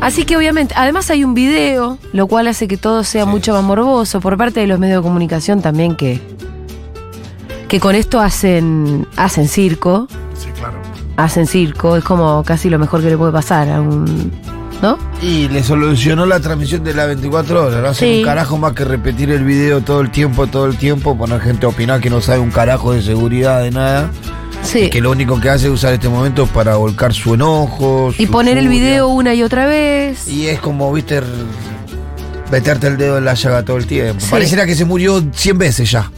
Así 0.00 0.24
que 0.24 0.36
obviamente, 0.36 0.74
además 0.76 1.10
hay 1.10 1.24
un 1.24 1.34
video, 1.34 1.98
lo 2.12 2.26
cual 2.26 2.48
hace 2.48 2.68
que 2.68 2.76
todo 2.76 3.04
sea 3.04 3.24
mucho 3.26 3.52
más 3.52 3.62
morboso 3.64 4.20
por 4.20 4.36
parte 4.36 4.60
de 4.60 4.66
los 4.66 4.78
medios 4.78 5.02
de 5.02 5.02
comunicación 5.08 5.60
también 5.62 5.94
que 5.96 6.20
que 7.68 7.80
con 7.80 7.94
esto 7.94 8.18
hacen 8.20 9.06
hacen 9.16 9.46
circo, 9.46 10.08
Sí, 10.34 10.48
claro. 10.58 10.78
hacen 11.18 11.46
circo, 11.46 11.96
es 11.96 12.04
como 12.04 12.42
casi 12.42 12.70
lo 12.70 12.78
mejor 12.78 13.02
que 13.02 13.10
le 13.10 13.18
puede 13.18 13.32
pasar 13.32 13.68
a 13.68 13.80
un 13.82 14.32
¿no? 14.80 14.96
Y 15.20 15.48
le 15.48 15.62
solucionó 15.64 16.24
la 16.24 16.38
transmisión 16.38 16.84
de 16.84 16.94
las 16.94 17.08
24 17.08 17.66
horas. 17.66 17.82
No 17.82 17.88
hacen 17.88 18.08
Sí. 18.12 18.18
un 18.20 18.24
carajo 18.24 18.56
más 18.58 18.72
que 18.74 18.84
repetir 18.84 19.28
el 19.32 19.42
video 19.44 19.80
todo 19.80 20.00
el 20.00 20.10
tiempo, 20.12 20.46
todo 20.46 20.66
el 20.66 20.76
tiempo, 20.78 21.18
poner 21.18 21.40
gente 21.40 21.66
a 21.66 21.70
opinar 21.70 22.00
que 22.00 22.08
no 22.10 22.20
sabe 22.20 22.38
un 22.38 22.52
carajo 22.52 22.92
de 22.92 23.02
seguridad, 23.02 23.60
de 23.62 23.72
nada. 23.72 24.08
Sí. 24.62 24.90
Que 24.90 25.00
lo 25.00 25.10
único 25.10 25.40
que 25.40 25.48
hace 25.48 25.66
es 25.66 25.72
usar 25.72 25.94
este 25.94 26.08
momento 26.08 26.46
para 26.46 26.76
volcar 26.76 27.14
su 27.14 27.34
enojo. 27.34 28.12
Y 28.18 28.26
su 28.26 28.32
poner 28.32 28.58
el 28.58 28.68
video 28.68 29.08
una 29.08 29.34
y 29.34 29.42
otra 29.42 29.66
vez. 29.66 30.28
Y 30.28 30.46
es 30.48 30.60
como, 30.60 30.92
viste, 30.92 31.22
meterte 32.50 32.86
el 32.88 32.98
dedo 32.98 33.18
en 33.18 33.24
la 33.24 33.34
llaga 33.34 33.64
todo 33.64 33.78
el 33.78 33.86
tiempo. 33.86 34.20
Sí. 34.20 34.30
Pareciera 34.30 34.66
que 34.66 34.74
se 34.74 34.84
murió 34.84 35.22
100 35.32 35.58
veces 35.58 35.90
ya. 35.90 36.10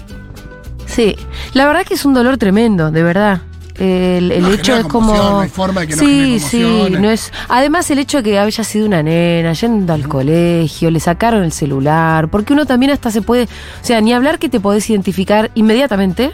Sí, 0.87 1.15
la 1.55 1.67
verdad 1.67 1.85
que 1.85 1.95
es 1.95 2.05
un 2.05 2.15
dolor 2.15 2.37
tremendo, 2.39 2.91
de 2.91 3.03
verdad. 3.03 3.43
El, 3.79 4.33
el 4.33 4.43
No 4.43 4.51
hecho 4.51 4.77
es 4.77 4.85
como. 4.85 5.15
no 5.15 5.41
hay 5.41 5.49
forma 5.49 5.83
de 5.83 5.87
que 5.87 5.97
no 5.97 6.03
sí, 6.03 6.39
genere 6.41 6.41
sí, 6.41 6.97
no 7.01 7.11
es. 7.11 7.33
Además, 7.49 7.91
el 7.91 7.99
hecho 8.01 8.19
de 8.19 8.25
que 8.25 8.39
haya 8.39 8.65
sido 8.65 8.85
una 8.87 9.03
nena, 9.03 9.53
yendo 9.55 9.95
al 9.95 10.07
colegio, 10.07 10.91
le 10.91 11.01
sacaron 11.01 11.45
el 11.45 11.53
celular, 11.53 12.29
porque 12.29 12.53
uno 12.53 12.67
también 12.67 12.93
hasta 12.93 13.11
se 13.11 13.23
puede. 13.23 13.45
O 13.45 13.49
sea, 13.85 14.01
ni 14.03 14.13
hablar 14.13 14.39
que 14.39 14.49
te 14.51 14.61
podés 14.61 14.91
identificar 14.91 15.51
inmediatamente, 15.55 16.33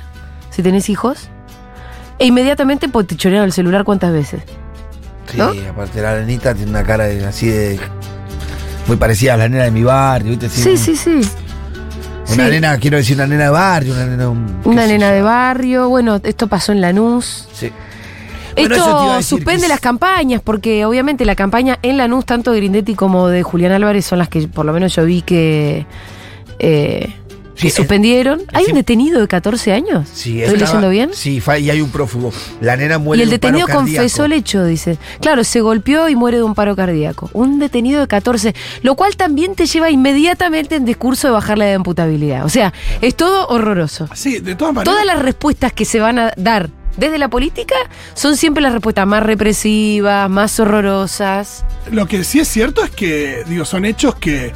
si 0.50 0.62
tenés 0.62 0.88
hijos, 0.88 1.28
e 2.19 2.27
inmediatamente 2.27 2.89
pues, 2.89 3.06
te 3.06 3.17
chorearon 3.17 3.47
el 3.47 3.53
celular 3.53 3.84
cuántas 3.84 4.12
veces. 4.12 4.42
Sí, 5.31 5.39
¿No? 5.39 5.53
aparte 5.70 6.00
la 6.00 6.19
nenita 6.20 6.55
tiene 6.55 6.70
una 6.70 6.84
cara 6.84 7.05
de- 7.05 7.25
así 7.27 7.48
de. 7.48 7.78
Muy 8.86 8.97
parecida 8.97 9.34
a 9.34 9.36
la 9.36 9.48
nena 9.48 9.64
de 9.64 9.70
mi 9.72 9.83
barrio, 9.83 10.31
¿viste? 10.31 10.48
Sí, 10.48 10.77
sí, 10.77 10.94
sí. 10.97 11.20
Una 12.33 12.44
Sí. 12.47 12.50
nena, 12.50 12.78
quiero 12.78 12.97
decir, 12.97 13.17
una 13.17 13.27
nena 13.27 13.44
de 13.44 13.50
barrio, 13.50 13.94
una 13.94 14.06
nena. 14.06 14.28
un- 14.28 14.61
Una 14.64 14.87
nena 14.87 15.11
de 15.11 15.22
barrio, 15.22 15.89
bueno, 15.89 16.20
esto 16.22 16.47
pasó 16.47 16.70
en 16.72 16.81
Lanús. 16.81 17.48
Sí. 17.53 17.72
Bueno, 18.56 18.75
Esto 18.75 19.22
suspende 19.22 19.62
que 19.62 19.69
las 19.69 19.81
campañas, 19.81 20.41
porque 20.42 20.84
obviamente 20.87 21.25
la 21.27 21.34
campaña 21.34 21.78
en 21.83 21.98
Lanús, 21.98 22.25
tanto 22.25 22.53
de 22.53 22.59
Grindetti 22.59 22.94
como 22.94 23.28
de 23.28 23.42
Julián 23.42 23.72
Álvarez, 23.72 24.06
son 24.06 24.19
las 24.19 24.28
que 24.28 24.48
por 24.48 24.64
lo 24.64 24.72
menos 24.72 24.94
yo 24.94 25.05
vi 25.05 25.20
que, 25.22 25.84
eh, 26.59 27.12
que 27.56 27.62
Sí, 27.62 27.66
es- 27.68 27.74
suspendieron. 27.74 28.42
¿Hay 28.52 28.66
un 28.66 28.74
detenido 28.74 29.20
de 29.20 29.26
14 29.28 29.72
años? 29.72 30.08
Sí, 30.12 30.40
¿Estoy 30.42 30.58
estaba- 30.58 30.80
leyendo 30.80 30.90
bien? 30.90 31.10
Sí, 31.14 31.42
y 31.60 31.70
hay 31.70 31.80
un 31.80 31.90
prófugo. 31.90 32.32
La 32.60 32.76
nena 32.76 32.98
muere 32.98 33.20
Y 33.20 33.24
el 33.24 33.30
de 33.30 33.36
un 33.36 33.40
paro 33.40 33.56
detenido 33.58 33.78
confesó 33.78 34.24
el 34.26 34.32
hecho, 34.34 34.64
dice. 34.64 34.98
Claro, 35.20 35.42
se 35.42 35.60
golpeó 35.60 36.08
y 36.08 36.14
muere 36.16 36.36
de 36.36 36.42
un 36.42 36.54
paro 36.54 36.76
cardíaco. 36.76 37.30
Un 37.32 37.58
detenido 37.58 38.00
de 38.00 38.06
14, 38.06 38.54
lo 38.82 38.94
cual 38.94 39.16
también 39.16 39.54
te 39.54 39.66
lleva 39.66 39.90
inmediatamente 39.90 40.76
en 40.76 40.84
discurso 40.84 41.28
de 41.28 41.32
bajar 41.32 41.58
la 41.58 41.64
edad 41.64 41.72
de 41.72 41.76
imputabilidad. 41.76 42.44
O 42.44 42.48
sea, 42.48 42.72
es 43.00 43.14
todo 43.16 43.46
horroroso. 43.48 44.08
Sí, 44.14 44.38
de 44.41 44.54
todas 44.54 44.74
maneras. 44.74 44.92
Todas 44.92 45.06
las 45.06 45.22
respuestas 45.22 45.72
que 45.72 45.84
se 45.84 45.98
van 46.00 46.19
a 46.19 46.32
dar 46.36 46.69
desde 46.97 47.19
la 47.19 47.28
política 47.28 47.75
son 48.14 48.36
siempre 48.36 48.62
las 48.62 48.72
respuestas 48.72 49.06
más 49.06 49.22
represivas, 49.22 50.28
más 50.31 50.58
horrorosas. 50.60 51.64
Lo 51.91 52.06
que 52.06 52.25
sí 52.25 52.41
es 52.41 52.48
cierto 52.48 52.82
es 52.84 52.91
que, 52.91 53.42
digo, 53.48 53.64
son 53.64 53.84
hechos 53.84 54.14
que 54.16 54.52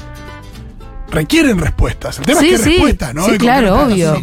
requieren 1.10 1.58
respuestas. 1.58 2.18
El 2.18 2.26
tema 2.26 2.40
Sí, 2.40 2.50
es 2.50 2.58
que 2.58 2.64
sí. 2.64 2.70
respuestas, 2.72 3.14
¿no? 3.14 3.26
Sí, 3.26 3.38
claro, 3.38 3.84
obvio. 3.86 4.14
que 4.14 4.20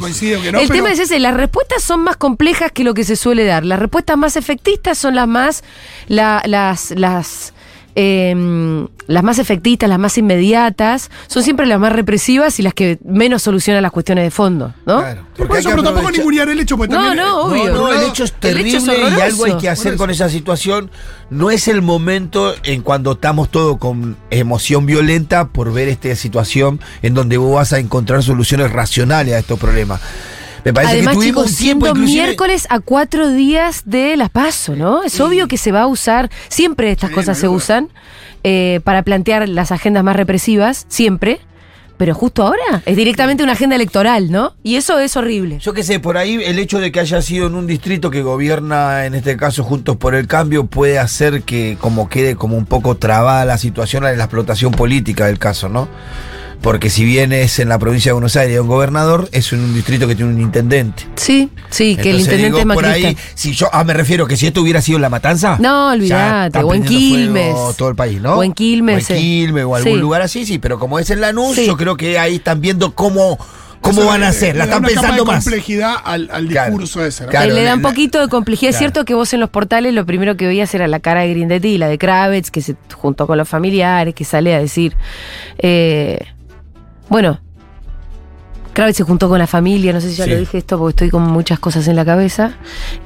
no, 0.51 0.59
el 0.59 0.67
pero- 0.67 0.73
tema 0.73 0.91
es 0.91 0.99
ese, 0.99 1.19
las 1.19 1.33
respuestas 1.35 1.83
son 1.83 2.01
más 2.03 2.17
complejas 2.17 2.71
que 2.71 2.83
lo 2.83 2.93
que 2.93 3.03
se 3.03 3.15
suele 3.15 3.43
dar. 3.45 3.65
Las 3.65 3.79
respuestas 3.79 4.17
más 4.17 4.35
efectistas 4.35 4.97
son 4.97 5.15
las 5.15 5.27
más, 5.27 5.63
la- 6.07 6.41
las, 6.45 6.91
las, 6.91 7.53
em, 7.99 8.87
las 9.07 9.23
más 9.23 9.39
efectistas, 9.39 9.89
las 9.89 9.97
más 9.97 10.19
inmediatas, 10.19 11.09
son 11.25 11.41
siempre 11.41 11.65
las 11.65 11.79
más 11.79 11.91
represivas 11.91 12.59
y 12.59 12.61
las 12.61 12.75
que 12.75 12.99
menos 13.03 13.41
solucionan 13.41 13.81
las 13.81 13.91
cuestiones 13.91 14.23
de 14.23 14.29
fondo, 14.29 14.71
¿no? 14.85 14.99
Claro, 14.99 15.21
Por 15.35 15.47
porque 15.47 15.53
hay 15.55 15.59
eso, 15.61 15.69
pero 15.71 15.81
tampoco 15.81 16.11
ningunear 16.11 16.47
el 16.49 16.59
hecho, 16.59 16.77
porque 16.77 16.93
No, 16.93 17.01
también. 17.01 17.25
no, 17.25 17.55
eh, 17.55 17.61
obvio. 17.61 17.73
No, 17.73 17.87
no, 17.87 17.93
el 17.93 18.07
hecho 18.07 18.23
es 18.23 18.33
terrible 18.33 18.69
hecho 18.69 18.91
es 18.91 19.17
y 19.17 19.21
algo 19.21 19.45
hay 19.45 19.57
que 19.57 19.67
hacer 19.69 19.93
Por 19.93 19.97
con 19.97 20.09
esa 20.11 20.29
situación. 20.29 20.91
No 21.31 21.49
es 21.49 21.67
el 21.67 21.81
momento 21.81 22.53
en 22.63 22.83
cuando 22.83 23.13
estamos 23.13 23.49
todos 23.49 23.79
con 23.79 24.15
emoción 24.29 24.85
violenta 24.85 25.47
por 25.47 25.73
ver 25.73 25.87
esta 25.87 26.15
situación 26.15 26.79
en 27.01 27.15
donde 27.15 27.37
vos 27.37 27.55
vas 27.55 27.73
a 27.73 27.79
encontrar 27.79 28.21
soluciones 28.21 28.71
racionales 28.71 29.33
a 29.33 29.39
estos 29.39 29.57
problemas. 29.57 30.01
Me 30.67 30.73
parece 30.73 30.95
Además, 30.95 31.13
que 31.13 31.19
tuvimos 31.19 31.45
chicos, 31.45 31.57
siendo 31.57 31.87
inclusive- 31.87 32.23
miércoles 32.23 32.67
a 32.69 32.81
cuatro 32.81 33.29
días 33.29 33.83
de 33.85 34.17
las 34.17 34.29
paso, 34.29 34.75
¿no? 34.75 35.01
Es 35.03 35.17
obvio 35.21 35.47
que 35.47 35.55
se 35.55 35.71
va 35.71 35.83
a 35.83 35.87
usar, 35.87 36.29
siempre 36.49 36.91
estas 36.91 37.09
Sí, 37.09 37.15
cosas 37.15 37.37
se 37.37 37.47
usan 37.47 37.87
eh, 38.43 38.81
para 38.83 39.01
plantear 39.03 39.47
las 39.47 39.71
agendas 39.71 40.03
más 40.03 40.17
represivas, 40.17 40.85
siempre. 40.89 41.39
Pero 41.95 42.13
justo 42.13 42.43
ahora 42.43 42.83
es 42.85 42.97
directamente 42.97 43.43
una 43.43 43.53
agenda 43.53 43.77
electoral, 43.77 44.29
¿no? 44.29 44.55
Y 44.61 44.75
eso 44.75 44.99
es 44.99 45.15
horrible. 45.15 45.57
Yo 45.59 45.71
qué 45.73 45.83
sé, 45.83 46.01
por 46.01 46.17
ahí 46.17 46.33
el 46.43 46.59
hecho 46.59 46.79
de 46.79 46.91
que 46.91 46.99
haya 46.99 47.21
sido 47.21 47.47
en 47.47 47.55
un 47.55 47.65
distrito 47.65 48.11
que 48.11 48.21
gobierna, 48.21 49.05
en 49.05 49.15
este 49.15 49.37
caso 49.37 49.63
Juntos 49.63 49.95
por 49.95 50.15
el 50.15 50.27
Cambio, 50.27 50.65
puede 50.65 50.99
hacer 50.99 51.43
que 51.43 51.77
como 51.79 52.09
quede 52.09 52.35
como 52.35 52.57
un 52.57 52.65
poco 52.65 52.97
trabada 52.97 53.45
la 53.45 53.57
situación 53.57 54.03
a 54.05 54.11
la 54.11 54.23
explotación 54.25 54.73
política 54.73 55.27
del 55.27 55.39
caso, 55.39 55.69
¿no? 55.69 55.87
Porque 56.61 56.89
si 56.89 57.05
bien 57.05 57.31
es 57.33 57.59
en 57.59 57.69
la 57.69 57.77
provincia 57.79 58.09
de 58.09 58.13
Buenos 58.13 58.35
Aires 58.35 58.59
un 58.59 58.67
gobernador, 58.67 59.29
es 59.31 59.53
en 59.53 59.59
un 59.59 59.73
distrito 59.73 60.07
que 60.07 60.15
tiene 60.15 60.31
un 60.33 60.41
intendente. 60.41 61.03
Sí, 61.15 61.49
sí, 61.69 61.95
que 61.95 62.09
el 62.09 62.17
Entonces, 62.17 62.25
intendente 62.33 62.59
digo, 62.59 62.71
es 62.71 62.75
por 62.75 62.85
ahí, 62.85 63.17
si 63.35 63.53
yo, 63.53 63.69
ah, 63.71 63.83
me 63.83 63.93
refiero 63.93 64.25
que 64.27 64.35
si 64.35 64.47
esto 64.47 64.61
hubiera 64.61 64.81
sido 64.81 64.97
en 64.97 65.03
La 65.03 65.09
Matanza. 65.09 65.57
No, 65.59 65.91
olvídate, 65.91 66.59
o 66.59 66.73
en 66.73 66.83
Quilmes. 66.83 67.55
Todo 67.77 67.89
el 67.89 67.95
país, 67.95 68.19
¿no? 68.21 68.35
O 68.35 68.43
en 68.43 68.53
Quilmes, 68.53 69.09
O 69.09 69.13
en 69.13 69.17
eh. 69.17 69.21
Quilmes 69.21 69.63
o 69.65 69.75
algún 69.75 69.93
Sí. 69.93 69.99
lugar 69.99 70.21
así, 70.23 70.45
sí, 70.45 70.57
pero 70.57 70.79
como 70.79 70.99
es 70.99 71.09
en 71.11 71.21
Lanús, 71.21 71.55
Sí. 71.55 71.67
yo 71.67 71.77
creo 71.77 71.95
que 71.95 72.17
ahí 72.19 72.35
están 72.37 72.59
viendo 72.59 72.93
cómo, 72.95 73.37
cómo 73.79 74.05
van 74.05 74.23
a 74.23 74.29
hacer. 74.29 74.55
La 74.55 74.63
están 74.65 74.79
una 74.79 74.89
capa 74.89 75.01
pensando 75.01 75.23
de 75.25 75.31
más. 75.31 75.43
complejidad 75.45 75.95
al, 76.03 76.27
al 76.33 76.47
Claro. 76.47 76.71
discurso 76.71 77.05
ese, 77.05 77.25
¿no? 77.25 77.29
Claro, 77.29 77.51
Eh, 77.51 77.53
le 77.55 77.63
da 77.63 77.75
un 77.75 77.81
poquito 77.83 78.19
de 78.19 78.27
complejidad. 78.29 78.71
Es 78.71 78.77
Claro. 78.77 78.91
cierto 78.93 79.05
que 79.05 79.13
vos 79.13 79.31
en 79.33 79.39
los 79.39 79.49
portales 79.51 79.93
lo 79.93 80.05
primero 80.07 80.35
que 80.35 80.47
veías 80.47 80.73
era 80.73 80.87
la 80.87 80.99
cara 80.99 81.21
de 81.21 81.29
Grindetti 81.29 81.67
y 81.69 81.77
la 81.77 81.87
de 81.87 81.97
Kravitz, 81.99 82.49
que 82.51 82.61
se 82.61 82.75
juntó 82.93 83.27
con 83.27 83.37
los 83.37 83.47
familiares, 83.47 84.15
que 84.15 84.25
sale 84.25 84.53
a 84.55 84.59
decir. 84.59 84.95
eh, 85.59 86.17
bueno, 87.09 87.39
Kravitz 88.73 88.97
se 88.97 89.03
juntó 89.03 89.27
con 89.27 89.39
la 89.39 89.47
familia, 89.47 89.91
no 89.91 89.99
sé 89.99 90.11
si 90.11 90.15
ya 90.17 90.25
Sí. 90.25 90.29
lo 90.29 90.37
dije 90.37 90.59
esto 90.59 90.77
porque 90.77 90.91
estoy 90.91 91.09
con 91.09 91.23
muchas 91.23 91.57
cosas 91.57 91.87
en 91.87 91.95
la 91.95 92.05
cabeza. 92.05 92.57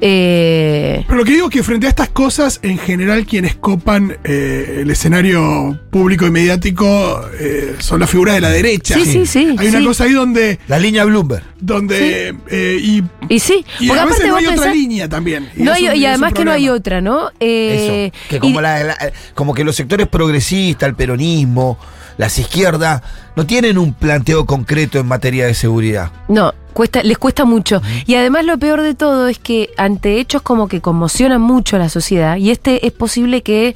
Eh, 0.02 1.02
Pero 1.06 1.16
lo 1.18 1.24
que 1.24 1.30
digo 1.32 1.46
es 1.46 1.52
que 1.52 1.62
frente 1.62 1.86
a 1.86 1.88
estas 1.88 2.10
cosas, 2.10 2.60
en 2.62 2.76
general 2.76 3.24
quienes 3.24 3.54
copan 3.56 4.18
eh, 4.24 4.80
el 4.82 4.90
escenario 4.90 5.80
público 5.90 6.26
y 6.26 6.30
mediático 6.30 7.22
eh, 7.40 7.76
son 7.78 8.00
las 8.00 8.10
figuras 8.10 8.34
de 8.34 8.42
la 8.42 8.50
derecha. 8.50 8.96
Sí, 8.96 9.06
sí, 9.06 9.24
sí, 9.24 9.56
Hay 9.58 9.68
una 9.68 9.78
sí. 9.78 9.84
cosa 9.86 10.04
ahí 10.04 10.12
donde, 10.12 10.58
La 10.68 10.78
línea 10.78 11.04
Bloomberg. 11.06 11.42
donde 11.58 12.34
eh, 12.50 12.78
y, 12.82 13.02
y 13.30 13.38
sí, 13.38 13.64
y 13.80 13.86
porque 13.88 14.00
a 14.00 14.04
veces 14.04 14.20
aparte 14.26 14.28
no 14.28 14.36
hay 14.36 14.46
otra 14.58 14.74
línea 14.74 15.08
también. 15.08 15.48
Y 15.56 15.62
no 15.62 15.72
hay- 15.72 15.88
un- 15.88 15.96
y 15.96 16.04
además 16.04 16.34
que 16.34 16.44
no 16.44 16.52
hay 16.52 16.68
otra, 16.68 17.00
¿no? 17.00 17.30
Eh, 17.40 18.10
Eso. 18.12 18.18
Que 18.28 18.38
como, 18.40 18.60
y- 18.60 18.62
la- 18.62 18.84
la- 18.84 19.12
como 19.34 19.54
que 19.54 19.64
los 19.64 19.74
sectores 19.74 20.06
progresistas, 20.08 20.86
el 20.86 20.94
peronismo, 20.96 21.78
las 22.18 22.38
izquierdas, 22.38 23.02
no 23.36 23.46
tienen 23.46 23.78
un 23.78 23.94
planteo 23.94 24.46
concreto 24.46 24.98
en 24.98 25.06
materia 25.06 25.46
de 25.46 25.54
seguridad. 25.54 26.10
No, 26.28 26.52
cuesta, 26.72 27.02
les 27.02 27.18
cuesta 27.18 27.44
mucho. 27.44 27.80
Y 28.06 28.14
además 28.14 28.44
lo 28.44 28.58
peor 28.58 28.82
de 28.82 28.94
todo 28.94 29.28
es 29.28 29.38
que 29.38 29.70
ante 29.76 30.18
hechos 30.20 30.42
como 30.42 30.68
que 30.68 30.80
conmocionan 30.80 31.40
mucho 31.40 31.76
a 31.76 31.78
la 31.78 31.88
sociedad, 31.88 32.36
y 32.36 32.50
este 32.50 32.86
es 32.86 32.92
posible 32.92 33.42
que 33.42 33.74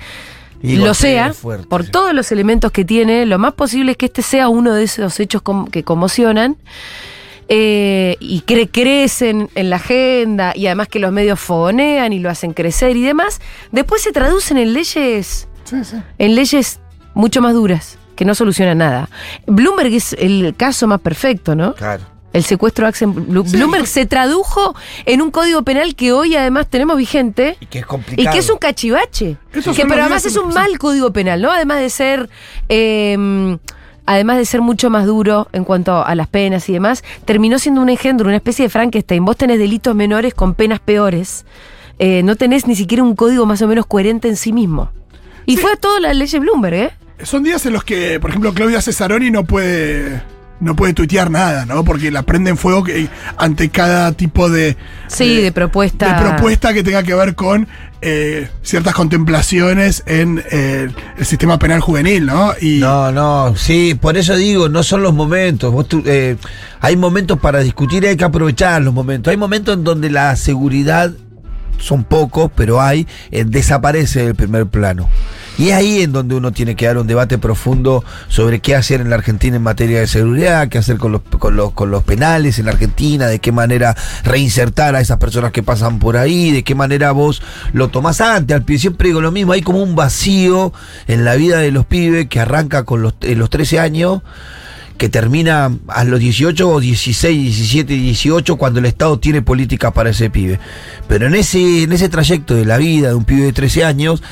Y 0.63 0.77
lo 0.77 0.95
sea, 0.95 1.33
fuerte, 1.35 1.67
por 1.67 1.85
sí. 1.85 1.91
todos 1.91 2.13
los 2.15 2.33
elementos 2.33 2.73
que 2.73 2.85
tiene, 2.85 3.27
lo 3.27 3.39
más 3.39 3.55
posible 3.55 3.93
es 3.93 3.97
que 3.99 4.07
este 4.07 4.23
sea 4.23 4.49
uno 4.49 4.73
de 4.75 4.85
esos 4.85 5.19
hechos 5.21 5.43
que 5.71 5.83
conmocionan. 5.85 6.57
eh, 7.49 8.17
y 8.19 8.43
cre- 8.43 8.69
crecen 8.73 9.49
en 9.55 9.71
la 9.71 9.77
agenda 9.77 10.53
y 10.57 10.67
además 10.67 10.89
que 10.89 10.99
los 10.99 11.13
medios 11.13 11.39
fogonean 11.39 12.13
y 12.13 12.19
lo 12.19 12.29
hacen 12.29 12.53
crecer 12.53 12.97
y 12.97 13.03
demás, 13.03 13.41
después 13.71 14.03
se 14.03 14.11
traducen 14.11 14.57
en 14.59 14.73
leyes 14.73 15.47
Sí, 15.63 15.85
sí. 15.85 15.97
en 16.19 16.35
leyes 16.35 16.81
mucho 17.15 17.41
más 17.41 17.55
duras 17.55 17.99
que 18.17 18.25
no 18.25 18.35
solucionan 18.35 18.79
nada. 18.79 19.09
Bloomberg 19.47 19.93
es 19.95 20.15
el 20.15 20.55
caso 20.57 20.87
más 20.89 21.01
perfecto, 21.01 21.55
¿no? 21.55 21.75
Claro. 21.75 22.03
El 22.33 22.43
secuestro 22.43 22.85
de 22.85 22.89
Axel 22.91 23.09
Blu- 23.09 23.47
Sí. 23.47 23.57
Bloomberg 23.57 23.87
se 23.87 24.05
tradujo 24.05 24.75
en 25.07 25.23
un 25.23 25.31
código 25.31 25.63
penal 25.63 25.95
que 25.95 26.13
hoy 26.13 26.35
además 26.37 26.67
tenemos 26.69 26.97
vigente. 26.99 27.57
Y 27.61 27.67
que 27.67 27.79
es 27.79 27.85
Y 27.85 27.87
complicado. 27.89 28.33
que 28.35 28.39
es 28.41 28.51
un 28.51 28.59
cachivache. 28.59 29.37
Que, 29.53 29.87
pero 29.87 30.03
además 30.03 30.27
es 30.27 30.37
un 30.37 30.53
mal 30.53 30.77
código 30.79 31.13
penal, 31.13 31.41
¿no? 31.41 31.51
Además 31.51 31.79
de 31.79 31.89
ser. 31.91 32.29
eh, 32.69 33.57
además 34.09 34.37
de 34.39 34.45
ser 34.45 34.61
mucho 34.61 34.89
más 34.91 35.05
duro 35.07 35.49
en 35.53 35.65
cuanto 35.65 36.05
a 36.05 36.15
las 36.15 36.29
penas 36.29 36.69
y 36.69 36.73
demás, 36.73 37.03
terminó 37.25 37.59
siendo 37.59 37.81
un 37.81 37.89
engendro, 37.89 38.29
una 38.29 38.37
especie 38.37 38.65
de 38.67 38.69
Frankenstein. 38.69 39.25
Vos 39.25 39.37
tenés 39.37 39.59
delitos 39.59 39.95
menores 39.97 40.33
con 40.35 40.55
penas 40.55 40.79
peores. 40.79 41.45
Eh, 41.99 42.23
no 42.23 42.37
tenés 42.37 42.67
ni 42.69 42.77
siquiera 42.77 43.03
un 43.03 43.17
código 43.17 43.47
más 43.47 43.63
o 43.63 43.67
menos 43.67 43.87
coherente 43.87 44.29
en 44.29 44.37
sí 44.37 44.53
mismo. 44.53 44.91
Y 45.47 45.57
fue 45.57 45.77
todo 45.77 45.99
la 46.01 46.13
ley 46.15 46.29
de 46.29 46.39
Bloomberg, 46.39 46.75
¿eh? 46.75 46.91
Son 47.23 47.43
días 47.43 47.65
en 47.67 47.73
los 47.73 47.85
que, 47.85 48.21
por 48.21 48.31
ejemplo, 48.31 48.53
Claudia 48.55 48.81
Cesaroni 48.81 49.31
no 49.31 49.45
puede. 49.45 50.23
No 50.59 50.75
puede 50.75 50.95
tuitear 50.95 51.31
nada, 51.31 51.67
¿no? 51.67 51.85
Porque 51.85 52.11
la 52.11 52.23
prende 52.23 52.49
en 52.49 52.57
fuego 52.57 52.83
que, 52.83 53.09
ante 53.37 53.69
cada 53.69 54.13
tipo 54.13 54.49
de. 54.49 54.75
Sí, 55.07 55.43
de 55.43 55.53
propuesta. 55.53 56.15
de 56.19 56.27
propuesta 56.31 56.73
que 56.73 56.83
tenga 56.83 57.03
que 57.03 57.15
ver 57.15 57.35
con 57.35 57.69
eh, 58.01 58.49
ciertas 58.63 58.95
contemplaciones 58.95 60.03
en 60.07 60.43
eh, 60.51 60.89
el 61.19 61.27
sistema 61.27 61.59
penal 61.59 61.81
juvenil, 61.81 62.25
¿no? 62.25 62.55
Y 62.59 62.79
No, 62.79 63.13
no, 63.13 63.55
sí, 63.55 63.99
por 64.01 64.17
eso 64.17 64.35
digo, 64.35 64.71
no 64.71 64.83
son 64.83 65.03
los 65.03 65.13
momentos. 65.13 65.71
Vos 65.71 65.89
tú- 65.89 66.03
eh, 66.07 66.39
hay 66.81 66.97
momentos 66.97 67.39
para 67.39 67.61
discutir 67.61 68.05
y 68.05 68.07
hay 68.07 68.17
que 68.17 68.25
aprovechar 68.25 68.81
los 68.81 68.95
momentos. 68.95 69.31
Hay 69.33 69.37
momentos 69.37 69.77
en 69.77 69.85
donde 69.85 70.09
la 70.09 70.37
seguridad, 70.37 71.13
son 71.79 72.05
pocos, 72.05 72.51
pero 72.57 72.81
hay, 72.81 73.07
eh, 73.31 73.45
desaparece 73.47 74.25
del 74.25 74.35
primer 74.35 74.65
plano. 74.65 75.11
Y 75.59 75.69
es 75.69 75.75
ahí 75.75 76.03
en 76.03 76.13
donde 76.13 76.35
uno 76.35 76.53
tiene 76.53 76.77
que 76.77 76.87
dar 76.87 76.99
un 76.99 77.07
debate 77.07 77.39
profundo 77.39 78.05
sobre 78.29 78.61
qué 78.61 78.75
hacer 78.77 79.01
en 79.01 79.09
la 79.09 79.17
Argentina 79.17 79.57
en 79.57 79.63
materia 79.63 80.01
de 80.01 80.07
seguridad, 80.07 80.69
qué 80.69 80.79
hacer 80.79 80.99
con 80.99 81.13
los, 81.13 81.23
con 81.23 81.57
los, 81.57 81.73
con 81.73 81.91
los 81.91 82.05
penales 82.05 82.59
en 82.59 82.67
la 82.67 82.73
Argentina, 82.73 83.27
de 83.27 83.39
qué 83.39 83.53
manera 83.53 83.97
reinsertar 84.25 84.95
a 84.95 85.01
esas 85.01 85.19
personas 85.19 85.53
que 85.53 85.63
pasan 85.63 85.99
por 85.99 86.17
ahí, 86.17 86.51
de 86.51 86.63
qué 86.63 86.75
manera 86.75 87.13
vos 87.13 87.43
lo 87.73 87.89
tomás 87.89 88.21
antes. 88.21 88.55
Al 88.55 88.65
pie 88.65 88.79
siempre 88.79 89.09
digo 89.09 89.21
lo 89.21 89.33
mismo, 89.33 89.53
hay 89.53 89.63
como 89.63 89.83
un 89.83 89.97
vacío 89.97 90.73
en 91.07 91.25
la 91.25 91.37
vida 91.37 91.59
de 91.59 91.71
los 91.71 91.87
pibes 91.87 92.29
que 92.29 92.41
arranca 92.41 92.85
con 92.85 93.03
los, 93.03 93.15
en 93.23 93.39
los 93.39 93.49
13 93.49 93.81
años 93.81 94.23
que 94.97 95.09
termina 95.09 95.71
a 95.89 96.05
los 96.05 96.21
18 96.21 96.69
o 96.69 96.81
16, 96.81 97.43
17, 97.43 97.93
18 97.93 98.57
cuando 98.57 98.81
el 98.81 98.87
Estado 98.87 99.19
tiene 99.19 99.43
políticas 99.43 99.93
para 99.93 100.11
ese 100.11 100.31
pibe. 100.31 100.59
Pero 101.09 101.27
en 101.27 101.35
ese, 101.35 101.83
en 101.83 101.93
ese 101.93 102.09
trayecto 102.09 102.55
de 102.55 102.65
la 102.65 102.79
vida 102.79 103.09
de 103.09 103.15
un 103.15 103.25
pibe 103.25 103.43
de 103.43 103.53
13 103.53 103.85
años, 103.85 104.23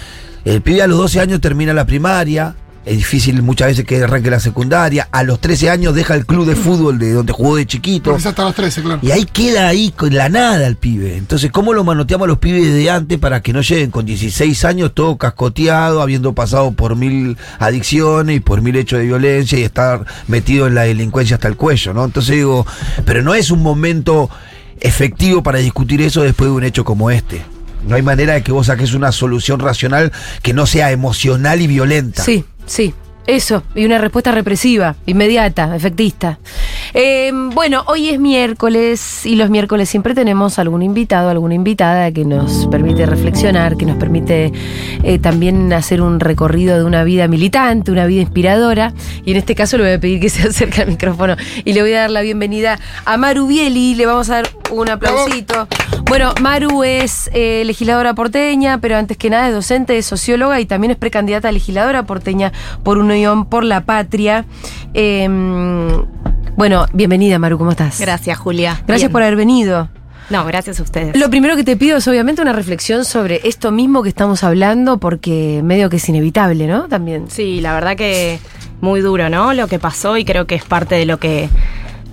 el 0.45 0.63
pibe 0.63 0.83
a 0.83 0.87
los 0.87 0.99
12 0.99 1.21
años 1.21 1.41
termina 1.41 1.73
la 1.73 1.87
primaria, 1.87 2.55
es 2.85 2.99
difícil 2.99 3.41
muchas 3.43 3.69
veces 3.69 3.87
que 3.87 4.03
arranque 4.03 4.31
la 4.31 4.41
secundaria, 4.41 5.09
a 5.11 5.23
los 5.23 5.41
13 5.41 5.71
años 5.71 5.95
deja 5.95 6.15
el 6.15 6.27
club 6.27 6.47
de 6.47 6.55
fútbol 6.55 6.99
de 6.99 7.13
donde 7.13 7.33
jugó 7.33 7.57
de 7.57 7.67
chiquito. 7.67 8.15
hasta 8.15 8.45
los 8.45 8.55
13, 8.55 8.83
claro. 8.83 9.01
Y 9.03 9.11
ahí 9.11 9.25
queda 9.25 9.69
ahí 9.69 9.91
con 9.91 10.15
la 10.15 10.29
nada 10.29 10.67
el 10.67 10.77
pibe. 10.77 11.17
Entonces, 11.17 11.51
¿cómo 11.51 11.73
lo 11.73 11.83
manoteamos 11.83 12.27
a 12.27 12.29
los 12.29 12.39
pibes 12.39 12.75
de 12.75 12.91
antes 12.91 13.19
para 13.19 13.41
que 13.41 13.55
no 13.55 13.63
lleguen 13.63 13.91
con 13.91 14.05
16 14.05 14.65
años 14.67 14.93
todo 14.93 15.17
cascoteado, 15.17 16.03
habiendo 16.03 16.35
pasado 16.35 16.73
por 16.73 16.95
mil 16.95 17.39
adicciones 17.59 18.37
y 18.37 18.41
por 18.41 18.61
mil 18.61 18.77
hechos 18.77 18.99
de 18.99 19.07
violencia 19.07 19.59
y 19.59 19.63
estar 19.63 20.05
metido 20.29 20.67
en 20.67 20.75
la 20.75 20.83
delincuencia 20.83 21.37
hasta 21.37 21.49
el 21.49 21.57
cuello, 21.57 21.95
¿no? 21.95 22.05
Entonces 22.05 22.37
digo, 22.37 22.67
pero 23.07 23.23
no 23.23 23.35
es 23.35 23.51
un 23.51 23.63
momento 23.63 24.29
efectivo 24.81 25.43
para 25.43 25.59
discutir 25.59 26.03
eso 26.03 26.23
después 26.23 26.51
de 26.51 26.57
un 26.57 26.65
hecho 26.65 26.85
como 26.85 27.11
este. 27.11 27.54
No 27.87 27.97
hay 27.97 28.03
manera 28.03 28.35
de 28.35 28.43
que 28.43 28.53
vos 28.53 28.67
saques 28.67 28.95
una 28.95 29.13
solución 29.13 29.61
racional 29.61 30.13
que 30.43 30.53
no 30.55 30.67
sea 30.67 30.91
emocional 30.91 31.61
y 31.61 31.67
violenta. 31.67 32.23
Sí, 32.23 32.45
sí. 32.67 32.95
Eso, 33.27 33.63
y 33.75 33.87
una 33.87 33.99
respuesta 33.99 34.33
represiva, 34.33 34.97
inmediata, 35.07 35.75
efectista. 35.75 36.39
Eh, 36.93 37.33
bueno, 37.55 37.83
hoy 37.87 38.11
es 38.11 38.21
miércoles 38.21 39.25
y 39.25 39.37
los 39.37 39.49
miércoles 39.49 39.89
siempre 39.89 40.15
tenemos 40.15 40.59
algún 40.59 40.83
invitado, 40.83 41.31
alguna 41.31 41.55
invitada 41.55 42.13
que 42.13 42.25
nos 42.27 42.67
permite 42.67 43.07
reflexionar, 43.07 43.77
que 43.77 43.87
nos 43.87 43.97
permite 43.97 44.53
eh, 45.03 45.19
también 45.19 45.73
hacer 45.73 46.03
un 46.03 46.21
recorrido 46.21 46.77
de 46.77 46.85
una 46.85 47.03
vida 47.03 47.27
militante, 47.27 47.91
una 47.91 48.05
vida 48.05 48.21
inspiradora. 48.21 48.93
Y 49.25 49.31
en 49.31 49.39
este 49.39 49.55
caso 49.55 49.79
le 49.79 49.85
voy 49.85 49.93
a 49.95 50.01
pedir 50.01 50.21
que 50.21 50.29
se 50.31 50.49
acerque 50.49 50.83
al 50.83 50.89
micrófono 50.89 51.37
y 51.65 51.73
le 51.73 51.81
voy 51.81 51.95
a 51.95 52.01
dar 52.01 52.11
la 52.11 52.21
bienvenida 52.21 52.79
a 53.07 53.17
Maru 53.17 53.47
Bieli. 53.47 53.95
Le 53.95 54.05
vamos 54.05 54.29
a 54.29 54.35
dar 54.35 54.49
un 54.71 54.91
aplausito. 54.91 55.67
Bueno, 56.05 56.33
Maru 56.41 56.85
es 56.85 57.31
eh, 57.33 57.63
legisladora 57.65 58.15
porteña, 58.15 58.79
pero 58.79 58.97
antes 58.97 59.17
que 59.17 59.31
nada 59.31 59.49
es 59.49 59.55
docente, 59.55 59.97
es 59.97 60.07
socióloga 60.07 60.61
y 60.61 60.67
también 60.67 60.91
es 60.91 60.97
precandidata 60.97 61.49
a 61.49 61.53
legisladora 61.53 62.05
porteña 62.05 62.53
por 62.83 62.99
Unión 63.15 63.47
por 63.47 63.65
la 63.65 63.83
Patria. 63.85 64.45
Eh, 64.93 65.29
bueno, 66.57 66.87
bienvenida 66.93 67.39
Maru, 67.39 67.59
¿cómo 67.59 67.71
estás? 67.73 68.01
Gracias, 68.01 68.39
Julia. 68.39 68.83
Gracias 68.87 69.09
Bien. 69.09 69.13
por 69.13 69.23
haber 69.23 69.37
venido. 69.37 69.89
No, 70.31 70.45
gracias 70.47 70.81
a 70.81 70.83
ustedes. 70.83 71.17
Lo 71.19 71.29
primero 71.29 71.55
que 71.57 71.65
te 71.65 71.77
pido 71.77 71.99
es 71.99 72.09
obviamente 72.09 72.41
una 72.41 72.53
reflexión 72.53 73.05
sobre 73.05 73.41
esto 73.47 73.71
mismo 73.71 74.03
que 74.03 74.09
estamos 74.09 74.43
hablando, 74.43 74.99
porque 74.99 75.61
medio 75.63 75.91
que 75.91 75.97
es 75.97 76.09
inevitable, 76.09 76.67
¿no? 76.67 76.89
También. 76.89 77.27
Sí, 77.29 77.61
la 77.61 77.75
verdad 77.75 77.95
que 77.97 78.39
muy 78.81 79.01
duro, 79.01 79.29
¿no? 79.29 79.53
Lo 79.53 79.67
que 79.69 79.79
pasó 79.79 80.17
y 80.17 80.25
creo 80.25 80.47
que 80.47 80.55
es 80.55 80.65
parte 80.65 80.95
de 80.95 81.07
lo 81.07 81.19
que 81.19 81.49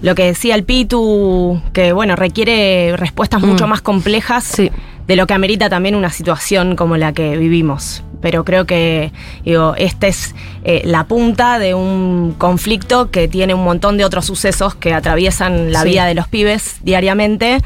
lo 0.01 0.15
que 0.15 0.25
decía 0.25 0.55
el 0.55 0.63
Pitu, 0.63 1.61
que 1.73 1.93
bueno, 1.93 2.15
requiere 2.15 2.95
respuestas 2.97 3.39
mucho 3.41 3.67
más 3.67 3.81
complejas 3.81 4.43
Sí. 4.43 4.71
de 5.07 5.15
lo 5.15 5.27
que 5.27 5.35
amerita 5.35 5.69
también 5.69 5.93
una 5.95 6.09
situación 6.09 6.75
como 6.75 6.97
la 6.97 7.13
que 7.13 7.37
vivimos. 7.37 8.03
Pero 8.21 8.45
creo 8.45 8.65
que, 8.65 9.11
digo, 9.43 9.73
esta 9.77 10.07
es 10.07 10.35
eh, 10.63 10.81
la 10.85 11.05
punta 11.05 11.57
de 11.59 11.73
un 11.73 12.35
conflicto 12.37 13.09
que 13.11 13.27
tiene 13.27 13.53
un 13.53 13.63
montón 13.63 13.97
de 13.97 14.05
otros 14.05 14.25
sucesos 14.25 14.75
que 14.75 14.93
atraviesan 14.93 15.71
la 15.71 15.81
Sí. 15.81 15.89
vida 15.89 16.05
de 16.05 16.13
los 16.13 16.27
pibes 16.27 16.75
diariamente, 16.83 17.57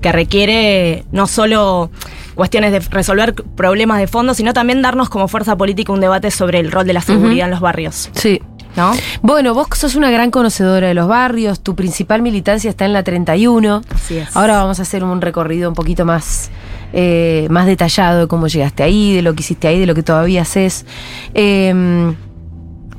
que 0.00 0.12
requiere 0.12 1.04
no 1.12 1.26
solo 1.26 1.90
cuestiones 2.34 2.72
de 2.72 2.80
resolver 2.80 3.34
problemas 3.34 3.98
de 3.98 4.06
fondo, 4.06 4.34
sino 4.34 4.52
también 4.52 4.82
darnos 4.82 5.08
como 5.08 5.28
fuerza 5.28 5.56
política 5.56 5.92
un 5.92 6.00
debate 6.00 6.30
sobre 6.30 6.58
el 6.60 6.70
rol 6.72 6.86
de 6.86 6.92
la 6.92 7.00
seguridad 7.00 7.46
en 7.46 7.50
los 7.52 7.60
barrios, 7.60 8.10
Sí. 8.12 8.42
¿no? 8.76 8.92
Bueno, 9.22 9.54
vos 9.54 9.68
sos 9.74 9.94
una 9.94 10.10
gran 10.10 10.32
conocedora 10.32 10.88
de 10.88 10.94
los 10.94 11.06
barrios, 11.06 11.60
tu 11.60 11.76
principal 11.76 12.22
militancia 12.22 12.68
está 12.68 12.84
en 12.84 12.92
la 12.92 13.04
31. 13.04 13.82
Así 13.94 14.16
es. 14.18 14.36
Ahora 14.36 14.56
vamos 14.56 14.80
a 14.80 14.82
hacer 14.82 15.04
un 15.04 15.20
recorrido 15.20 15.68
un 15.68 15.76
poquito 15.76 16.04
más, 16.04 16.50
eh, 16.96 17.48
más 17.50 17.66
detallado 17.66 18.20
de 18.20 18.26
cómo 18.28 18.46
llegaste 18.46 18.82
ahí, 18.84 19.14
de 19.14 19.22
lo 19.22 19.34
que 19.34 19.42
hiciste 19.42 19.66
ahí, 19.68 19.80
de 19.80 19.86
lo 19.86 19.94
que 19.96 20.02
todavía 20.04 20.42
haces. 20.42 20.86
Eh, 21.34 22.14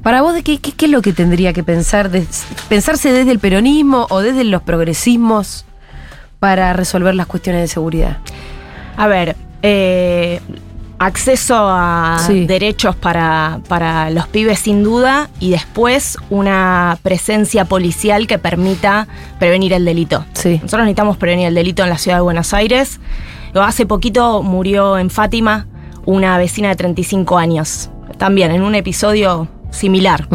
para 0.03 0.21
vos, 0.21 0.33
¿de 0.35 0.43
qué, 0.43 0.59
qué- 0.59 0.73
qué 0.73 0.85
es 0.85 0.91
lo 0.91 1.01
que 1.01 1.13
tendría 1.13 1.53
que 1.53 1.63
pensar? 1.63 2.11
de- 2.11 2.27
¿Pensarse 2.69 3.11
desde 3.11 3.31
el 3.31 3.39
peronismo 3.39 4.05
o 4.09 4.19
desde 4.21 4.43
los 4.43 4.61
progresismos 4.61 5.65
para 6.39 6.73
resolver 6.73 7.15
las 7.15 7.25
cuestiones 7.27 7.61
de 7.61 7.67
seguridad? 7.69 8.17
A 8.97 9.07
ver, 9.07 9.35
eh, 9.63 10.41
acceso 10.99 11.55
a 11.57 12.19
Sí. 12.27 12.45
derechos 12.45 12.95
para, 12.95 13.59
para 13.67 14.09
los 14.11 14.27
pibes 14.27 14.59
sin 14.59 14.83
duda 14.83 15.29
y 15.39 15.49
después 15.49 16.17
una 16.29 16.97
presencia 17.01 17.65
policial 17.65 18.27
que 18.27 18.37
permita 18.37 19.07
prevenir 19.39 19.73
el 19.73 19.83
delito. 19.85 20.23
Sí. 20.33 20.53
Nosotros 20.61 20.81
necesitamos 20.83 21.17
prevenir 21.17 21.47
el 21.47 21.55
delito 21.55 21.83
en 21.83 21.89
la 21.89 21.97
ciudad 21.97 22.17
de 22.17 22.21
Buenos 22.21 22.53
Aires. 22.53 22.99
Hace 23.55 23.85
poquito 23.85 24.43
murió 24.43 24.97
en 24.97 25.09
Fátima 25.09 25.67
una 26.05 26.37
vecina 26.37 26.69
de 26.69 26.75
35 26.75 27.37
años, 27.37 27.89
también 28.17 28.51
en 28.51 28.61
un 28.61 28.75
episodio 28.75 29.47
similar. 29.71 30.27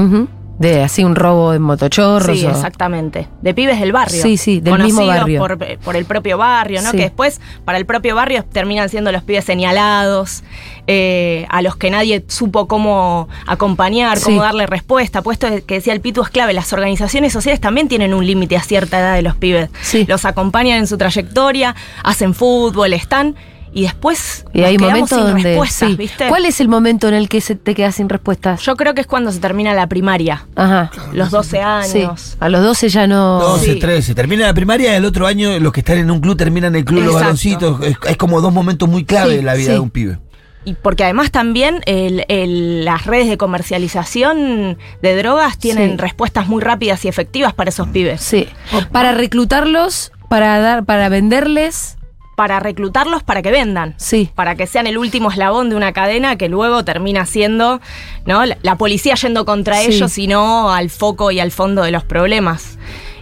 De 0.61 0.83
así 0.85 1.03
un 1.05 1.17
robo 1.17 1.55
en 1.55 1.63
motochorros. 1.63 2.39
Sí, 2.39 2.45
o- 2.45 2.51
exactamente. 2.51 3.27
De 3.41 3.55
pibes 3.55 3.81
del 3.81 3.93
barrio. 3.93 4.23
Sí, 4.23 4.37
sí, 4.37 4.61
del 4.61 4.75
mismo 4.83 5.01
Conocidos 5.01 5.21
barrio. 5.21 5.39
Por, 5.41 5.79
por 5.79 5.97
el 5.97 6.05
propio 6.05 6.37
barrio, 6.37 6.83
¿no? 6.83 6.91
Sí. 6.91 6.99
Que 6.99 7.05
después, 7.05 7.41
para 7.65 7.79
el 7.79 7.87
propio 7.87 8.15
barrio, 8.15 8.45
terminan 8.45 8.91
siendo 8.91 9.11
los 9.11 9.23
pibes 9.23 9.47
señalados, 9.47 10.45
eh, 10.87 11.47
a 11.49 11.63
los 11.63 11.77
que 11.77 11.91
nadie 11.91 12.25
supo 12.29 12.69
cómo 12.69 13.27
acompañar, 13.47 14.19
Sí. 14.19 14.25
cómo 14.27 14.43
darle 14.43 14.67
respuesta. 14.67 15.23
Puesto 15.23 15.49
que 15.67 15.75
decía 15.77 15.95
el 15.95 16.03
Pitu 16.03 16.21
es 16.23 16.29
clave, 16.29 16.53
las 16.53 16.73
organizaciones 16.75 17.33
sociales 17.33 17.59
también 17.59 17.89
tienen 17.89 18.13
un 18.13 18.27
límite 18.27 18.59
a 18.59 18.63
cierta 18.63 19.01
edad 19.01 19.15
de 19.15 19.23
los 19.23 19.37
pibes. 19.37 19.71
Sí. 19.81 20.05
Los 20.07 20.27
acompañan 20.27 20.77
en 20.79 20.87
su 20.87 20.99
trayectoria, 20.99 21.75
hacen 22.05 22.35
fútbol, 22.35 22.93
están. 22.93 23.35
Y 23.73 23.83
después 23.83 24.45
Y 24.53 24.63
hay 24.63 24.77
quedamos 24.77 24.93
momentos 24.95 25.19
sin 25.19 25.27
donde. 25.29 25.43
respuestas, 25.51 25.89
sí. 25.91 25.97
¿viste? 25.97 26.29
¿Cuál 26.29 26.45
es 26.45 26.61
el 26.61 26.69
momento 26.69 27.07
en 27.09 27.15
el 27.15 27.29
que 27.29 27.41
se 27.41 27.55
te 27.55 27.75
quedas 27.75 27.95
sin 27.95 28.09
respuestas? 28.09 28.61
Yo 28.63 28.75
creo 28.77 28.95
que 28.95 29.03
es 29.03 29.07
cuando 29.07 29.31
se 29.31 29.39
termina 29.39 29.75
la 29.75 29.87
primaria, 29.87 30.47
Ajá. 30.57 30.91
los 31.13 31.31
12 31.31 31.59
Sí. 31.85 31.99
años. 32.01 32.37
A 32.41 32.49
los 32.49 32.63
12 32.63 32.89
ya 32.89 33.07
no. 33.07 33.39
12, 33.41 33.75
Sí. 33.75 33.79
13. 33.79 34.15
Termina 34.15 34.47
la 34.47 34.55
primaria 34.55 34.93
y 34.93 34.97
el 34.97 35.05
otro 35.05 35.27
año 35.27 35.57
los 35.61 35.73
que 35.73 35.81
están 35.81 35.99
en 35.99 36.11
un 36.11 36.21
club 36.21 36.37
terminan 36.37 36.75
en 36.75 36.81
el 36.81 36.85
club 36.85 37.01
los 37.05 37.15
Exacto. 37.15 37.25
varoncitos. 37.25 37.81
Es, 37.87 37.97
es 38.11 38.17
como 38.17 38.41
dos 38.41 38.53
momentos 38.53 38.89
muy 38.89 39.05
clave 39.05 39.31
Sí, 39.31 39.37
de 39.37 39.43
la 39.43 39.55
vida 39.55 39.67
sí. 39.67 39.73
de 39.73 39.79
un 39.79 39.91
pibe. 39.91 40.19
Y 40.65 40.75
porque 40.75 41.05
además 41.05 41.31
también 41.31 41.81
el- 41.87 42.25
el- 42.29 42.85
las 42.85 43.07
redes 43.07 43.29
de 43.29 43.39
comercialización 43.39 44.79
de 45.03 45.17
drogas 45.17 45.59
tienen 45.59 45.93
Sí. 45.93 45.97
respuestas 45.97 46.49
muy 46.49 46.63
rápidas 46.63 47.05
y 47.05 47.09
efectivas 47.09 47.53
para 47.55 47.71
esos 47.71 47.89
pibes. 47.89 48.21
Sí. 48.21 48.47
Para 48.93 49.13
reclutarlos, 49.13 50.13
para 50.29 50.59
dar, 50.61 50.85
para 50.85 51.09
venderles. 51.09 51.97
Para 52.41 52.59
reclutarlos 52.59 53.23
para 53.23 53.43
que 53.43 53.51
vendan. 53.51 53.93
Sí. 53.99 54.31
Para 54.35 54.55
que 54.55 54.67
sean 54.67 54.87
el 54.87 54.97
último 54.97 55.31
eslabón 55.31 55.69
de 55.69 55.77
una 55.77 55.93
cadena 55.93 56.37
que 56.37 56.49
luego 56.49 56.87
termina 56.87 57.27
siendo 57.27 57.83
¿no? 58.25 58.47
la, 58.47 58.57
la 58.63 58.77
policía 58.77 59.15
yendo 59.17 59.45
contra 59.45 59.77
Sí. 59.77 59.89
ellos 59.93 60.17
y 60.17 60.27
no 60.27 60.73
al 60.73 60.89
foco 60.89 61.31
y 61.33 61.39
al 61.39 61.51
fondo 61.51 61.83
de 61.83 61.91
los 61.91 62.03
problemas. 62.03 62.79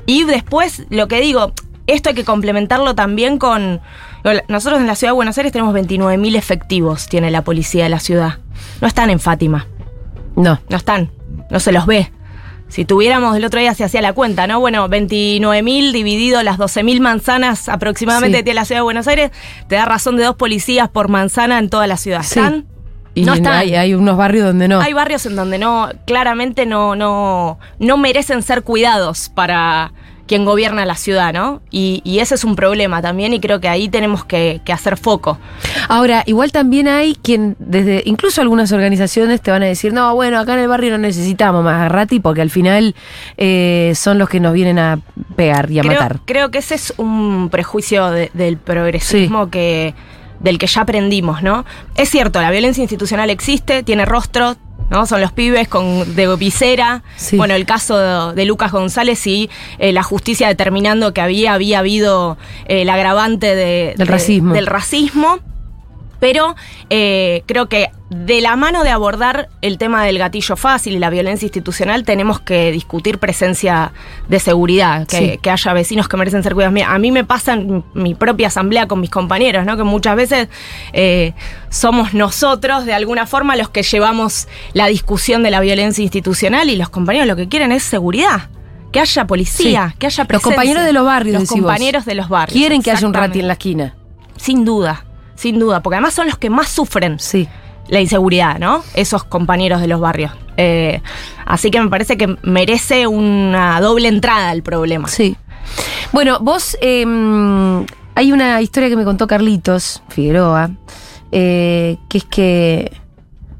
Y 0.06 0.22
después, 0.22 0.84
lo 0.90 1.08
que 1.08 1.20
digo, 1.20 1.52
esto 1.88 2.10
hay 2.10 2.14
que 2.14 2.22
complementarlo 2.22 2.94
también 2.94 3.38
con... 3.38 3.80
Nosotros 4.46 4.80
en 4.80 4.86
la 4.86 4.94
ciudad 4.94 5.10
de 5.10 5.16
Buenos 5.16 5.36
Aires 5.36 5.50
tenemos 5.52 5.74
29.000 5.74 6.36
efectivos, 6.36 7.08
tiene 7.08 7.32
la 7.32 7.42
policía 7.42 7.82
de 7.82 7.90
la 7.90 7.98
ciudad. 7.98 8.38
No 8.80 8.86
están 8.86 9.10
en 9.10 9.18
Fátima. 9.18 9.66
No. 10.36 10.60
No 10.68 10.76
están. 10.76 11.10
No 11.50 11.58
se 11.58 11.72
los 11.72 11.86
ve. 11.86 12.12
Si 12.68 12.84
tuviéramos, 12.84 13.36
el 13.36 13.44
otro 13.44 13.60
día 13.60 13.74
se 13.74 13.84
hacía 13.84 14.02
la 14.02 14.12
cuenta, 14.12 14.46
¿no? 14.46 14.60
Bueno, 14.60 14.88
29.000 14.88 15.92
dividido 15.92 16.42
las 16.42 16.58
12.000 16.58 17.00
manzanas 17.00 17.68
aproximadamente 17.68 18.36
Sí. 18.36 18.40
que 18.40 18.44
tiene 18.44 18.60
la 18.60 18.64
ciudad 18.66 18.80
de 18.80 18.84
Buenos 18.84 19.08
Aires, 19.08 19.30
te 19.68 19.76
da 19.76 19.84
razón 19.86 20.16
de 20.16 20.24
dos 20.24 20.36
policías 20.36 20.88
por 20.88 21.08
manzana 21.08 21.58
en 21.58 21.70
toda 21.70 21.86
la 21.86 21.96
ciudad. 21.96 22.22
Sí. 22.22 22.38
¿Están? 22.38 22.66
Y 23.14 23.22
no 23.24 23.34
están. 23.34 23.54
hay, 23.54 23.74
hay 23.74 23.94
unos 23.94 24.16
barrios 24.16 24.44
donde 24.46 24.68
no. 24.68 24.80
Hay 24.80 24.92
barrios 24.92 25.26
en 25.26 25.34
donde 25.34 25.58
no, 25.58 25.88
claramente 26.06 26.66
no, 26.66 26.94
no, 26.94 27.58
no 27.78 27.96
merecen 27.96 28.42
ser 28.42 28.62
cuidados 28.62 29.28
para 29.30 29.92
quien 30.28 30.44
gobierna 30.44 30.86
la 30.86 30.94
ciudad, 30.94 31.32
¿no? 31.32 31.60
Y, 31.70 32.02
y 32.04 32.20
ese 32.20 32.36
es 32.36 32.44
un 32.44 32.54
problema 32.54 33.02
también 33.02 33.32
y 33.32 33.40
creo 33.40 33.60
que 33.60 33.68
ahí 33.68 33.88
tenemos 33.88 34.24
que, 34.24 34.60
que 34.64 34.72
hacer 34.72 34.96
foco. 34.96 35.38
Ahora, 35.88 36.22
igual 36.26 36.52
también 36.52 36.86
hay 36.86 37.16
quien, 37.16 37.56
desde, 37.58 38.02
incluso 38.06 38.40
algunas 38.40 38.70
organizaciones 38.70 39.40
te 39.40 39.50
van 39.50 39.62
a 39.64 39.66
decir, 39.66 39.92
no, 39.92 40.14
bueno, 40.14 40.38
acá 40.38 40.52
en 40.52 40.60
el 40.60 40.68
barrio 40.68 40.92
no 40.92 40.98
necesitamos 40.98 41.64
más 41.64 41.80
a 41.80 41.88
Rati 41.88 42.20
porque 42.20 42.42
al 42.42 42.50
final 42.50 42.94
eh, 43.36 43.92
son 43.96 44.18
los 44.18 44.28
que 44.28 44.38
nos 44.38 44.52
vienen 44.52 44.78
a 44.78 45.00
pegar 45.34 45.70
y 45.70 45.78
a 45.78 45.82
creo, 45.82 45.94
matar. 45.94 46.20
creo 46.26 46.50
que 46.50 46.58
ese 46.58 46.74
es 46.76 46.94
un 46.98 47.48
prejuicio 47.50 48.10
de- 48.10 48.30
del 48.34 48.58
progresismo 48.58 49.50
que 49.50 49.94
del 50.40 50.56
que 50.58 50.68
ya 50.68 50.82
aprendimos, 50.82 51.42
¿no? 51.42 51.64
Es 51.96 52.10
cierto, 52.10 52.40
la 52.40 52.52
violencia 52.52 52.80
institucional 52.80 53.28
existe, 53.28 53.82
tiene 53.82 54.04
rostro, 54.04 54.54
¿no? 54.90 55.06
Son 55.06 55.20
los 55.20 55.32
pibes 55.32 55.68
con 55.68 56.14
de 56.14 56.34
visera. 56.36 57.02
Sí. 57.16 57.36
Bueno, 57.36 57.54
el 57.54 57.66
caso 57.66 57.98
de, 57.98 58.34
de 58.34 58.44
Lucas 58.44 58.72
González 58.72 59.26
y 59.26 59.50
eh, 59.78 59.92
la 59.92 60.02
justicia 60.02 60.48
determinando 60.48 61.12
que 61.12 61.20
había, 61.20 61.54
había 61.54 61.80
habido 61.80 62.36
eh, 62.66 62.82
el 62.82 62.90
agravante 62.90 63.54
de- 63.54 63.94
Del 63.96 64.06
de- 64.06 64.12
racismo. 64.12 64.54
del 64.54 64.66
racismo. 64.66 65.38
Pero 66.20 66.56
eh, 66.90 67.42
creo 67.46 67.66
que 67.68 67.90
de 68.10 68.40
la 68.40 68.56
mano 68.56 68.84
de 68.84 68.90
abordar 68.90 69.48
el 69.60 69.76
tema 69.78 70.02
del 70.04 70.18
gatillo 70.18 70.56
fácil 70.56 70.94
y 70.94 70.98
la 70.98 71.10
violencia 71.10 71.44
institucional, 71.46 72.04
tenemos 72.04 72.40
que 72.40 72.72
discutir 72.72 73.18
presencia 73.18 73.92
de 74.28 74.40
seguridad, 74.40 75.06
que, 75.06 75.16
Sí. 75.34 75.38
que 75.42 75.50
haya 75.50 75.72
vecinos 75.74 76.08
que 76.08 76.16
merecen 76.16 76.42
ser 76.42 76.54
cuidados. 76.54 76.80
A 76.86 76.98
mí 76.98 77.12
me 77.12 77.24
pasa 77.24 77.52
en 77.52 77.84
mi 77.94 78.14
propia 78.14 78.46
asamblea 78.48 78.88
con 78.88 79.00
mis 79.00 79.10
compañeros, 79.10 79.64
¿no? 79.66 79.76
Que 79.76 79.84
muchas 79.84 80.16
veces 80.16 80.48
eh, 80.92 81.34
somos 81.68 82.14
nosotros, 82.14 82.86
de 82.86 82.94
alguna 82.94 83.26
forma, 83.26 83.56
los 83.56 83.68
que 83.68 83.82
llevamos 83.82 84.48
la 84.72 84.86
discusión 84.86 85.42
de 85.42 85.50
la 85.50 85.60
violencia 85.60 86.02
institucional 86.02 86.70
y 86.70 86.76
los 86.76 86.88
compañeros 86.88 87.28
lo 87.28 87.36
que 87.36 87.48
quieren 87.48 87.72
es 87.72 87.82
seguridad. 87.82 88.48
Que 88.90 89.00
haya 89.00 89.26
policía, 89.26 89.90
Sí. 89.92 89.98
que 89.98 90.06
haya 90.06 90.22
Los 90.22 90.28
presencia. 90.28 90.50
compañeros 90.56 90.84
de 90.84 90.92
los 90.94 91.04
barrios, 91.04 91.34
Los 91.40 91.42
vos. 91.50 91.58
compañeros 91.60 92.06
de 92.06 92.14
los 92.14 92.30
barrios. 92.30 92.54
Quieren 92.58 92.80
que 92.80 92.90
haya 92.90 93.06
un. 93.06 93.12
Rati 93.12 93.40
en 93.40 93.46
la 93.48 93.52
esquina. 93.52 93.94
Sin 94.38 94.64
duda, 94.64 95.04
sin 95.38 95.58
duda, 95.58 95.80
porque 95.80 95.96
además 95.96 96.14
son 96.14 96.26
los 96.26 96.36
que 96.36 96.50
más 96.50 96.68
sufren 96.68 97.18
Sí. 97.20 97.48
la 97.88 98.00
inseguridad, 98.00 98.58
¿no? 98.58 98.82
Esos 98.94 99.22
compañeros 99.24 99.80
de 99.80 99.86
los 99.86 100.00
barrios. 100.00 100.32
Eh, 100.56 101.00
así 101.46 101.70
que 101.70 101.80
me 101.80 101.88
parece 101.88 102.16
que 102.18 102.36
merece 102.42 103.06
una 103.06 103.80
doble 103.80 104.08
entrada 104.08 104.50
al 104.50 104.62
problema. 104.62 105.06
Sí. 105.08 105.36
Bueno, 106.12 106.38
vos, 106.40 106.76
eh, 106.80 107.04
hay 108.14 108.32
una 108.32 108.60
historia 108.60 108.88
que 108.88 108.96
me 108.96 109.04
contó 109.04 109.26
Carlitos 109.28 110.02
Figueroa, 110.08 110.70
eh, 111.30 111.96
que 112.08 112.18
es 112.18 112.24
que 112.24 112.92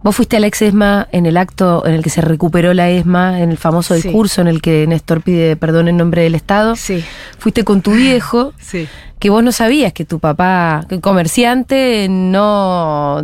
vos 0.09 0.17
fuiste 0.17 0.39
a 0.39 0.41
la 0.41 0.47
ex 0.47 0.63
ESMA 0.63 1.07
en 1.13 1.27
el 1.27 1.37
acto 1.37 1.85
en 1.87 1.93
el 1.93 2.03
que 2.03 2.09
se 2.09 2.23
recuperó 2.23 2.73
la 2.73 2.89
ESMA, 2.89 3.43
en 3.43 3.51
el 3.51 3.59
famoso 3.59 3.95
Sí. 3.95 4.03
discurso 4.03 4.41
en 4.41 4.49
el 4.49 4.63
que 4.63 4.87
Néstor 4.87 5.21
pide 5.21 5.55
perdón 5.57 5.87
en 5.89 5.99
nombre 5.99 6.23
del 6.23 6.35
Estado. 6.35 6.77
Sí, 6.77 7.05
Fuiste 7.39 7.63
con 7.63 7.83
tu 7.83 7.93
viejo, 7.93 8.55
sí. 8.59 8.89
que 9.19 9.29
vos 9.29 9.45
no 9.45 9.53
sabías 9.53 9.93
que 9.93 10.07
tu 10.07 10.19
papá, 10.19 10.87
que 10.89 10.99
comerciante, 11.01 12.07
no... 12.09 13.23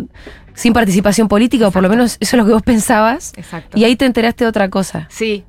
sin 0.52 0.74
participación 0.74 1.26
política, 1.26 1.68
o 1.68 1.70
por 1.70 1.82
lo 1.82 1.88
menos 1.88 2.18
eso 2.20 2.36
es 2.36 2.38
lo 2.38 2.44
que 2.46 2.52
vos 2.52 2.62
pensabas. 2.62 3.32
Exacto. 3.36 3.78
Y 3.78 3.84
ahí 3.84 3.96
te 3.96 4.04
enteraste 4.04 4.44
de 4.44 4.48
otra 4.50 4.68
cosa. 4.68 5.06
Sí. 5.10 5.42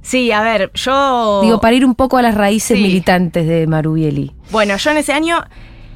Sí, 0.00 0.30
a 0.32 0.42
ver, 0.42 0.70
yo. 0.74 1.40
Digo, 1.42 1.60
para 1.60 1.74
ir 1.74 1.84
un 1.84 1.94
poco 1.96 2.18
a 2.18 2.22
las 2.22 2.34
raíces 2.36 2.76
Sí. 2.76 2.82
militantes 2.82 3.46
de 3.48 3.66
Marubieli. 3.66 4.32
Bueno, 4.52 4.76
yo 4.76 4.90
en 4.92 4.96
ese 4.98 5.12
año. 5.12 5.42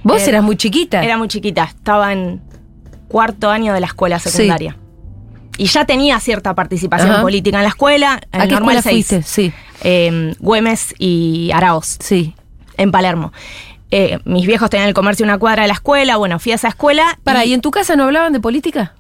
Vos 0.02 0.22
eh, 0.26 0.30
eras 0.30 0.44
muy 0.44 0.56
chiquita. 0.56 1.02
Era 1.02 1.16
muy 1.18 1.26
chiquita, 1.28 1.64
estaba 1.64 2.12
en 2.12 2.40
cuarto 3.08 3.50
año 3.50 3.72
de 3.72 3.80
la 3.80 3.86
escuela 3.86 4.18
secundaria. 4.18 4.76
Y 5.58 5.66
ya 5.66 5.86
tenía 5.86 6.20
cierta 6.20 6.54
participación 6.54 7.10
Ajá. 7.12 7.22
política 7.22 7.56
en 7.58 7.62
la 7.62 7.70
escuela, 7.70 8.20
en 8.32 8.40
¿A 8.42 8.46
qué 8.46 8.54
Normal 8.54 8.76
escuela 8.76 8.82
6, 8.82 9.06
fuiste? 9.06 9.22
Sí, 9.22 9.52
eh, 9.82 10.34
Güemes 10.38 10.94
y 10.98 11.50
Araos. 11.54 11.96
sí. 12.00 12.34
en 12.76 12.90
Palermo. 12.90 13.32
Eh, 13.90 14.18
mis 14.24 14.46
viejos 14.46 14.68
tenían 14.68 14.88
el 14.88 14.94
comercio 14.94 15.24
una 15.24 15.38
cuadra 15.38 15.62
de 15.62 15.68
la 15.68 15.74
escuela, 15.74 16.16
bueno, 16.18 16.38
fui 16.38 16.52
a 16.52 16.56
esa 16.56 16.68
escuela. 16.68 17.18
Para, 17.24 17.44
y 17.46 17.50
¿y 17.50 17.54
en 17.54 17.60
tu 17.62 17.70
casa 17.70 17.96
no 17.96 18.04
hablaban 18.04 18.32
de 18.34 18.40
política? 18.40 18.94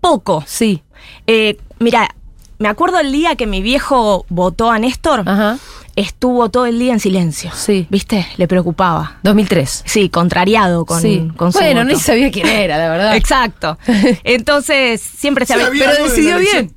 poco. 0.00 0.44
Sí. 0.46 0.82
Eh, 1.26 1.56
mira, 1.78 2.14
me 2.58 2.68
acuerdo 2.68 2.98
el 3.00 3.12
día 3.12 3.36
que 3.36 3.46
mi 3.46 3.62
viejo 3.62 4.26
votó 4.28 4.70
a 4.70 4.78
Néstor, 4.78 5.22
Ajá. 5.26 5.58
Estuvo 6.00 6.48
todo 6.50 6.66
el 6.66 6.78
día 6.78 6.92
en 6.92 7.00
silencio. 7.00 7.50
Sí. 7.54 7.86
¿Viste? 7.90 8.26
Le 8.36 8.46
preocupaba. 8.48 9.18
2003. 9.22 9.82
Sí, 9.86 10.08
contrariado 10.08 10.84
con, 10.86 11.00
sí. 11.02 11.28
con 11.36 11.52
su 11.52 11.58
bueno, 11.58 11.80
voto. 11.82 11.94
ni 11.94 12.00
sabía 12.00 12.30
quién 12.30 12.46
era, 12.46 12.78
la 12.78 12.88
verdad. 12.90 13.16
Exacto. 13.16 13.78
Entonces, 14.24 15.00
siempre 15.00 15.46
se 15.46 15.54
Sí, 15.54 15.60
había... 15.60 15.90
Pero 15.90 16.04
decidió 16.04 16.38
bien. 16.38 16.74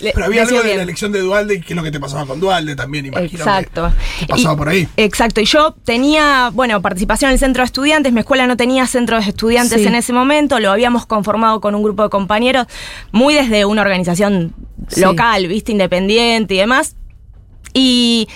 le- 0.00 0.12
Pero 0.12 0.26
había 0.26 0.42
algo 0.42 0.58
de 0.58 0.64
bien. 0.64 0.76
la 0.78 0.82
elección 0.82 1.12
de 1.12 1.20
Dualde 1.20 1.54
y 1.56 1.60
qué 1.60 1.72
es 1.72 1.76
lo 1.76 1.82
que 1.82 1.90
te 1.90 2.00
pasaba 2.00 2.26
con 2.26 2.40
Dualde 2.40 2.74
también, 2.76 3.06
imagino. 3.06 3.28
que- 3.30 3.36
Exacto. 3.36 3.92
que 4.20 4.26
pasaba 4.26 4.54
Y- 4.54 4.56
por 4.56 4.68
ahí. 4.68 4.88
Exacto. 4.96 5.40
Y 5.40 5.44
yo 5.44 5.74
tenía, 5.84 6.50
bueno, 6.52 6.80
participación 6.82 7.30
en 7.30 7.34
el 7.34 7.38
centro 7.38 7.62
de 7.62 7.66
estudiantes. 7.66 8.12
Mi 8.12 8.20
escuela 8.20 8.46
no 8.46 8.56
tenía 8.56 8.86
centro 8.86 9.16
de 9.20 9.22
estudiantes 9.28 9.80
Sí. 9.80 9.86
en 9.86 9.94
ese 9.94 10.12
momento. 10.12 10.58
Lo 10.60 10.70
habíamos 10.72 11.06
conformado 11.06 11.60
con 11.60 11.74
un 11.74 11.82
grupo 11.82 12.02
de 12.02 12.10
compañeros, 12.10 12.66
muy 13.12 13.34
desde 13.34 13.64
una 13.64 13.82
organización 13.82 14.54
Sí. 14.88 15.00
local, 15.00 15.46
viste, 15.48 15.72
independiente 15.72 16.54
y 16.54 16.58
demás. 16.58 16.94
Y. 17.78 18.28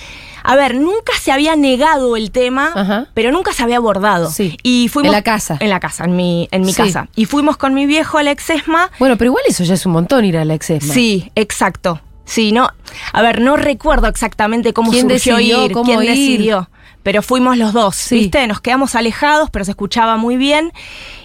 A 0.45 0.57
ver, 0.57 0.75
nunca 0.75 1.13
se 1.21 1.31
había 1.31 1.55
negado 1.55 2.17
el 2.17 2.33
tema, 2.33 2.73
Ajá. 2.75 3.07
pero 3.15 3.31
nunca 3.31 3.53
se 3.53 3.63
había 3.63 3.77
abordado. 3.77 4.29
Sí. 4.29 4.57
Y 4.65 4.89
fuimos, 4.89 5.11
En 5.11 5.13
la 5.13 5.23
casa. 5.23 5.57
En 5.61 5.71
la 5.71 5.79
casa, 5.79 6.03
en 6.05 6.17
mi, 6.17 6.49
en 6.51 6.63
mi 6.63 6.73
Sí. 6.73 6.83
casa. 6.83 7.09
Y 7.15 7.27
fuimos 7.27 7.57
con 7.57 7.75
mi 7.75 7.87
viejo 7.87 8.19
a 8.19 8.25
la 8.25 8.33
exesma 8.33 8.91
Bueno, 8.99 9.17
pero 9.17 9.29
igual 9.29 9.45
eso 9.47 9.63
ya 9.63 9.75
es 9.75 9.87
un 9.87 9.93
montón 9.93 10.25
ir 10.25 10.37
a 10.37 10.45
la 10.45 10.55
exesma. 10.55 10.93
Sí, 10.93 11.31
exacto. 11.37 12.01
Sí, 12.25 12.51
no. 12.51 12.69
A 13.13 13.23
ver, 13.23 13.41
no 13.41 13.57
recuerdo 13.57 14.09
exactamente 14.09 14.73
cómo 14.73 14.91
¿Quién 14.91 15.09
surgió 15.09 15.37
decidió, 15.37 15.65
ir, 15.67 15.73
cómo 15.73 15.85
quién 15.85 16.03
ir? 16.03 16.09
decidió. 16.11 16.69
Pero 17.05 17.23
fuimos 17.23 17.57
los 17.57 17.73
dos, 17.73 17.95
Sí. 17.95 18.17
¿viste? 18.17 18.45
Nos 18.49 18.61
quedamos 18.61 18.97
alejados, 18.97 19.49
pero 19.51 19.65
se 19.65 19.71
escuchaba 19.73 20.17
muy 20.17 20.37
bien. 20.37 20.73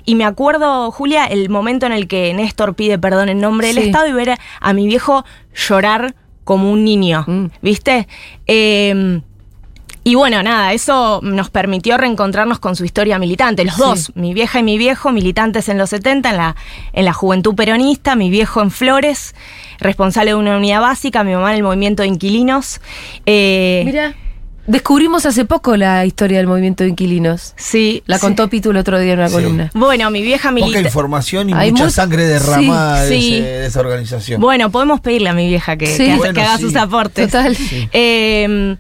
Y 0.06 0.14
me 0.14 0.26
acuerdo, 0.26 0.92
Julia, 0.92 1.26
el 1.26 1.50
momento 1.50 1.88
en 1.88 1.92
el 1.92 2.08
que 2.08 2.36
Néstor 2.36 2.76
pide 2.76 3.00
perdón 3.00 3.30
en 3.30 3.40
nombre 3.40 3.68
del. 3.70 3.80
Estado 3.80 4.06
y 4.08 4.12
ver 4.14 4.38
a 4.62 4.74
mi 4.74 4.86
viejo 4.86 5.26
llorar 5.56 6.14
como 6.48 6.72
un 6.72 6.86
niño, 6.86 7.26
Mm. 7.28 7.46
¿viste? 7.62 8.08
Eh, 8.48 9.20
y 10.06 10.16
bueno, 10.16 10.42
nada, 10.42 10.72
eso 10.72 11.20
nos 11.22 11.50
permitió 11.50 11.98
reencontrarnos 11.98 12.60
con 12.60 12.78
su 12.78 12.86
historia 12.86 13.20
militante, 13.20 13.66
los 13.66 13.76
Sí. 13.76 13.82
dos, 13.82 14.12
mi 14.16 14.34
vieja 14.34 14.60
y 14.60 14.64
mi 14.64 14.78
viejo, 14.78 15.12
militantes 15.12 15.68
en 15.68 15.78
los 15.78 15.90
70 15.90 16.30
en 16.30 16.38
la, 16.38 16.56
en 16.94 17.04
la 17.04 17.12
juventud 17.12 17.54
peronista, 17.56 18.16
mi 18.16 18.30
viejo 18.30 18.62
en 18.62 18.72
Flores, 18.72 19.36
responsable 19.80 20.32
de 20.32 20.36
una 20.36 20.56
unidad 20.56 20.80
básica, 20.80 21.26
mi 21.26 21.34
mamá 21.34 21.50
en 21.52 21.58
el 21.58 21.64
movimiento 21.64 22.04
de 22.04 22.08
inquilinos. 22.08 22.80
Eh, 23.26 23.82
Mira, 23.86 24.16
descubrimos 24.68 25.26
hace 25.26 25.46
poco 25.46 25.76
la 25.78 26.06
historia 26.06 26.38
del 26.38 26.48
movimiento 26.48 26.84
de 26.84 26.92
inquilinos. 26.92 27.54
sí, 27.58 28.04
La 28.06 28.18
sí. 28.18 28.22
contó 28.22 28.50
Pitu 28.50 28.72
el 28.72 28.78
otro 28.78 29.00
día 29.00 29.14
en 29.14 29.20
una 29.20 29.30
Sí. 29.30 29.36
columna. 29.36 29.72
Bueno, 29.74 30.12
mi 30.12 30.22
vieja 30.22 30.50
Poca 30.50 30.66
milita. 30.66 30.82
información 30.82 31.50
y 31.50 31.54
Hay 31.54 31.72
mucha 31.72 31.86
mu- 31.86 31.90
sangre 31.90 32.24
derramada 32.26 33.04
Sí, 33.08 33.10
de, 33.14 33.20
sí. 33.22 33.34
ese- 33.36 33.44
de 33.44 33.66
esa 33.66 33.80
organización. 33.80 34.42
Bueno, 34.42 34.70
podemos 34.72 35.00
pedirle 35.02 35.30
a 35.30 35.34
mi 35.34 35.48
vieja 35.48 35.78
que, 35.78 35.88
Sí. 35.88 35.98
que 35.98 36.04
haga- 36.12 36.18
Bueno, 36.18 36.34
que 36.34 36.42
haga 36.42 36.58
sí. 36.58 36.64
sus 36.64 36.76
aportes. 36.76 37.26
Total. 37.32 37.58
Eh, 37.94 38.78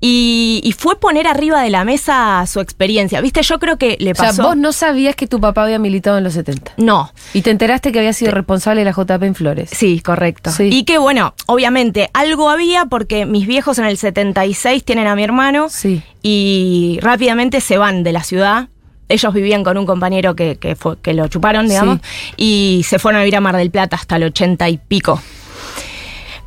y, 0.00 0.60
y 0.64 0.72
fue 0.72 0.98
poner 0.98 1.26
arriba 1.26 1.60
de 1.62 1.70
la 1.70 1.84
mesa 1.84 2.44
su 2.46 2.60
experiencia. 2.60 3.20
¿Viste? 3.20 3.42
Yo 3.42 3.58
creo 3.58 3.76
que 3.76 3.96
le 4.00 4.12
O 4.12 4.14
sea, 4.14 4.26
pasó. 4.28 4.42
vos 4.44 4.56
no 4.56 4.72
sabías 4.72 5.14
que 5.14 5.26
tu 5.26 5.40
papá 5.40 5.64
había 5.64 5.78
militado 5.78 6.16
en 6.18 6.24
los 6.24 6.32
70. 6.34 6.72
No, 6.78 7.12
Y 7.34 7.42
te 7.42 7.50
enteraste 7.50 7.92
que 7.92 7.98
había 7.98 8.12
sido 8.12 8.32
responsable 8.32 8.80
de 8.80 8.86
la 8.86 8.92
JP 8.92 9.22
en 9.24 9.34
Flores. 9.34 9.70
Sí, 9.72 10.00
correcto. 10.00 10.50
Sí. 10.50 10.70
Y 10.72 10.84
que 10.84 10.98
bueno, 10.98 11.34
obviamente 11.46 12.08
algo 12.14 12.48
había 12.48 12.86
porque 12.86 13.26
mis 13.26 13.46
viejos 13.46 13.78
en 13.78 13.84
el 13.84 13.98
76 13.98 14.84
tienen 14.84 15.06
a 15.06 15.14
mi 15.16 15.22
hermano 15.24 15.68
Sí. 15.68 16.02
y 16.22 16.98
rápidamente 17.02 17.60
se 17.60 17.76
van 17.78 18.02
de 18.02 18.12
la 18.12 18.22
ciudad. 18.22 18.68
Ellos 19.08 19.34
vivían 19.34 19.64
con 19.64 19.76
un 19.76 19.86
compañero 19.86 20.36
que, 20.36 20.56
que, 20.56 20.76
fue- 20.76 20.96
que 21.02 21.14
lo 21.14 21.26
chuparon, 21.26 21.68
digamos, 21.68 21.98
y 22.36 22.82
se 22.86 23.00
fueron 23.00 23.18
a 23.20 23.24
vivir 23.24 23.36
a 23.36 23.40
Mar 23.40 23.56
del 23.56 23.70
Plata 23.70 23.96
hasta 23.96 24.14
el 24.16 24.22
80 24.24 24.68
y 24.68 24.78
pico. 24.78 25.20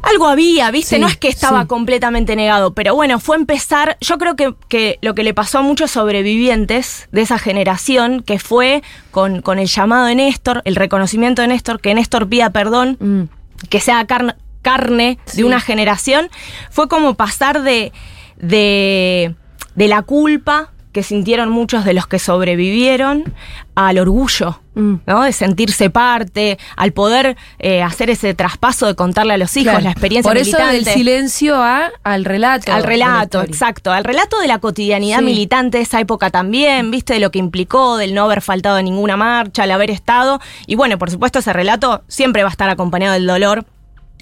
Algo 0.03 0.27
había, 0.27 0.69
¿viste? 0.69 0.95
Sí, 0.97 1.01
no 1.01 1.07
es 1.07 1.15
que 1.17 1.29
estaba 1.29 1.61
sí. 1.61 1.67
completamente 1.67 2.35
negado, 2.35 2.73
pero 2.73 2.93
bueno, 2.93 3.19
fue 3.19 3.37
empezar. 3.37 3.97
Yo 4.01 4.17
creo 4.17 4.35
que, 4.35 4.53
que 4.67 4.99
lo 5.01 5.15
que 5.15 5.23
le 5.23 5.33
pasó 5.33 5.59
a 5.59 5.61
muchos 5.61 5.91
sobrevivientes 5.91 7.07
de 7.11 7.21
esa 7.21 7.39
generación, 7.39 8.21
que 8.21 8.37
fue 8.37 8.83
con, 9.11 9.41
con 9.41 9.59
el 9.59 9.67
llamado 9.67 10.05
de 10.05 10.15
Néstor, 10.15 10.61
el 10.65 10.75
reconocimiento 10.75 11.41
de 11.41 11.47
Néstor, 11.47 11.79
que 11.79 11.93
Néstor 11.95 12.27
pida 12.27 12.49
perdón, 12.51 12.97
Mm. 12.99 13.23
que 13.69 13.79
sea 13.79 14.05
carne, 14.05 14.35
carne 14.61 15.19
Sí. 15.25 15.37
de 15.37 15.43
una 15.45 15.61
generación, 15.61 16.29
fue 16.69 16.89
como 16.89 17.13
pasar 17.15 17.61
de, 17.63 17.93
de, 18.37 19.35
de 19.75 19.87
la 19.87 20.01
culpa 20.01 20.72
que 20.93 21.03
sintieron 21.03 21.49
muchos 21.49 21.83
de 21.83 21.93
los 21.93 22.07
que 22.07 22.19
sobrevivieron 22.19 23.33
al 23.75 23.97
orgullo, 23.99 24.59
Mm. 24.75 24.95
¿no? 25.05 25.21
De 25.21 25.31
sentirse 25.33 25.91
parte, 25.91 26.57
al 26.75 26.93
poder 26.93 27.37
eh, 27.59 27.83
hacer 27.83 28.09
ese 28.09 28.33
traspaso 28.33 28.87
de 28.87 28.95
contarle 28.95 29.33
a 29.33 29.37
los 29.37 29.55
hijos 29.55 29.69
Claro. 29.71 29.83
la 29.83 29.91
experiencia 29.91 30.27
Por 30.27 30.37
eso 30.39 30.57
del 30.57 30.83
silencio 30.85 31.61
a, 31.61 31.91
al 32.03 32.25
relato. 32.25 32.73
Al 32.73 32.83
relato, 32.83 33.43
exacto. 33.43 33.91
Al 33.91 34.03
relato 34.03 34.39
de 34.39 34.47
la 34.47 34.57
cotidianidad 34.57 35.19
Sí. 35.19 35.25
militante 35.25 35.77
de 35.77 35.83
esa 35.83 35.99
época 35.99 36.31
también, 36.31 36.89
viste, 36.89 37.13
de 37.13 37.19
lo 37.19 37.29
que 37.29 37.37
implicó, 37.37 37.97
del 37.97 38.15
no 38.15 38.23
haber 38.23 38.41
faltado 38.41 38.77
a 38.77 38.81
ninguna 38.81 39.15
marcha, 39.15 39.63
el 39.65 39.71
haber 39.71 39.91
estado. 39.91 40.39
Y 40.65 40.73
bueno, 40.73 40.97
por 40.97 41.11
supuesto, 41.11 41.37
ese 41.37 41.53
relato 41.53 42.01
siempre 42.07 42.41
va 42.41 42.49
a 42.49 42.51
estar 42.51 42.69
acompañado 42.71 43.13
del 43.13 43.27
dolor 43.27 43.65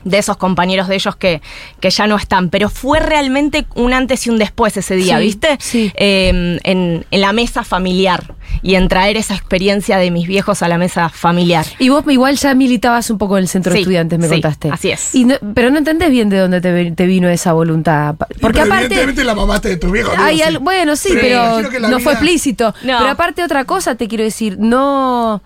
de 0.03 0.17
esos 0.17 0.37
compañeros 0.37 0.87
de 0.87 0.95
ellos 0.95 1.15
que, 1.15 1.41
que 1.79 1.89
ya 1.89 2.07
no 2.07 2.15
están. 2.15 2.49
Pero 2.49 2.69
fue 2.69 2.99
realmente 2.99 3.65
un 3.75 3.93
antes 3.93 4.25
y 4.27 4.29
un 4.29 4.37
después 4.37 4.75
ese 4.77 4.95
día, 4.95 5.17
Sí, 5.17 5.23
¿viste? 5.23 5.57
sí. 5.59 5.91
Eh, 5.95 6.57
en, 6.63 7.05
en 7.09 7.21
la 7.21 7.33
mesa 7.33 7.63
familiar 7.63 8.33
y 8.63 8.75
en 8.75 8.87
traer 8.87 9.17
esa 9.17 9.35
experiencia 9.35 9.97
de 9.97 10.11
mis 10.11 10.27
viejos 10.27 10.61
a 10.61 10.67
la 10.67 10.77
mesa 10.77 11.09
familiar. 11.09 11.65
Y 11.79 11.89
vos 11.89 12.03
igual 12.09 12.35
ya 12.37 12.53
militabas 12.53 13.09
un 13.09 13.17
poco 13.17 13.37
en 13.37 13.43
el 13.43 13.47
centro 13.47 13.73
de 13.73 13.79
estudiantes, 13.79 14.19
me 14.19 14.25
sí, 14.27 14.33
contaste. 14.33 14.69
así 14.71 14.91
es. 14.91 15.15
Y 15.15 15.25
no- 15.25 15.35
pero 15.53 15.69
no 15.69 15.77
entendés 15.77 16.09
bien 16.11 16.29
de 16.29 16.37
dónde 16.37 16.61
te, 16.61 17.05
vino 17.05 17.29
esa 17.29 17.53
voluntad. 17.53 18.15
Porque 18.15 18.37
Pero 18.39 18.61
aparte... 18.63 18.85
Evidentemente 18.85 19.23
la 19.23 19.35
mamaste 19.35 19.69
de 19.69 19.77
tu 19.77 19.91
viejo. 19.91 20.11
Hay 20.17 20.41
al- 20.41 20.59
bueno, 20.59 20.95
sí, 20.95 21.09
Pero 21.19 21.61
no 21.89 21.99
fue 21.99 22.13
explícito. 22.13 22.73
No. 22.83 22.97
Pero 22.99 23.09
aparte 23.09 23.43
otra 23.43 23.65
cosa 23.65 23.95
te 23.95 24.07
quiero 24.07 24.23
decir, 24.23 24.57
no... 24.59 25.41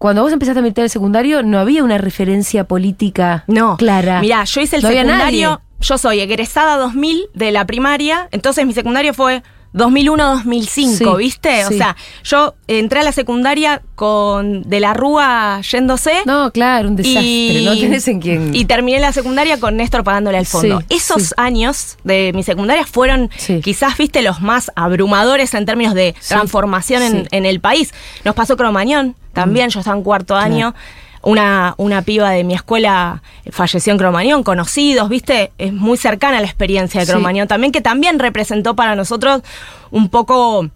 Cuando 0.00 0.22
vos 0.22 0.32
empezaste 0.32 0.58
a 0.58 0.62
militar 0.62 0.82
el 0.84 0.90
secundario, 0.90 1.42
no 1.44 1.58
había 1.60 1.84
una 1.84 1.98
referencia 1.98 2.64
política 2.64 3.44
No. 3.46 3.76
clara. 3.76 4.20
Mirá, 4.22 4.42
yo 4.44 4.60
hice 4.62 4.76
el 4.76 4.82
No 4.82 4.88
secundario. 4.88 5.60
Yo 5.80 5.98
soy 5.98 6.20
egresada 6.20 6.76
2000 6.78 7.26
de 7.34 7.52
la 7.52 7.66
primaria, 7.66 8.26
entonces 8.32 8.66
mi 8.66 8.72
secundario 8.72 9.12
fue 9.14 9.42
2001-2005, 9.74 10.96
Sí, 10.96 11.04
¿viste? 11.18 11.64
sí. 11.64 11.74
O 11.74 11.76
sea, 11.76 11.96
yo 12.24 12.54
entré 12.66 13.00
a 13.00 13.02
la 13.02 13.12
secundaria 13.12 13.82
con 13.94 14.62
De 14.62 14.80
la 14.80 14.94
Rúa 14.94 15.60
yéndose. 15.62 16.12
No, 16.26 16.50
claro, 16.50 16.88
un 16.88 16.96
desastre. 16.96 17.62
no 17.64 17.76
tenés 17.78 18.08
en 18.08 18.20
quién... 18.20 18.54
Y 18.54 18.64
terminé 18.64 19.00
la 19.00 19.12
secundaria 19.12 19.60
con 19.60 19.76
Néstor 19.76 20.02
pagándole 20.02 20.38
al 20.38 20.46
fondo. 20.46 20.80
Sí, 20.80 20.86
Esos 20.96 21.34
años 21.36 21.98
de 22.04 22.32
mi 22.34 22.42
secundaria 22.42 22.84
fueron 22.86 23.30
quizás, 23.62 23.96
viste, 23.96 24.22
los 24.22 24.40
más 24.40 24.70
abrumadores 24.76 25.52
en 25.54 25.66
términos 25.66 25.94
de 25.94 26.14
transformación 26.28 27.02
en, 27.02 27.28
en 27.30 27.46
el 27.46 27.60
país. 27.60 27.92
Nos 28.24 28.34
pasó 28.34 28.56
Cromañón 28.56 29.14
también, 29.32 29.70
yo 29.70 29.80
estaba 29.80 29.96
en 29.96 30.02
cuarto 30.02 30.36
año. 30.36 30.74
Una, 31.22 31.74
una 31.76 32.00
piba 32.00 32.30
de 32.30 32.44
mi 32.44 32.54
escuela 32.54 33.22
falleció 33.50 33.92
en 33.92 33.98
Cromañón, 33.98 34.42
conocidos, 34.42 35.10
viste, 35.10 35.52
es 35.58 35.70
muy 35.70 35.98
cercana 35.98 36.38
a 36.38 36.40
la 36.40 36.46
experiencia 36.46 37.00
de 37.00 37.06
Sí. 37.06 37.12
Cromañón 37.12 37.46
también, 37.46 37.72
que 37.72 37.82
también 37.82 38.18
representó 38.18 38.74
para 38.74 38.94
nosotros 38.96 39.42
un 39.90 40.08
poco, 40.08 40.70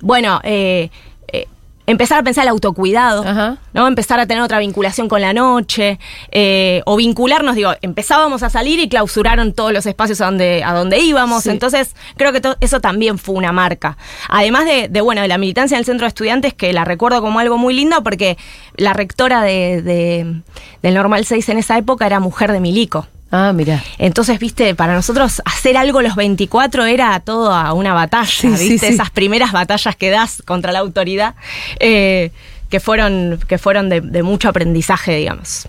bueno, 0.00 0.40
eh, 0.42 0.90
eh, 1.28 1.46
empezar 1.90 2.18
a 2.18 2.22
pensar 2.22 2.44
el 2.44 2.48
autocuidado, 2.48 3.22
Ajá. 3.26 3.58
¿no? 3.72 3.86
Empezar 3.86 4.20
a 4.20 4.26
tener 4.26 4.42
otra 4.42 4.58
vinculación 4.58 5.08
con 5.08 5.20
la 5.20 5.32
noche, 5.32 5.98
eh, 6.30 6.82
o 6.86 6.96
vincularnos, 6.96 7.54
digo, 7.56 7.72
empezábamos 7.82 8.42
a 8.42 8.50
salir 8.50 8.78
y 8.80 8.88
clausuraron 8.88 9.52
todos 9.52 9.72
los 9.72 9.84
espacios 9.86 10.20
a 10.20 10.26
donde, 10.26 10.62
a 10.64 10.72
donde 10.72 10.98
íbamos, 11.00 11.42
Sí. 11.44 11.50
entonces 11.50 11.94
creo 12.16 12.32
que 12.32 12.40
eso 12.60 12.80
también 12.80 13.18
fue 13.18 13.34
una 13.34 13.52
marca. 13.52 13.96
Además 14.28 14.64
de, 14.64 14.88
de, 14.88 15.00
bueno, 15.00 15.22
de 15.22 15.28
la 15.28 15.38
militancia 15.38 15.74
en 15.76 15.80
el 15.80 15.84
centro 15.84 16.04
de 16.04 16.08
estudiantes, 16.08 16.54
que 16.54 16.72
la 16.72 16.84
recuerdo 16.84 17.20
como 17.20 17.38
algo 17.38 17.58
muy 17.58 17.74
lindo, 17.74 18.02
porque 18.02 18.36
la 18.76 18.92
rectora 18.92 19.42
de, 19.42 19.82
de- 19.82 20.42
del 20.82 20.94
Normal 20.94 21.24
6 21.24 21.48
en 21.50 21.58
esa 21.58 21.76
época 21.78 22.06
era 22.06 22.20
mujer 22.20 22.52
de 22.52 22.60
Milico. 22.60 23.06
Ah, 23.30 23.52
mira. 23.52 23.82
Entonces, 23.98 24.38
viste, 24.38 24.74
para 24.74 24.94
nosotros 24.94 25.40
hacer 25.44 25.76
algo 25.76 26.02
los 26.02 26.16
24 26.16 26.84
era 26.86 27.18
todo 27.20 27.52
a 27.52 27.72
una 27.72 27.94
batalla, 27.94 28.26
Sí, 28.26 28.48
viste, 28.48 28.88
sí. 28.88 28.94
esas 28.94 29.10
primeras 29.10 29.52
batallas 29.52 29.94
que 29.96 30.10
das 30.10 30.42
contra 30.44 30.72
la 30.72 30.80
autoridad, 30.80 31.34
eh, 31.78 32.32
que 32.68 32.80
fueron, 32.80 33.38
que 33.46 33.58
fueron 33.58 33.88
de, 33.88 34.00
de 34.00 34.22
mucho 34.22 34.48
aprendizaje, 34.48 35.14
digamos. 35.14 35.68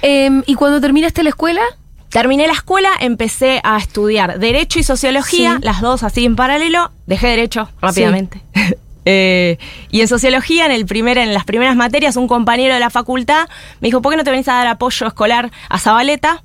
Em, 0.00 0.42
¿Y 0.46 0.54
cuando 0.54 0.80
terminaste 0.80 1.22
la 1.22 1.30
escuela? 1.30 1.62
Terminé 2.08 2.46
la 2.46 2.52
escuela, 2.52 2.90
empecé 3.00 3.60
a 3.64 3.78
estudiar 3.78 4.38
Derecho 4.38 4.78
y 4.78 4.82
Sociología, 4.82 5.58
las 5.62 5.80
dos 5.80 6.02
así 6.02 6.26
en 6.26 6.36
paralelo, 6.36 6.92
dejé 7.06 7.28
Derecho 7.28 7.68
rápidamente. 7.80 8.40
Eh, 9.04 9.58
y 9.90 10.00
en 10.00 10.06
Sociología, 10.06 10.64
en, 10.64 10.70
el 10.70 10.86
primer, 10.86 11.18
en 11.18 11.34
las 11.34 11.44
primeras 11.44 11.74
materias, 11.74 12.14
un 12.14 12.28
compañero 12.28 12.72
de 12.74 12.78
la 12.78 12.88
facultad 12.88 13.48
me 13.80 13.88
dijo, 13.88 14.00
¿por 14.00 14.12
qué 14.12 14.16
no 14.16 14.22
te 14.22 14.30
venís 14.30 14.46
a 14.46 14.52
dar 14.54 14.68
apoyo 14.68 15.08
escolar 15.08 15.50
a 15.68 15.80
Zabaleta? 15.80 16.44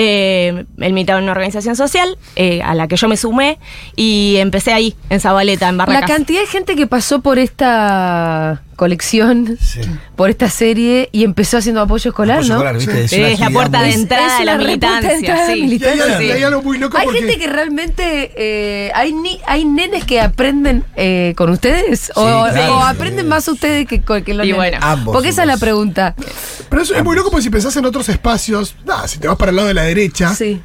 Eh, 0.00 0.64
él 0.78 0.92
militaba 0.92 1.18
en 1.18 1.24
una 1.24 1.32
organización 1.32 1.74
social 1.74 2.16
eh, 2.36 2.62
a 2.62 2.74
la 2.76 2.86
que 2.86 2.94
yo 2.96 3.08
me 3.08 3.16
sumé 3.16 3.58
y 3.96 4.36
empecé 4.36 4.72
ahí, 4.72 4.94
en 5.10 5.18
Zabaleta, 5.18 5.68
en 5.68 5.76
La 5.76 5.86
Barracas. 5.86 6.08
cantidad 6.08 6.40
de 6.40 6.46
gente 6.46 6.76
que 6.76 6.86
pasó 6.86 7.20
por 7.20 7.40
esta 7.40 8.62
colección, 8.76 9.58
Sí. 9.60 9.80
por 10.14 10.30
esta 10.30 10.48
serie 10.48 11.08
y 11.10 11.24
empezó 11.24 11.56
haciendo 11.58 11.80
apoyo 11.80 12.10
escolar, 12.10 12.36
Apoyo 12.38 12.54
¿no? 12.54 12.60
escolar, 12.60 12.76
¿viste? 12.78 13.08
Sí, 13.08 13.20
es 13.20 13.40
la 13.40 13.50
puerta 13.50 13.80
muy- 13.80 13.88
de 13.88 13.94
entrada 13.94 14.32
Es 14.34 14.38
de 14.38 14.44
la 14.44 14.56
militancia. 14.56 15.14
entrada 15.14 15.46
sí. 15.46 15.52
Hay, 15.52 15.62
militancia. 15.62 16.04
algo- 16.04 16.18
Sí. 16.18 16.30
hay 16.30 16.42
algo 16.44 16.62
muy 16.62 16.78
loco 16.78 16.96
Hay 16.96 17.04
porque. 17.06 17.18
gente 17.18 17.38
que 17.38 17.46
realmente. 17.48 18.32
eh, 18.36 18.92
hay, 18.94 19.12
ni, 19.12 19.40
¿Hay 19.48 19.64
nenes 19.64 20.04
que 20.04 20.20
aprenden 20.20 20.84
eh, 20.94 21.34
con 21.36 21.50
ustedes? 21.50 22.12
¿O, 22.14 22.22
claro. 22.22 22.76
o 22.76 22.80
aprenden 22.84 23.26
más 23.26 23.48
ustedes 23.48 23.88
que, 23.88 24.00
que 24.00 24.32
los 24.34 24.46
Y 24.46 24.52
nenes? 24.52 24.54
bueno. 24.56 24.78
Ambos, 24.80 25.12
Porque 25.12 25.30
esa 25.30 25.42
es 25.42 25.48
la 25.48 25.56
pregunta. 25.56 26.14
Pero 26.70 26.82
eso 26.82 26.94
es 26.94 27.04
muy 27.04 27.16
loco 27.16 27.30
porque 27.30 27.42
si 27.44 27.50
pensás 27.50 27.76
en 27.76 27.84
otros 27.84 28.08
espacios, 28.08 28.74
nada, 28.84 29.08
si 29.08 29.18
te 29.18 29.28
vas 29.28 29.36
para 29.36 29.50
el 29.50 29.56
lado 29.56 29.68
de 29.68 29.74
la 29.74 29.82
derecha, 29.84 30.34
Sí. 30.34 30.60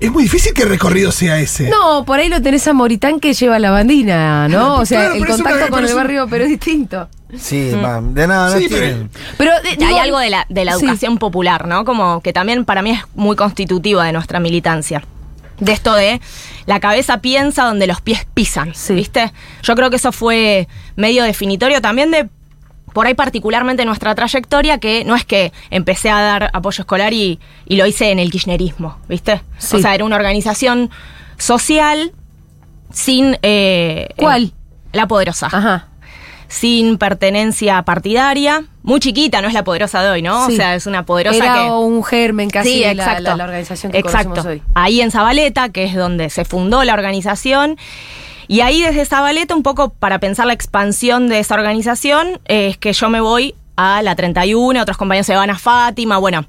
es 0.00 0.10
muy 0.10 0.22
difícil 0.24 0.52
que 0.54 0.62
el 0.62 0.68
recorrido 0.70 1.12
sea 1.12 1.38
ese. 1.40 1.68
No, 1.68 2.04
por 2.04 2.18
ahí 2.18 2.28
lo 2.28 2.40
tenés 2.42 2.66
a 2.68 2.72
Moritán 2.72 3.20
que 3.20 3.32
lleva 3.34 3.58
la 3.58 3.70
bandina, 3.70 4.48
¿no? 4.48 4.76
O 4.76 4.86
sea, 4.86 5.00
Claro, 5.00 5.14
el 5.14 5.20
pero 5.20 5.34
es 5.34 5.40
una- 5.40 5.50
contacto 5.50 5.70
con 5.70 5.78
pero 5.80 5.88
el 5.88 5.94
un- 5.94 6.00
barrio, 6.02 6.26
pero 6.28 6.44
es 6.44 6.50
distinto. 6.50 7.08
Sí, 7.36 7.72
va, 7.72 8.00
de 8.00 8.26
nada, 8.26 8.54
no 8.54 8.58
Sí, 8.60 8.66
pero- 8.68 8.80
tienen. 8.80 9.10
Pero 9.36 9.50
eh, 9.64 9.84
hay 9.84 9.98
algo 9.98 10.18
de 10.18 10.30
la, 10.30 10.46
de 10.48 10.64
la 10.64 10.72
Sí. 10.76 10.84
educación 10.84 11.18
popular, 11.18 11.66
¿no? 11.66 11.84
Como 11.84 12.20
que 12.20 12.32
también 12.32 12.64
para 12.64 12.80
mí 12.82 12.90
es 12.92 13.00
muy 13.14 13.34
constitutiva 13.36 14.04
de 14.04 14.12
nuestra 14.12 14.38
militancia. 14.40 15.02
De 15.58 15.72
esto 15.72 15.94
de 15.94 16.20
la 16.66 16.80
cabeza 16.80 17.18
piensa 17.20 17.64
donde 17.64 17.86
los 17.86 18.00
pies 18.00 18.26
pisan, 18.34 18.72
Sí. 18.74 18.94
¿viste? 18.94 19.32
Yo 19.62 19.74
creo 19.74 19.90
que 19.90 19.96
eso 19.96 20.12
fue 20.12 20.68
medio 20.96 21.22
definitorio 21.24 21.80
también 21.80 22.10
de, 22.10 22.28
por 22.94 23.06
ahí 23.06 23.12
particularmente 23.14 23.84
nuestra 23.84 24.14
trayectoria, 24.14 24.78
que 24.78 25.04
no 25.04 25.14
es 25.14 25.26
que 25.26 25.52
empecé 25.70 26.08
a 26.08 26.20
dar 26.22 26.50
apoyo 26.54 26.80
escolar 26.80 27.12
y, 27.12 27.38
y 27.66 27.76
lo 27.76 27.84
hice 27.84 28.10
en 28.10 28.18
el 28.18 28.30
kirchnerismo, 28.30 28.96
¿viste? 29.08 29.42
Sí. 29.58 29.76
O 29.76 29.78
sea, 29.80 29.94
era 29.94 30.04
una 30.06 30.16
organización 30.16 30.88
social 31.36 32.12
sin... 32.90 33.36
eh, 33.42 34.08
¿Cuál? 34.16 34.44
eh, 34.44 34.52
la 34.92 35.08
poderosa 35.08 35.48
Ajá. 35.48 35.88
sin 36.46 36.98
pertenencia 36.98 37.82
partidaria, 37.82 38.62
muy 38.84 39.00
chiquita, 39.00 39.42
no 39.42 39.48
es 39.48 39.54
la 39.54 39.64
poderosa 39.64 40.02
de 40.04 40.10
hoy, 40.10 40.22
¿no? 40.22 40.46
Sí. 40.46 40.52
O 40.52 40.56
sea, 40.56 40.74
es 40.76 40.86
una 40.86 41.04
poderosa 41.04 41.36
Era 41.44 41.54
que... 41.64 41.70
un 41.70 42.04
germen 42.04 42.48
casi 42.50 42.74
sí, 42.74 42.84
de 42.84 42.94
la, 42.94 43.18
la- 43.18 43.34
la 43.36 43.44
organización 43.44 43.90
que 43.90 43.98
exacto. 43.98 44.28
conocemos 44.30 44.46
hoy. 44.58 44.62
Ahí 44.74 45.00
en 45.00 45.10
Zabaleta, 45.10 45.70
que 45.70 45.84
es 45.84 45.94
donde 45.96 46.30
se 46.30 46.44
fundó 46.44 46.84
la 46.84 46.94
organización. 46.94 47.76
Y 48.48 48.60
ahí 48.60 48.82
desde 48.82 49.04
Zabaleta, 49.06 49.54
un 49.54 49.62
poco 49.62 49.90
para 49.90 50.18
pensar 50.18 50.46
la 50.46 50.52
expansión 50.52 51.28
de 51.28 51.38
esa 51.40 51.54
organización, 51.54 52.40
es 52.46 52.76
que 52.76 52.92
yo 52.92 53.08
me 53.10 53.20
voy 53.20 53.54
a 53.76 54.02
la 54.02 54.14
31, 54.14 54.80
otros 54.82 54.96
compañeros 54.96 55.26
se 55.26 55.34
van 55.34 55.50
a 55.50 55.58
Fátima, 55.58 56.18
bueno, 56.18 56.44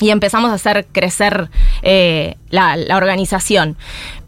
y 0.00 0.10
empezamos 0.10 0.50
a 0.50 0.54
hacer 0.54 0.86
crecer 0.92 1.48
eh, 1.82 2.36
la, 2.50 2.76
la 2.76 2.96
organización. 2.96 3.76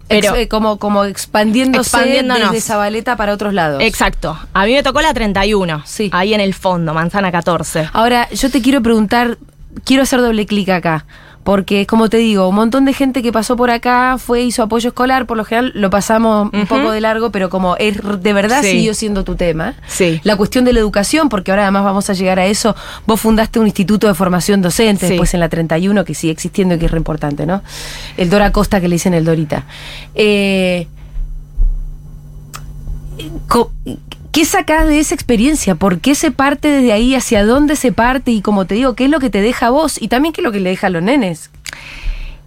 Pero, 0.08 0.30
Ex- 0.30 0.38
eh, 0.38 0.48
como, 0.48 0.78
como 0.78 1.04
expandiéndose 1.04 1.90
Expandiéndonos. 1.90 2.50
desde 2.52 2.66
Zabaleta 2.66 3.16
para 3.16 3.34
otros 3.34 3.52
lados. 3.52 3.82
exacto. 3.82 4.38
A 4.54 4.64
mí 4.64 4.72
me 4.72 4.82
tocó 4.82 5.02
la 5.02 5.12
31, 5.12 5.82
Sí. 5.84 6.08
ahí 6.14 6.32
en 6.32 6.40
el 6.40 6.54
fondo, 6.54 6.94
Manzana 6.94 7.30
14. 7.30 7.90
Ahora, 7.92 8.26
yo 8.30 8.50
te 8.50 8.62
quiero 8.62 8.80
preguntar, 8.82 9.36
quiero 9.84 10.04
hacer 10.04 10.22
doble 10.22 10.46
clic 10.46 10.70
acá. 10.70 11.04
Porque, 11.48 11.86
como 11.86 12.10
te 12.10 12.18
digo, 12.18 12.46
un 12.46 12.56
montón 12.56 12.84
de 12.84 12.92
gente 12.92 13.22
que 13.22 13.32
pasó 13.32 13.56
por 13.56 13.70
acá 13.70 14.16
fue, 14.18 14.42
hizo 14.42 14.62
apoyo 14.62 14.88
escolar, 14.88 15.24
por 15.24 15.38
lo 15.38 15.46
general 15.46 15.72
lo 15.74 15.88
pasamos 15.88 16.50
un 16.52 16.66
poco 16.66 16.90
de 16.90 17.00
largo, 17.00 17.30
pero 17.32 17.48
como 17.48 17.74
es 17.78 17.96
de 18.20 18.32
verdad 18.34 18.60
Sí. 18.60 18.72
siguió 18.72 18.92
siendo 18.92 19.24
tu 19.24 19.34
tema. 19.34 19.74
Sí. 19.86 20.20
La 20.24 20.36
cuestión 20.36 20.66
de 20.66 20.74
la 20.74 20.80
educación, 20.80 21.30
porque 21.30 21.50
ahora 21.50 21.62
además 21.62 21.84
vamos 21.84 22.10
a 22.10 22.12
llegar 22.12 22.38
a 22.38 22.44
eso. 22.44 22.76
Vos 23.06 23.18
fundaste 23.22 23.58
un 23.58 23.64
instituto 23.64 24.06
de 24.08 24.12
formación 24.12 24.60
docente, 24.60 25.06
Sí. 25.06 25.12
después 25.14 25.32
en 25.32 25.40
la 25.40 25.48
31, 25.48 26.04
que 26.04 26.12
sigue 26.12 26.34
existiendo 26.34 26.74
y 26.74 26.78
que 26.80 26.84
es 26.84 26.90
re 26.90 26.98
importante, 26.98 27.46
¿no? 27.46 27.62
El 28.18 28.28
Dora 28.28 28.52
Costa 28.52 28.78
que 28.82 28.88
le 28.88 28.96
dicen 28.96 29.14
el 29.14 29.24
Dorita. 29.24 29.64
Eh, 30.14 30.86
¿Qué 34.32 34.44
sacás 34.44 34.86
de 34.86 35.00
esa 35.00 35.14
experiencia? 35.14 35.74
¿Por 35.74 36.00
qué 36.00 36.14
se 36.14 36.30
parte 36.30 36.68
desde 36.68 36.92
ahí? 36.92 37.14
¿Hacia 37.14 37.44
dónde 37.44 37.76
se 37.76 37.92
parte? 37.92 38.30
Y 38.30 38.40
como 38.42 38.66
te 38.66 38.74
digo, 38.74 38.94
¿qué 38.94 39.04
es 39.04 39.10
lo 39.10 39.20
que 39.20 39.30
te 39.30 39.40
deja 39.40 39.66
a 39.68 39.70
vos? 39.70 40.00
Y 40.00 40.08
también 40.08 40.32
qué 40.32 40.40
es 40.42 40.44
lo 40.44 40.52
que 40.52 40.60
le 40.60 40.70
deja 40.70 40.88
a 40.88 40.90
los 40.90 41.02
nenes. 41.02 41.50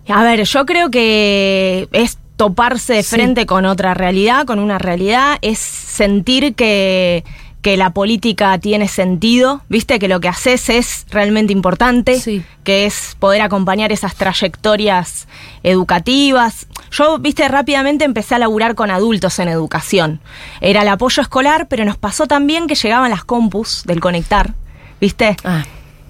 A 0.08 0.24
ver, 0.24 0.44
yo 0.44 0.66
creo 0.66 0.90
que 0.92 1.88
es 1.92 2.18
toparse 2.38 2.94
de 2.94 3.04
Sí. 3.04 3.16
frente 3.16 3.46
con 3.46 3.66
otra 3.66 3.94
realidad, 3.94 4.46
con 4.46 4.60
una 4.60 4.78
realidad, 4.78 5.38
es 5.42 5.60
sentir 5.60 6.56
que, 6.56 7.24
que 7.62 7.78
la 7.78 7.92
política 7.92 8.58
tiene 8.58 8.88
sentido, 8.88 9.62
viste, 9.70 10.00
que 10.00 10.08
lo 10.08 10.20
que 10.20 10.28
haces 10.28 10.70
es 10.70 11.06
realmente 11.12 11.54
importante, 11.54 12.20
Sí. 12.20 12.44
que 12.64 12.86
es 12.88 13.16
poder 13.20 13.42
acompañar 13.42 13.92
esas 13.92 14.16
trayectorias 14.16 15.28
educativas. 15.62 16.66
Yo, 16.92 17.20
viste, 17.20 17.48
rápidamente 17.48 18.06
empecé 18.06 18.36
a 18.36 18.40
laburar 18.40 18.76
con 18.76 18.92
adultos 18.92 19.40
en 19.40 19.48
educación. 19.48 20.20
Era 20.60 20.82
el 20.82 20.88
apoyo 20.90 21.22
escolar, 21.22 21.68
pero 21.68 21.86
nos 21.86 21.98
pasó 21.98 22.28
también 22.28 22.68
que 22.68 22.76
llegaban 22.76 23.12
las 23.12 23.24
compus 23.24 23.84
del 23.86 24.00
conectar, 24.00 24.54
viste. 25.00 25.38
Ah, 25.44 25.64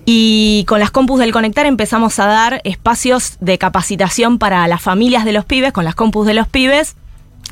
Y 0.05 0.65
con 0.67 0.79
las 0.79 0.89
compus 0.89 1.19
del 1.19 1.31
Conectar 1.31 1.67
empezamos 1.67 2.17
a 2.19 2.25
dar 2.25 2.61
espacios 2.63 3.37
de 3.39 3.59
capacitación 3.59 4.39
para 4.39 4.67
las 4.67 4.81
familias 4.81 5.25
de 5.25 5.31
los 5.31 5.45
pibes, 5.45 5.71
con 5.73 5.85
las 5.85 5.93
compus 5.93 6.25
de 6.25 6.33
los 6.33 6.47
pibes, 6.47 6.95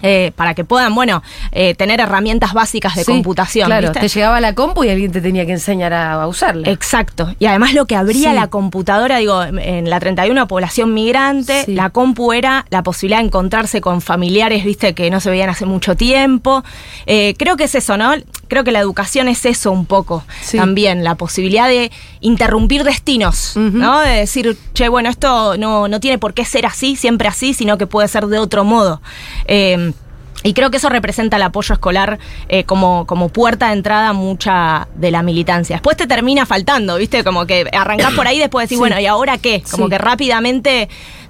eh, 0.01 0.31
para 0.35 0.53
que 0.53 0.63
puedan, 0.63 0.93
bueno, 0.95 1.21
eh, 1.51 1.75
tener 1.75 1.99
herramientas 1.99 2.53
básicas 2.53 2.95
de 2.95 3.03
sí, 3.03 3.11
computación. 3.11 3.67
Claro, 3.67 3.87
¿viste? 3.89 3.99
te 3.99 4.07
llegaba 4.07 4.39
la 4.39 4.53
compu 4.55 4.83
y 4.83 4.89
alguien 4.89 5.11
te 5.11 5.21
tenía 5.21 5.45
que 5.45 5.53
enseñar 5.53 5.93
a, 5.93 6.13
a 6.21 6.27
usarla. 6.27 6.69
Exacto. 6.69 7.33
Y 7.39 7.45
además 7.45 7.73
lo 7.73 7.85
que 7.85 7.95
abría 7.95 8.29
Sí. 8.29 8.35
la 8.35 8.47
computadora, 8.47 9.17
digo, 9.17 9.43
en 9.43 9.89
la 9.89 9.99
31 9.99 10.47
población 10.47 10.93
migrante, 10.93 11.63
Sí. 11.65 11.73
la 11.75 11.89
compu 11.89 12.33
era 12.33 12.65
la 12.69 12.83
posibilidad 12.83 13.19
de 13.19 13.25
encontrarse 13.27 13.81
con 13.81 14.01
familiares, 14.01 14.63
viste, 14.63 14.93
que 14.93 15.09
no 15.09 15.19
se 15.19 15.29
veían 15.29 15.49
hace 15.49 15.65
mucho 15.65 15.95
tiempo. 15.95 16.63
Eh, 17.05 17.35
creo 17.37 17.57
que 17.57 17.65
es 17.65 17.75
eso, 17.75 17.97
¿no? 17.97 18.13
Creo 18.49 18.65
que 18.65 18.71
la 18.73 18.79
educación 18.79 19.29
es 19.29 19.45
eso 19.45 19.71
un 19.71 19.85
poco 19.85 20.23
Sí. 20.41 20.57
también, 20.57 21.03
la 21.05 21.15
posibilidad 21.15 21.67
de 21.69 21.91
interrumpir 22.19 22.83
destinos. 22.83 23.53
¿no? 23.55 24.01
De 24.01 24.09
decir, 24.11 24.57
che, 24.73 24.89
bueno, 24.89 25.09
esto 25.09 25.55
no, 25.57 25.87
no 25.87 25.99
tiene 26.01 26.17
por 26.17 26.33
qué 26.33 26.43
ser 26.43 26.65
así, 26.65 26.95
siempre 26.97 27.27
así, 27.29 27.53
sino 27.53 27.77
que 27.77 27.87
puede 27.87 28.07
ser 28.09 28.25
de 28.27 28.39
otro 28.39 28.63
modo. 28.65 29.01
Eh, 29.45 29.93
y 30.41 30.53
creo 30.53 30.71
que 30.71 30.77
eso 30.77 30.87
representa 30.87 31.35
el 31.35 31.43
apoyo 31.43 31.73
escolar 31.73 32.17
eh, 32.47 32.63
como, 32.63 33.05
como 33.05 33.27
puerta 33.27 33.67
de 33.67 33.73
entrada 33.73 34.07
a 34.09 34.13
mucha 34.13 34.87
de 34.95 35.11
la 35.11 35.21
militancia. 35.21 35.75
Después 35.75 35.97
te 35.97 36.07
termina 36.07 36.45
faltando, 36.45 36.95
¿viste? 36.95 37.25
Como 37.25 37.45
que 37.45 37.65
arrancás 37.73 38.13
por 38.13 38.25
ahí 38.25 38.37
y 38.37 38.39
después 38.39 38.63
decís, 38.65 38.77
Sí. 38.77 38.79
bueno, 38.79 38.97
¿y 39.01 39.05
ahora 39.05 39.37
qué? 39.37 39.61
Como 39.69 39.85
Sí. 39.85 39.89
que 39.89 39.97
rápidamente, 39.97 40.87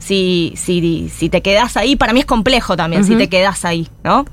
si, 0.10 0.54
si, 0.56 1.08
si 1.10 1.30
te 1.30 1.42
quedás 1.42 1.78
ahí, 1.78 1.96
para 1.96 2.14
mí 2.14 2.20
es 2.22 2.26
complejo 2.26 2.76
también, 2.76 3.06
si 3.06 3.16
te 3.16 3.30
quedás 3.30 3.64
ahí, 3.64 3.88
¿no? 4.04 4.26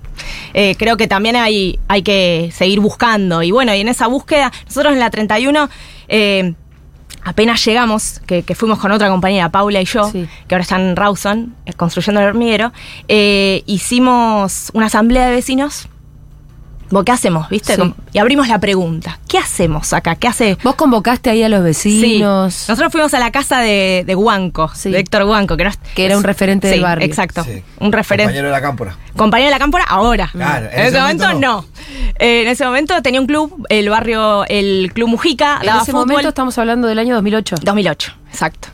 Eh, 0.55 0.75
creo 0.79 0.97
que 0.97 1.07
también 1.07 1.37
hay, 1.37 1.79
hay 1.87 2.03
que 2.03 2.51
seguir 2.55 2.81
buscando. 2.81 3.43
Y 3.43 3.51
bueno, 3.51 3.75
y 3.75 3.81
en 3.83 3.89
esa 3.89 4.07
búsqueda, 4.07 4.51
nosotros 4.67 4.95
en 4.95 5.01
la 5.01 5.11
31... 5.11 5.69
Eh, 6.09 6.55
Apenas 7.29 7.65
llegamos, 7.65 8.21
que, 8.25 8.45
que 8.45 8.55
fuimos 8.55 8.79
con 8.79 8.93
otra 8.93 9.09
compañera, 9.09 9.49
Paula 9.51 9.81
y 9.81 9.85
yo, 9.85 10.09
Sí. 10.13 10.29
que 10.47 10.55
ahora 10.55 10.63
están 10.63 10.83
en 10.83 10.95
Rawson, 10.95 11.57
eh, 11.67 11.73
construyendo 11.73 12.21
el 12.21 12.29
hormiguero, 12.29 12.73
eh, 13.09 13.65
hicimos 13.67 14.71
una 14.75 14.87
asamblea 14.87 15.27
de 15.27 15.33
vecinos. 15.35 15.89
Bueno, 16.91 17.05
¿Qué 17.05 17.13
hacemos? 17.13 17.49
¿Viste? 17.49 17.75
Sí. 17.77 17.95
Y 18.13 18.19
abrimos 18.19 18.49
la 18.49 18.59
pregunta. 18.61 19.19
¿Qué 19.29 19.39
hacemos 19.39 19.93
acá? 19.93 20.15
¿Qué 20.15 20.29
hace? 20.29 20.57
Vos 20.63 20.77
convocaste 20.77 21.31
ahí 21.31 21.43
a 21.43 21.49
los 21.49 21.63
vecinos. 21.65 22.55
Sí. 22.55 22.65
Nosotros 22.69 22.93
fuimos 22.93 23.13
a 23.15 23.19
la 23.19 23.31
casa 23.33 23.59
de, 23.61 24.05
de 24.07 24.15
Guanco, 24.15 24.71
Sí. 24.75 24.91
de 24.91 25.01
Héctor 25.01 25.25
Guanco, 25.25 25.57
que, 25.57 25.65
no 25.65 25.71
es- 25.71 25.79
Que 25.95 26.07
era 26.07 26.17
un 26.17 26.23
referente 26.23 26.69
del 26.69 26.77
Sí, 26.79 26.83
barrio. 26.83 27.07
Exacto. 27.07 27.43
Sí. 27.45 27.63
Un 27.81 27.93
referente. 27.93 28.25
Compañero 28.31 28.47
de 28.49 28.53
la 28.53 28.61
cámpora. 28.61 28.97
Compañero 29.17 29.47
de 29.49 29.51
la 29.51 29.59
cámpora 29.59 29.85
ahora. 29.85 30.29
Claro, 30.33 30.69
en, 30.73 30.81
ese 30.87 31.01
momento, 31.01 31.33
no. 31.35 31.65
Eh, 32.19 32.43
en 32.43 32.49
ese 32.49 32.65
momento 32.65 33.03
tenía 33.03 33.21
un 33.21 33.27
club, 33.27 33.67
el 33.69 33.89
barrio, 33.89 34.45
el 34.47 34.93
Club 34.95 35.09
Mujica, 35.09 35.59
En 35.61 35.67
daba 35.67 35.83
ese 35.83 35.93
fútbol. 35.93 36.07
momento 36.07 36.29
estamos 36.29 36.57
hablando 36.59 36.87
del 36.89 36.99
año 36.99 37.15
2008. 37.17 37.57
2008, 37.63 38.13
exacto. 38.31 38.69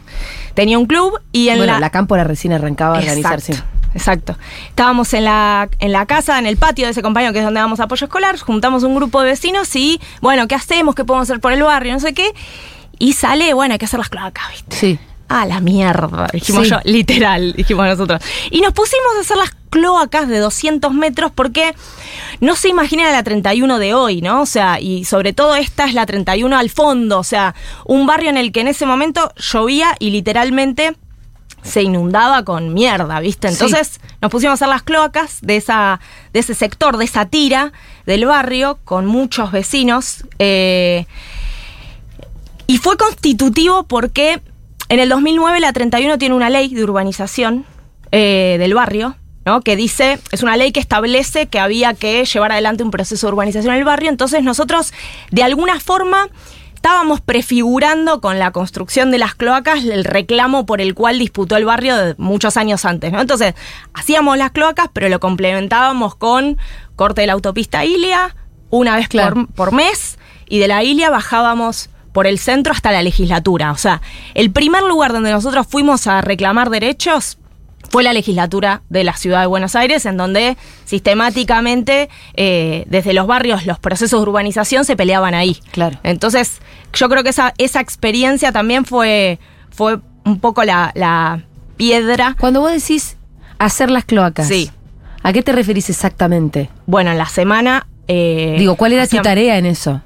Tenía 0.55 0.79
un 0.79 0.85
club 0.87 1.19
y 1.33 1.49
en 1.49 1.57
bueno, 1.57 1.73
la... 1.73 1.81
la, 1.81 1.89
cámpora 1.91 2.25
recién 2.25 2.53
arrancaba 2.53 2.97
a 2.97 3.01
organizarse. 3.01 3.53
Exacto, 3.53 3.72
exacto. 3.95 4.37
Estábamos 4.69 5.13
en 5.15 5.25
la, 5.25 5.69
en 5.79 5.93
la 5.93 6.07
casa, 6.07 6.39
en 6.39 6.47
el 6.47 6.57
patio 6.57 6.87
de 6.87 6.93
ese 6.93 7.03
compañero 7.03 7.33
que 7.33 7.41
es 7.41 7.45
donde 7.45 7.61
damos 7.61 7.81
apoyo 7.81 8.07
escolar, 8.07 8.39
juntamos 8.39 8.83
un 8.83 8.95
grupo 8.95 9.21
de 9.21 9.29
vecinos 9.29 9.75
y, 9.77 10.01
bueno, 10.21 10.49
¿qué 10.49 10.55
hacemos? 10.55 10.95
¿Qué 10.95 11.05
podemos 11.05 11.29
hacer 11.29 11.41
por 11.41 11.53
el 11.53 11.63
barrio? 11.63 11.93
No 11.93 12.01
sé 12.01 12.15
qué. 12.15 12.33
Y 12.99 13.15
sale, 13.15 13.53
bueno, 13.55 13.73
hay 13.73 13.79
que 13.79 13.87
hacer 13.87 13.99
las 13.99 14.09
cloacas, 14.09 14.45
¿viste? 14.51 14.77
Sí. 14.77 14.99
Ah, 15.29 15.47
la 15.47 15.61
mierda, 15.61 16.27
dijimos 16.31 16.65
Sí. 16.65 16.71
yo, 16.71 16.79
literal, 16.85 17.55
dijimos 17.55 17.87
nosotros. 17.87 18.21
Y 18.51 18.61
nos 18.61 18.75
pusimos 18.75 19.17
a 19.17 19.21
hacer 19.21 19.39
las 19.39 19.51
cloacas 19.71 20.29
de 20.29 20.39
200 20.39 20.93
metros 20.93 21.33
porque 21.35 21.75
no 22.41 22.55
se 22.55 22.69
imagina 22.69 23.11
la 23.11 23.23
31 23.23 23.79
de 23.79 23.95
hoy, 23.95 24.21
¿no? 24.21 24.43
O 24.43 24.47
sea, 24.47 24.79
y 24.79 25.07
sobre 25.07 25.33
todo 25.33 25.55
esta 25.57 25.87
es 25.87 25.95
la 25.95 26.05
31 26.05 26.55
al 26.59 26.69
fondo, 26.69 27.19
o 27.19 27.25
sea, 27.25 27.55
un 27.87 28.07
barrio 28.07 28.29
en 28.29 28.37
el 28.37 28.53
que 28.53 28.61
en 28.61 28.69
ese 28.69 28.85
momento 28.85 29.33
llovía 29.39 29.97
y 29.99 30.11
literalmente 30.11 30.95
se 31.63 31.83
inundaba 31.83 32.45
con 32.45 32.75
mierda, 32.75 33.21
¿viste? 33.21 33.49
Sí. 33.49 33.55
Entonces 33.55 34.01
nos 34.21 34.31
pusimos 34.31 34.53
a 34.53 34.55
hacer 34.55 34.69
las 34.69 34.83
cloacas 34.83 35.39
de, 35.43 35.57
esa, 35.57 36.01
de 36.33 36.41
ese 36.41 36.55
sector, 36.55 36.97
de 36.97 37.05
esa 37.05 37.27
tira 37.27 37.73
del 38.07 38.27
barrio, 38.27 38.79
con 38.85 39.07
muchos 39.07 39.53
vecinos. 39.53 40.25
eh, 40.39 41.07
y 42.67 42.79
fue 42.79 42.97
constitutivo 42.97 43.83
porque 43.85 44.41
en 44.89 45.01
el 45.01 45.09
2009 45.09 45.61
la 45.61 45.73
31 45.73 46.19
tiene 46.19 46.35
una 46.35 46.49
ley 46.49 46.73
de 46.75 46.83
urbanización 46.85 47.67
eh, 48.13 48.57
del 48.59 48.75
barrio, 48.75 49.17
¿no? 49.45 49.61
Que 49.63 49.77
dice, 49.77 50.19
es 50.31 50.43
una 50.43 50.57
ley 50.57 50.73
que 50.73 50.81
establece 50.81 51.47
que 51.47 51.59
había 51.59 51.95
que 51.95 52.25
llevar 52.25 52.53
adelante 52.53 52.83
un 52.83 52.91
proceso 52.91 53.27
de 53.27 53.33
urbanización 53.33 53.75
en 53.75 53.81
el 53.81 53.85
barrio. 53.85 54.11
Entonces 54.11 54.43
nosotros, 54.43 54.93
de 55.31 55.43
alguna 55.43 55.81
forma, 55.81 56.29
estábamos 56.83 57.21
prefigurando 57.21 58.21
con 58.21 58.41
la 58.41 58.51
construcción 58.51 59.13
de 59.13 59.19
las 59.19 59.37
cloacas 59.37 59.85
el 59.85 60.03
reclamo 60.03 60.67
por 60.67 60.81
el 60.81 60.95
cual 60.97 61.21
disputó 61.21 61.57
el 61.57 61.65
barrio 61.65 61.97
de 61.97 62.17
muchos 62.19 62.57
años 62.57 62.85
antes, 62.85 63.13
¿no? 63.13 63.21
Entonces, 63.21 63.55
hacíamos 63.95 64.37
las 64.37 64.51
cloacas, 64.51 64.89
pero 64.93 65.09
lo 65.09 65.21
complementábamos 65.21 66.17
con 66.17 66.59
corte 66.97 67.21
de 67.21 67.29
la 67.29 67.35
autopista 67.35 67.85
Ilia, 67.85 68.35
una 68.71 68.97
vez 68.97 69.07
Claro. 69.07 69.47
por, 69.47 69.47
por 69.55 69.73
mes, 69.73 70.19
y 70.49 70.59
de 70.59 70.67
la 70.67 70.83
Ilia 70.83 71.09
bajábamos 71.09 71.89
por 72.13 72.27
el 72.27 72.41
centro 72.41 72.73
hasta 72.73 72.91
la 72.91 73.03
legislatura. 73.03 73.71
O 73.71 73.77
sea, 73.77 74.03
el 74.35 74.51
primer 74.51 74.83
lugar 74.83 75.13
donde 75.13 75.31
nosotros 75.31 75.69
fuimos 75.69 76.09
a 76.09 76.21
reclamar 76.21 76.69
derechos 76.69 77.39
fue 77.93 78.03
la 78.03 78.13
legislatura 78.13 78.83
de 78.89 79.05
la 79.05 79.15
ciudad 79.15 79.41
de 79.43 79.47
Buenos 79.47 79.77
Aires, 79.77 80.07
en 80.07 80.17
donde 80.17 80.57
sistemáticamente 80.85 82.09
eh, 82.35 82.85
desde 82.89 83.13
los 83.13 83.27
barrios 83.27 83.67
los 83.67 83.79
procesos 83.79 84.19
de 84.21 84.29
urbanización 84.31 84.85
se 84.85 84.97
peleaban 84.97 85.35
ahí. 85.35 85.59
Claro. 85.73 85.99
Entonces, 86.03 86.61
yo 86.95 87.09
creo 87.09 87.23
que 87.23 87.29
esa, 87.31 87.53
esa 87.59 87.81
experiencia 87.81 88.51
también 88.51 88.85
fue, 88.87 89.39
fue 89.71 89.99
un 90.25 90.41
poco 90.41 90.65
la, 90.65 90.91
la 90.95 91.43
piedra. 91.77 92.35
Cuando 92.41 92.61
vos 92.61 92.73
decís 92.73 93.17
hacer 93.59 93.91
las 93.91 94.05
cloacas, 94.05 94.49
Sí. 94.49 94.71
¿a 95.23 95.33
qué 95.33 95.43
te 95.43 95.53
referís 95.53 95.91
exactamente? 95.91 96.71
Bueno, 96.87 97.11
en 97.13 97.19
la 97.19 97.27
semana. 97.27 97.87
eh, 98.09 98.57
Digo, 98.59 98.77
¿cuál 98.77 98.95
era 98.95 99.07
tu 99.07 99.19
tarea 99.19 99.59
en 99.59 99.67
eso? 99.67 100.01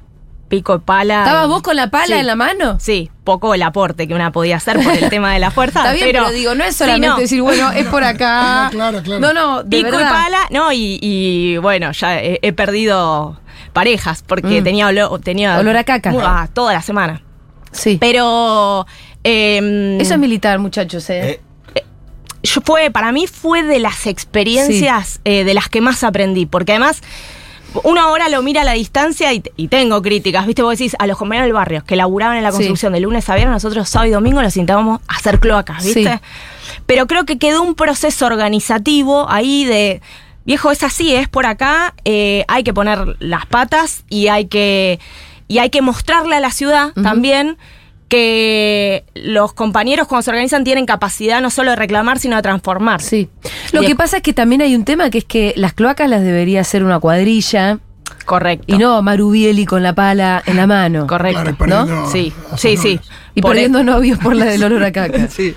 Pico 0.47 0.79
pala. 0.79 1.23
¿Estabas 1.23 1.45
y- 1.45 1.49
vos 1.49 1.61
con 1.61 1.75
la 1.75 1.89
pala 1.89 2.05
Sí. 2.05 2.13
en 2.13 2.27
la 2.27 2.35
mano? 2.35 2.77
Sí, 2.79 3.11
poco 3.23 3.53
el 3.53 3.61
aporte 3.63 4.07
que 4.07 4.13
una 4.13 4.31
podía 4.31 4.57
hacer 4.57 4.81
por 4.81 4.93
el 4.93 5.09
tema 5.09 5.33
de 5.33 5.39
la 5.39 5.51
fuerza. 5.51 5.79
Está 5.81 5.93
bien, 5.93 6.07
pero, 6.07 6.25
pero, 6.25 6.35
digo, 6.35 6.55
no 6.55 6.63
es 6.63 6.71
Sí, 6.75 6.79
solamente 6.79 7.07
no. 7.07 7.17
decir, 7.17 7.41
bueno, 7.41 7.71
es 7.71 7.85
por 7.87 8.03
acá. 8.05 8.65
No, 8.65 8.69
claro, 8.71 9.03
claro. 9.03 9.19
No, 9.21 9.33
no, 9.33 9.63
de 9.63 9.77
Pico 9.83 9.99
y 9.99 10.03
pala, 10.03 10.39
no, 10.51 10.71
y, 10.71 10.97
y, 11.01 11.57
bueno, 11.57 11.91
ya 11.91 12.19
he, 12.21 12.39
he 12.41 12.53
perdido 12.53 13.39
parejas 13.73 14.23
porque 14.25 14.61
Mm. 14.61 14.63
tenía 14.63 14.87
olor, 14.87 15.19
tenía 15.21 15.57
Olor 15.59 15.75
a 15.77 15.83
caca. 15.83 16.11
Ah, 16.23 16.47
toda 16.53 16.73
la 16.73 16.81
semana. 16.81 17.21
Sí. 17.71 17.97
Pero 17.99 18.87
em, 19.23 19.99
Eso 19.99 20.13
es 20.13 20.19
militar, 20.19 20.57
muchachos, 20.59 21.09
¿eh? 21.09 21.41
Eh, 21.75 21.83
yo 22.43 22.61
fue, 22.61 22.89
para 22.91 23.11
mí 23.11 23.27
fue 23.27 23.63
de 23.63 23.79
las 23.79 24.07
experiencias 24.07 25.19
eh, 25.25 25.43
de 25.43 25.53
las 25.53 25.67
que 25.69 25.81
más 25.81 26.03
aprendí, 26.03 26.45
porque 26.45 26.71
además 26.71 27.01
uno 27.83 28.01
ahora 28.01 28.29
lo 28.29 28.41
mira 28.41 28.61
a 28.61 28.63
la 28.63 28.73
distancia 28.73 29.33
y, 29.33 29.43
y 29.55 29.67
tengo 29.67 30.01
críticas, 30.01 30.45
¿viste? 30.47 30.61
Vos 30.63 30.77
decís 30.77 30.95
a 30.99 31.07
los 31.07 31.17
compañeros 31.17 31.45
del 31.47 31.53
barrio 31.53 31.83
que 31.85 31.95
laburaban 31.95 32.37
en 32.37 32.43
la 32.43 32.51
Sí. 32.51 32.57
construcción 32.57 32.93
de 32.93 32.99
lunes 33.01 33.29
a 33.29 33.35
viernes, 33.35 33.53
nosotros 33.53 33.87
sábado 33.89 34.09
y 34.09 34.11
domingo 34.13 34.41
nos 34.41 34.55
intentábamos 34.55 35.01
hacer 35.07 35.39
cloacas, 35.39 35.83
¿viste? 35.83 36.03
Sí. 36.13 36.79
Pero 36.85 37.07
creo 37.07 37.25
que 37.25 37.37
quedó 37.37 37.61
un 37.61 37.75
proceso 37.75 38.25
organizativo 38.25 39.29
ahí 39.29 39.65
de, 39.65 40.01
viejo, 40.45 40.71
es 40.71 40.81
así, 40.83 41.13
es 41.15 41.27
por 41.27 41.45
acá, 41.45 41.93
eh, 42.05 42.45
hay 42.47 42.63
que 42.63 42.73
poner 42.73 43.17
las 43.19 43.45
patas 43.45 44.03
y 44.09 44.27
hay 44.27 44.45
que, 44.47 44.99
y 45.47 45.59
hay 45.59 45.69
que 45.69 45.81
mostrarle 45.81 46.35
a 46.35 46.39
la 46.39 46.51
ciudad 46.51 46.93
también 47.03 47.57
que 48.07 49.03
los 49.15 49.53
compañeros 49.53 50.07
cuando 50.07 50.23
se 50.23 50.29
organizan 50.31 50.63
tienen 50.63 50.85
capacidad 50.85 51.41
no 51.41 51.49
solo 51.49 51.71
de 51.71 51.75
reclamar, 51.75 52.19
sino 52.19 52.35
de 52.35 52.41
transformar. 52.41 53.01
Sí. 53.01 53.29
Lo 53.73 53.81
Y 53.81 53.85
que 53.85 53.91
es- 53.91 53.97
pasa 53.97 54.17
es 54.17 54.23
que 54.23 54.33
también 54.33 54.61
hay 54.61 54.75
un 54.75 54.85
tema 54.85 55.09
que 55.09 55.19
es 55.19 55.25
que 55.25 55.53
las 55.57 55.73
cloacas 55.73 56.09
las 56.09 56.21
debería 56.23 56.61
hacer 56.61 56.83
una 56.83 56.99
cuadrilla 56.99 57.79
Correcto. 58.25 58.65
y 58.75 58.77
no 58.77 59.01
Marubieli 59.01 59.65
con 59.65 59.83
la 59.83 59.93
pala 59.93 60.43
en 60.45 60.57
la 60.57 60.67
mano. 60.67 61.07
Correcto. 61.07 61.41
Claro, 61.41 61.57
perdiendo 61.57 62.09
Sí, 62.11 62.33
sí, 62.57 62.75
sí. 62.77 62.99
Y 63.35 63.41
Por 63.41 63.51
perdiendo 63.51 63.83
novios 63.83 64.17
por 64.19 64.35
la 64.35 64.45
del 64.45 64.63
olor 64.63 64.83
a 64.83 64.91
caca. 64.91 65.27
Sí. 65.29 65.55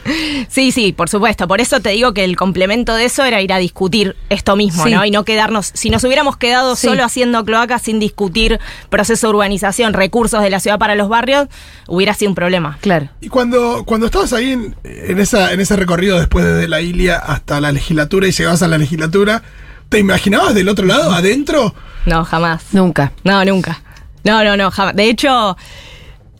sí, 0.48 0.70
sí, 0.70 0.92
por 0.92 1.08
supuesto. 1.08 1.48
Por 1.48 1.60
eso 1.60 1.80
te 1.80 1.88
digo 1.90 2.12
que 2.12 2.24
el 2.24 2.36
complemento 2.36 2.94
de 2.94 3.06
eso 3.06 3.24
era 3.24 3.40
ir 3.40 3.52
a 3.52 3.58
discutir 3.58 4.16
esto 4.28 4.54
mismo, 4.54 4.84
Sí. 4.84 4.90
¿no? 4.92 5.04
Y 5.04 5.10
no 5.10 5.24
quedarnos, 5.24 5.70
si 5.74 5.88
nos 5.90 6.04
hubiéramos 6.04 6.36
quedado 6.36 6.76
Sí. 6.76 6.86
solo 6.88 7.04
haciendo 7.04 7.44
cloacas 7.44 7.82
sin 7.82 7.98
discutir 7.98 8.60
proceso 8.90 9.26
de 9.28 9.30
urbanización, 9.34 9.94
recursos 9.94 10.42
de 10.42 10.50
la 10.50 10.60
ciudad 10.60 10.78
para 10.78 10.94
los 10.94 11.08
barrios, 11.08 11.48
hubiera 11.88 12.12
sido 12.14 12.30
un 12.30 12.34
problema. 12.34 12.78
Claro. 12.82 13.08
Y 13.20 13.28
cuando, 13.28 13.84
cuando 13.84 14.06
estabas 14.06 14.32
ahí 14.34 14.52
en, 14.52 14.76
en 14.84 15.18
esa, 15.18 15.52
en 15.52 15.60
ese 15.60 15.74
recorrido 15.76 16.18
después 16.18 16.44
de 16.44 16.68
la 16.68 16.80
Ilia 16.82 17.16
hasta 17.16 17.60
la 17.60 17.72
legislatura 17.72 18.28
y 18.28 18.32
llegabas 18.32 18.62
a 18.62 18.68
la 18.68 18.76
legislatura, 18.78 19.42
¿te 19.88 19.98
imaginabas 19.98 20.54
del 20.54 20.68
otro 20.68 20.86
lado, 20.86 21.12
adentro? 21.12 21.74
No, 22.06 22.24
jamás. 22.24 22.64
Nunca. 22.72 23.12
No, 23.24 23.44
nunca. 23.44 23.80
No, 24.24 24.44
no, 24.44 24.56
no, 24.56 24.70
jamás. 24.70 24.94
De 24.96 25.04
hecho, 25.08 25.56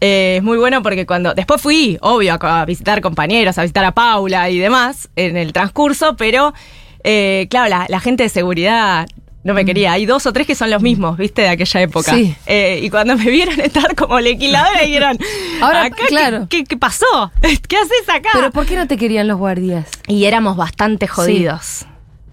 Eh, 0.02 0.36
es 0.38 0.42
muy 0.42 0.56
bueno 0.56 0.82
porque 0.82 1.04
cuando. 1.04 1.34
Después 1.34 1.60
fui, 1.60 1.98
obvio, 2.00 2.38
a, 2.40 2.60
a 2.62 2.64
visitar 2.64 3.02
compañeros, 3.02 3.58
a 3.58 3.62
visitar 3.62 3.84
a 3.84 3.92
Paula 3.92 4.48
y 4.48 4.58
demás 4.58 5.10
en 5.14 5.36
el 5.36 5.52
transcurso, 5.52 6.16
pero 6.16 6.54
eh, 7.04 7.46
claro, 7.50 7.68
la, 7.68 7.84
la 7.88 8.00
gente 8.00 8.22
de 8.22 8.30
seguridad 8.30 9.06
no 9.44 9.52
me 9.52 9.66
quería. 9.66 9.92
Hay 9.92 10.06
dos 10.06 10.24
o 10.24 10.32
tres 10.32 10.46
que 10.46 10.54
son 10.54 10.70
los 10.70 10.80
mismos, 10.80 11.18
¿viste? 11.18 11.42
De 11.42 11.48
aquella 11.50 11.82
época. 11.82 12.14
Sí. 12.14 12.34
Eh, 12.46 12.80
y 12.82 12.88
cuando 12.88 13.14
me 13.16 13.26
vieron 13.30 13.60
estar 13.60 13.94
como 13.94 14.18
legisladora, 14.20 14.80
dijeron. 14.82 15.18
Ahora, 15.60 15.84
"Acá, 15.84 15.96
¿qué- 16.00 16.06
claro. 16.06 16.46
¿qué, 16.48 16.64
qué 16.64 16.78
pasó? 16.78 17.04
¿Qué 17.42 17.76
haces 17.76 18.08
acá? 18.08 18.30
Pero 18.32 18.50
¿por 18.52 18.64
qué 18.64 18.76
no 18.76 18.86
te 18.86 18.96
querían 18.96 19.28
los 19.28 19.36
guardias? 19.36 19.86
y 20.08 20.24
éramos 20.24 20.56
bastante 20.56 21.08
jodidos. 21.08 21.84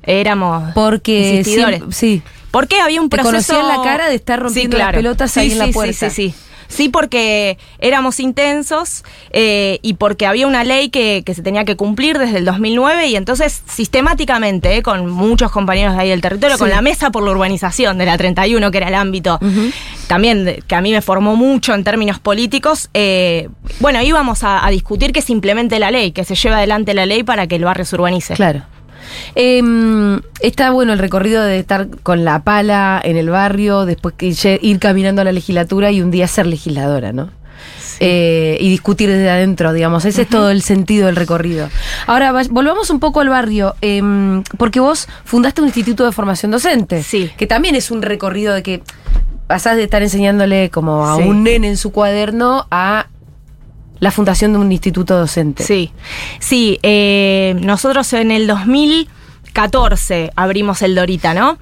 Éramos. 0.03 0.71
Porque 0.73 1.41
siempre- 1.43 1.81
sí. 1.91 2.21
Porque 2.57 2.81
había 2.81 3.01
un 3.01 3.09
Te 3.09 3.17
proceso. 3.17 3.53
conocían 3.53 3.77
la 3.77 3.83
cara 3.83 4.09
de 4.09 4.15
estar 4.15 4.39
rompiendo 4.39 4.77
las 4.79 4.91
pelotas 4.93 5.37
ahí 5.37 5.51
en 5.51 5.59
la 5.59 5.67
puerta. 5.67 6.09
Sí, 6.09 6.29
sí, 6.29 6.29
sí. 6.31 6.35
Sí, 6.69 6.89
porque 6.89 7.57
éramos 7.79 8.19
intensos 8.19 9.05
eh, 9.31 9.79
y 9.83 9.93
porque 9.93 10.25
había 10.25 10.47
una 10.47 10.65
ley 10.65 10.89
que, 10.89 11.23
que 11.25 11.33
se 11.33 11.41
tenía 11.41 11.63
que 11.63 11.77
cumplir 11.77 12.17
desde 12.19 12.39
el 12.39 12.43
2009 12.45 13.07
y 13.07 13.15
entonces 13.15 13.61
sistemáticamente, 13.67 14.75
eh, 14.75 14.83
con 14.83 15.09
muchos 15.09 15.49
compañeros 15.49 15.95
de 15.95 16.01
ahí 16.01 16.09
del 16.09 16.19
territorio, 16.19 16.57
Sí. 16.57 16.59
con 16.59 16.69
la 16.69 16.81
mesa 16.81 17.09
por 17.09 17.23
la 17.23 17.31
urbanización 17.31 17.97
de 17.97 18.05
la 18.05 18.17
31, 18.17 18.69
que 18.69 18.77
era 18.79 18.89
el 18.89 18.95
ámbito 18.95 19.39
también 20.07 20.61
que 20.67 20.75
a 20.75 20.81
mí 20.81 20.91
me 20.91 21.01
formó 21.01 21.37
mucho 21.37 21.73
en 21.73 21.85
términos 21.85 22.19
políticos, 22.19 22.89
eh, 22.93 23.47
bueno, 23.79 24.01
íbamos 24.01 24.43
a, 24.43 24.65
a 24.65 24.69
discutir 24.69 25.13
que 25.13 25.21
se 25.21 25.31
implemente 25.31 25.79
la 25.79 25.89
ley, 25.91 26.11
que 26.11 26.25
se 26.25 26.35
lleve 26.35 26.55
adelante 26.55 26.93
la 26.93 27.05
ley 27.05 27.23
para 27.23 27.47
que 27.47 27.55
el 27.55 27.63
barrio 27.63 27.85
se 27.85 27.95
urbanice. 27.95 28.33
Claro. 28.33 28.63
Em, 29.35 30.19
está 30.41 30.71
bueno 30.71 30.93
el 30.93 30.99
recorrido 30.99 31.43
de 31.43 31.59
estar 31.59 31.87
con 32.03 32.25
la 32.25 32.43
pala 32.43 32.99
en 33.03 33.17
el 33.17 33.29
barrio, 33.29 33.85
después 33.85 34.15
que 34.17 34.59
ir 34.61 34.79
caminando 34.79 35.21
a 35.21 35.25
la 35.25 35.31
legislatura 35.31 35.91
y 35.91 36.01
un 36.01 36.11
día 36.11 36.27
ser 36.27 36.45
legisladora, 36.47 37.11
¿no? 37.13 37.29
Eh, 37.99 38.57
y 38.61 38.69
discutir 38.69 39.09
desde 39.09 39.29
adentro, 39.29 39.73
digamos. 39.73 40.05
Ese 40.05 40.21
es 40.23 40.29
todo 40.29 40.51
el 40.51 40.61
sentido 40.61 41.07
del 41.07 41.15
recorrido. 41.15 41.67
Ahora, 42.05 42.31
va- 42.31 42.43
volvamos 42.49 42.89
un 42.91 42.99
poco 42.99 43.21
al 43.21 43.29
barrio, 43.29 43.73
em, 43.81 44.43
porque 44.57 44.79
vos 44.79 45.07
fundaste 45.25 45.61
un 45.61 45.67
instituto 45.67 46.05
de 46.05 46.11
formación 46.11 46.51
docente. 46.51 47.01
Sí. 47.01 47.31
Que 47.37 47.47
también 47.47 47.73
es 47.75 47.89
un 47.89 48.03
recorrido 48.03 48.53
de 48.53 48.61
que 48.61 48.83
pasás 49.47 49.77
de 49.77 49.83
estar 49.83 50.03
enseñándole 50.03 50.69
como 50.69 51.07
a 51.07 51.15
Sí. 51.17 51.23
un 51.23 51.43
nene 51.43 51.67
en 51.69 51.77
su 51.77 51.91
cuaderno 51.91 52.67
a 52.69 53.07
la 53.99 54.11
fundación 54.11 54.53
de 54.53 54.59
un 54.59 54.71
instituto 54.71 55.17
docente. 55.17 55.63
Sí, 55.63 55.91
sí. 56.39 56.79
eh, 56.83 57.55
nosotros 57.61 58.11
en 58.13 58.31
el 58.31 58.47
2014 58.47 60.31
abrimos 60.35 60.81
el 60.81 60.95
Dorita, 60.95 61.33
¿no? 61.33 61.57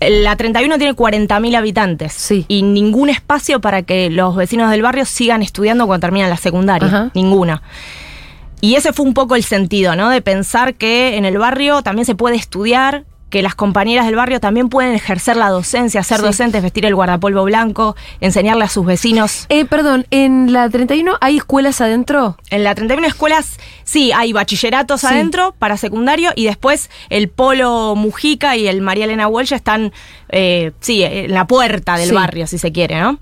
La 0.00 0.36
31 0.36 0.76
tiene 0.76 0.94
40.000 0.94 1.56
habitantes 1.56 2.12
Sí. 2.12 2.44
y 2.48 2.62
ningún 2.62 3.08
espacio 3.08 3.60
para 3.62 3.82
que 3.82 4.10
los 4.10 4.36
vecinos 4.36 4.70
del 4.70 4.82
barrio 4.82 5.06
sigan 5.06 5.42
estudiando 5.42 5.86
cuando 5.86 6.06
terminan 6.06 6.28
la 6.28 6.36
secundaria. 6.36 6.88
Ajá. 6.88 7.10
Ninguna. 7.14 7.62
Y 8.60 8.74
ese 8.74 8.92
fue 8.92 9.06
un 9.06 9.14
poco 9.14 9.36
el 9.36 9.42
sentido, 9.42 9.96
¿no? 9.96 10.10
De 10.10 10.20
pensar 10.20 10.74
que 10.74 11.16
en 11.16 11.24
el 11.24 11.38
barrio 11.38 11.82
también 11.82 12.04
se 12.04 12.14
puede 12.14 12.36
estudiar, 12.36 13.04
que 13.30 13.42
las 13.42 13.54
compañeras 13.54 14.06
del 14.06 14.14
barrio 14.14 14.38
también 14.40 14.68
pueden 14.68 14.94
ejercer 14.94 15.36
la 15.36 15.48
docencia, 15.50 16.02
ser 16.04 16.18
Sí. 16.18 16.24
docentes, 16.24 16.62
vestir 16.62 16.86
el 16.86 16.94
guardapolvo 16.94 17.42
blanco, 17.44 17.96
enseñarle 18.20 18.64
a 18.64 18.68
sus 18.68 18.86
vecinos. 18.86 19.46
Eh, 19.48 19.64
perdón, 19.64 20.06
en 20.10 20.52
la 20.52 20.70
31 20.70 21.18
hay 21.20 21.38
escuelas 21.38 21.80
adentro. 21.80 22.36
En 22.50 22.62
la 22.62 22.74
31 22.74 23.06
escuelas, 23.08 23.58
sí, 23.84 24.12
hay 24.12 24.32
bachilleratos 24.32 25.00
Sí. 25.00 25.06
adentro 25.08 25.54
para 25.58 25.76
secundario 25.76 26.30
y 26.36 26.44
después 26.46 26.88
el 27.10 27.28
Polo 27.28 27.94
Mujica 27.96 28.56
y 28.56 28.68
el 28.68 28.80
María 28.80 29.04
Elena 29.06 29.26
Walsh 29.26 29.52
están, 29.52 29.92
eh, 30.28 30.72
sí, 30.80 31.02
en 31.02 31.32
la 31.34 31.46
puerta 31.46 31.96
del 31.96 32.10
Sí. 32.10 32.14
barrio, 32.14 32.46
si 32.46 32.58
se 32.58 32.70
quiere, 32.70 33.00
¿no? 33.00 33.18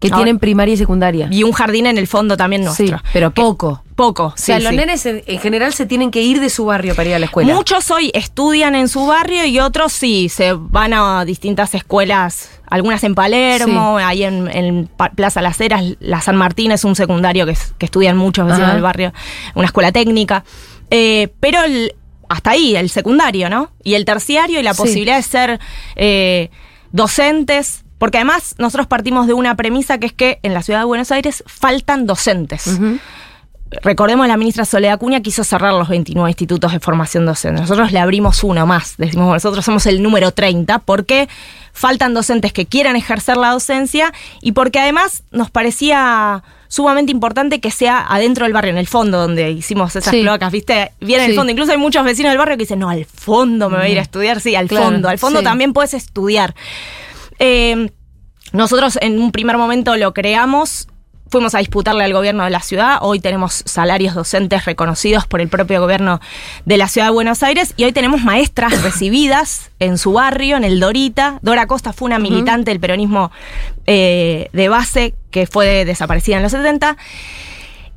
Que 0.00 0.08
Ahora- 0.08 0.18
tienen 0.18 0.38
primaria 0.38 0.74
y 0.74 0.76
secundaria. 0.76 1.28
Y 1.30 1.42
un 1.42 1.52
jardín 1.52 1.86
en 1.86 1.98
el 1.98 2.06
fondo 2.06 2.36
también 2.36 2.62
Sí, 2.72 2.84
nuestro. 2.84 3.02
pero 3.12 3.32
Que- 3.34 3.42
poco. 3.42 3.82
Poco, 3.96 4.26
O 4.26 4.34
sea, 4.36 4.58
sí, 4.58 4.62
los 4.62 4.70
sí. 4.70 4.76
nenes 4.76 5.04
en, 5.06 5.24
en 5.26 5.40
general 5.40 5.72
se 5.72 5.84
tienen 5.84 6.12
que 6.12 6.22
ir 6.22 6.38
de 6.38 6.50
su 6.50 6.64
barrio 6.66 6.94
para 6.94 7.08
ir 7.08 7.14
a 7.16 7.18
la 7.18 7.26
escuela. 7.26 7.52
Muchos 7.52 7.90
hoy 7.90 8.12
estudian 8.14 8.76
en 8.76 8.86
su 8.86 9.04
barrio 9.06 9.44
y 9.44 9.58
otros 9.58 9.92
sí, 9.92 10.28
se 10.28 10.52
van 10.52 10.92
a 10.94 11.24
distintas 11.24 11.74
escuelas, 11.74 12.48
algunas 12.70 13.02
en 13.02 13.16
Palermo, 13.16 13.96
ahí 13.98 14.22
en, 14.22 14.88
Plaza 15.16 15.42
Las 15.42 15.60
Heras, 15.60 15.82
la 15.98 16.20
San 16.20 16.36
Martín 16.36 16.70
es 16.70 16.84
un 16.84 16.94
secundario 16.94 17.44
que, 17.44 17.56
que 17.76 17.86
estudian 17.86 18.16
muchos 18.16 18.46
vecinos 18.46 18.72
del 18.72 18.82
barrio, 18.82 19.12
una 19.56 19.66
escuela 19.66 19.90
técnica. 19.90 20.44
Eh, 20.92 21.32
pero 21.40 21.64
el- 21.64 21.96
hasta 22.28 22.50
ahí, 22.52 22.76
el 22.76 22.90
secundario, 22.90 23.50
¿no? 23.50 23.72
Y 23.82 23.94
el 23.94 24.04
terciario 24.04 24.60
y 24.60 24.62
la 24.62 24.74
Sí. 24.74 24.82
posibilidad 24.82 25.16
de 25.16 25.22
ser 25.24 25.58
eh, 25.96 26.50
docentes. 26.92 27.84
Porque 27.98 28.18
además 28.18 28.54
nosotros 28.58 28.86
partimos 28.86 29.26
de 29.26 29.32
una 29.34 29.56
premisa 29.56 29.98
que 29.98 30.06
es 30.06 30.12
que 30.12 30.38
en 30.42 30.54
la 30.54 30.62
ciudad 30.62 30.78
de 30.80 30.84
Buenos 30.86 31.10
Aires 31.12 31.42
faltan 31.46 32.06
docentes. 32.06 32.66
Ujú. 32.68 32.98
Recordemos, 33.82 34.26
la 34.28 34.38
ministra 34.38 34.64
Soledad 34.64 34.94
Acuña 34.94 35.20
quiso 35.20 35.44
cerrar 35.44 35.74
los 35.74 35.90
29 35.90 36.30
institutos 36.30 36.72
de 36.72 36.80
formación 36.80 37.26
docente. 37.26 37.60
Nosotros 37.60 37.92
le 37.92 37.98
abrimos 37.98 38.42
uno 38.42 38.66
más. 38.66 38.94
Decimos, 38.96 39.28
nosotros 39.34 39.62
somos 39.62 39.84
el 39.84 40.02
número 40.02 40.32
30 40.32 40.78
porque 40.78 41.28
faltan 41.74 42.14
docentes 42.14 42.54
que 42.54 42.64
quieran 42.64 42.96
ejercer 42.96 43.36
la 43.36 43.50
docencia 43.50 44.12
y 44.40 44.52
porque 44.52 44.80
además 44.80 45.22
nos 45.32 45.50
parecía 45.50 46.42
sumamente 46.68 47.12
importante 47.12 47.60
que 47.60 47.70
sea 47.70 48.06
adentro 48.08 48.44
del 48.46 48.54
barrio, 48.54 48.70
en 48.70 48.78
el 48.78 48.86
fondo 48.88 49.18
donde 49.18 49.50
hicimos 49.50 49.94
esas 49.96 50.10
Sí. 50.12 50.22
cloacas, 50.22 50.50
¿viste? 50.50 50.92
Bien 51.00 51.20
en 51.20 51.26
Sí. 51.26 51.30
el 51.32 51.36
fondo. 51.36 51.52
Incluso 51.52 51.72
hay 51.72 51.78
muchos 51.78 52.04
vecinos 52.04 52.30
del 52.30 52.38
barrio 52.38 52.56
que 52.56 52.62
dicen, 52.62 52.78
no, 52.78 52.88
al 52.88 53.04
fondo 53.04 53.68
me 53.68 53.76
voy 53.76 53.86
a 53.86 53.88
ir 53.90 53.98
a 53.98 54.02
estudiar. 54.02 54.40
Sí, 54.40 54.54
al 54.54 54.68
Claro, 54.68 54.86
fondo. 54.86 55.08
Al 55.10 55.18
fondo 55.18 55.40
sí. 55.40 55.44
también 55.44 55.74
puedes 55.74 55.92
estudiar. 55.92 56.54
Eh, 57.38 57.90
nosotros 58.52 58.98
en 59.02 59.20
un 59.20 59.32
primer 59.32 59.58
momento 59.58 59.96
lo 59.96 60.14
creamos, 60.14 60.88
fuimos 61.30 61.54
a 61.54 61.58
disputarle 61.58 62.04
al 62.04 62.12
gobierno 62.12 62.44
de 62.44 62.50
la 62.50 62.60
ciudad, 62.60 62.98
hoy 63.02 63.20
tenemos 63.20 63.62
salarios 63.66 64.14
docentes 64.14 64.64
reconocidos 64.64 65.26
por 65.26 65.40
el 65.40 65.48
propio 65.48 65.80
gobierno 65.80 66.20
de 66.64 66.78
la 66.78 66.88
ciudad 66.88 67.08
de 67.08 67.12
Buenos 67.12 67.42
Aires 67.42 67.74
y 67.76 67.84
hoy 67.84 67.92
tenemos 67.92 68.22
maestras 68.22 68.82
recibidas 68.82 69.70
en 69.78 69.98
su 69.98 70.14
barrio, 70.14 70.56
en 70.56 70.64
el 70.64 70.80
Dorita. 70.80 71.38
Dora 71.42 71.66
Costa 71.66 71.92
fue 71.92 72.06
una 72.06 72.18
militante 72.18 72.70
del 72.70 72.80
peronismo 72.80 73.30
eh, 73.86 74.48
de 74.52 74.68
base 74.68 75.14
que 75.30 75.46
fue 75.46 75.84
desaparecida 75.84 76.36
en 76.36 76.42
los 76.42 76.52
70. 76.52 76.96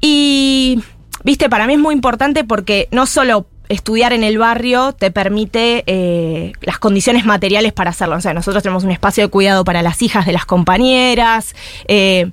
Y, 0.01 0.81
viste, 1.23 1.49
para 1.49 1.67
mí 1.67 1.73
es 1.73 1.79
muy 1.79 1.93
importante 1.93 2.43
porque 2.43 2.89
no 2.91 3.05
solo 3.05 3.47
estudiar 3.71 4.13
en 4.13 4.23
el 4.23 4.37
barrio 4.37 4.93
te 4.93 5.11
permite 5.11 5.83
eh, 5.87 6.53
las 6.61 6.77
condiciones 6.79 7.25
materiales 7.25 7.73
para 7.73 7.89
hacerlo. 7.91 8.15
O 8.15 8.21
sea, 8.21 8.33
nosotros 8.33 8.61
tenemos 8.63 8.83
un 8.83 8.91
espacio 8.91 9.23
de 9.25 9.29
cuidado 9.29 9.63
para 9.63 9.81
las 9.81 10.01
hijas 10.01 10.25
de 10.25 10.33
las 10.33 10.45
compañeras, 10.45 11.55
eh, 11.87 12.31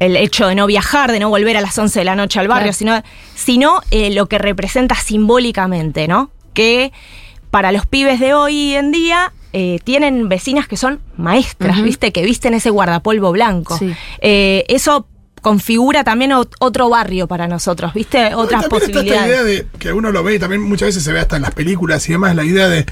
el 0.00 0.16
hecho 0.16 0.46
de 0.48 0.54
no 0.54 0.66
viajar, 0.66 1.12
de 1.12 1.20
no 1.20 1.28
volver 1.28 1.56
a 1.56 1.60
las 1.60 1.78
11 1.78 1.98
de 2.00 2.04
la 2.04 2.16
noche 2.16 2.40
al 2.40 2.48
barrio, 2.48 2.72
Claro. 2.72 3.02
sino, 3.02 3.02
sino 3.34 3.80
eh, 3.90 4.10
lo 4.12 4.26
que 4.26 4.38
representa 4.38 4.94
simbólicamente, 4.94 6.08
¿no? 6.08 6.30
Que 6.52 6.92
para 7.50 7.70
los 7.70 7.86
pibes 7.86 8.18
de 8.20 8.34
hoy 8.34 8.74
en 8.74 8.90
día 8.90 9.32
eh, 9.52 9.78
tienen 9.84 10.28
vecinas 10.28 10.66
que 10.66 10.76
son 10.76 11.00
maestras. 11.16 11.80
¿viste? 11.82 12.10
Que 12.12 12.22
visten 12.24 12.54
ese 12.54 12.70
guardapolvo 12.70 13.30
blanco. 13.30 13.78
Sí. 13.78 13.94
Eh, 14.20 14.64
eso 14.68 15.06
configura 15.44 16.02
también 16.02 16.32
ot- 16.32 16.54
otro 16.58 16.88
barrio 16.88 17.28
para 17.28 17.46
nosotros, 17.46 17.94
¿viste? 17.94 18.34
Otras 18.34 18.62
también 18.68 18.82
está 18.82 18.98
esta 19.00 19.06
idea 19.06 19.20
posibilidades. 19.20 19.66
de 19.72 19.78
que 19.78 19.92
uno 19.92 20.10
lo 20.10 20.24
ve 20.24 20.34
y 20.34 20.38
también 20.40 20.62
muchas 20.62 20.86
veces 20.88 21.04
se 21.04 21.12
ve 21.12 21.20
hasta 21.20 21.36
en 21.36 21.42
las 21.42 21.52
películas 21.54 22.08
y 22.08 22.12
demás, 22.12 22.34
la 22.34 22.42
idea 22.44 22.68
de, 22.68 22.84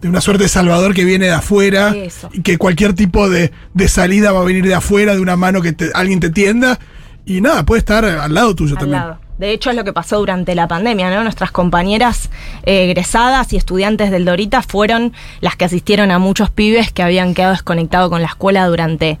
de 0.00 0.08
una 0.08 0.20
suerte 0.20 0.42
de 0.44 0.48
salvador 0.48 0.94
que 0.94 1.04
viene 1.04 1.26
de 1.26 1.32
afuera 1.32 1.94
Eso. 1.94 2.28
y 2.32 2.42
que 2.42 2.58
cualquier 2.58 2.94
tipo 2.94 3.28
de, 3.28 3.52
de 3.74 3.86
salida 3.88 4.32
va 4.32 4.40
a 4.40 4.44
venir 4.44 4.64
de 4.66 4.74
afuera, 4.74 5.14
de 5.14 5.20
una 5.20 5.36
mano 5.36 5.60
que 5.62 5.72
te- 5.72 5.90
alguien 5.94 6.18
te 6.18 6.30
tienda 6.30 6.80
y 7.26 7.40
nada, 7.42 7.64
puede 7.64 7.78
estar 7.80 8.04
al 8.04 8.34
lado 8.34 8.54
tuyo 8.56 8.72
Al 8.74 8.78
también. 8.80 9.00
lado. 9.00 9.18
De 9.38 9.52
hecho, 9.52 9.70
es 9.70 9.76
lo 9.76 9.84
que 9.84 9.94
pasó 9.94 10.18
durante 10.18 10.54
la 10.54 10.68
pandemia, 10.68 11.08
¿no? 11.08 11.22
Nuestras 11.22 11.50
compañeras 11.50 12.28
eh, 12.64 12.84
egresadas 12.90 13.50
y 13.54 13.56
estudiantes 13.56 14.10
del 14.10 14.26
Dorita 14.26 14.60
fueron 14.60 15.14
las 15.40 15.56
que 15.56 15.64
asistieron 15.64 16.10
a 16.10 16.18
muchos 16.18 16.50
pibes 16.50 16.92
que 16.92 17.02
habían 17.02 17.32
quedado 17.32 17.52
desconectados 17.52 18.10
con 18.10 18.20
la 18.20 18.28
escuela 18.28 18.66
durante, 18.66 19.18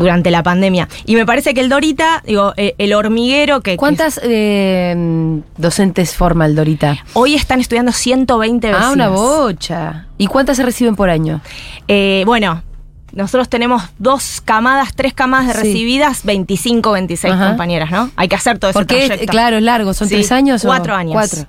durante 0.00 0.30
la 0.30 0.42
pandemia. 0.42 0.88
Y 1.04 1.14
me 1.14 1.26
parece 1.26 1.54
que 1.54 1.60
el 1.60 1.68
Dorita, 1.68 2.22
digo, 2.26 2.52
eh, 2.56 2.74
el 2.78 2.94
hormiguero 2.94 3.60
que... 3.60 3.72
que 3.72 3.76
¿Cuántas 3.76 4.18
eh, 4.22 5.40
docentes 5.56 6.16
forma 6.16 6.46
el 6.46 6.54
Dorita? 6.56 6.96
hoy 7.12 7.34
están 7.34 7.60
estudiando 7.60 7.92
120 7.92 8.66
vecinas. 8.68 8.86
Ah, 8.88 8.92
una 8.92 9.08
bocha. 9.08 10.06
¿Y 10.18 10.26
cuántas 10.26 10.56
se 10.56 10.62
reciben 10.64 10.96
por 10.96 11.10
año? 11.10 11.40
Eh, 11.86 12.22
bueno, 12.26 12.62
nosotros 13.12 13.48
tenemos 13.48 13.82
dos 13.98 14.40
camadas, 14.44 14.94
tres 14.94 15.12
camadas 15.12 15.48
de 15.48 15.52
Sí. 15.54 15.58
recibidas, 15.60 16.24
25, 16.24 16.92
26 16.92 17.34
Ajá. 17.34 17.48
compañeras, 17.48 17.90
¿no? 17.90 18.10
Hay 18.16 18.28
que 18.28 18.36
hacer 18.36 18.58
todo 18.58 18.70
ese 18.70 18.78
Porque, 18.78 19.04
es- 19.06 19.30
claro, 19.30 19.56
es 19.58 19.62
largo, 19.62 19.92
son 19.94 20.08
Sí, 20.08 20.14
tres 20.14 20.32
años 20.32 20.62
Cuatro 20.64 20.94
o 20.94 20.96
años. 20.96 21.12
Cuatro. 21.12 21.44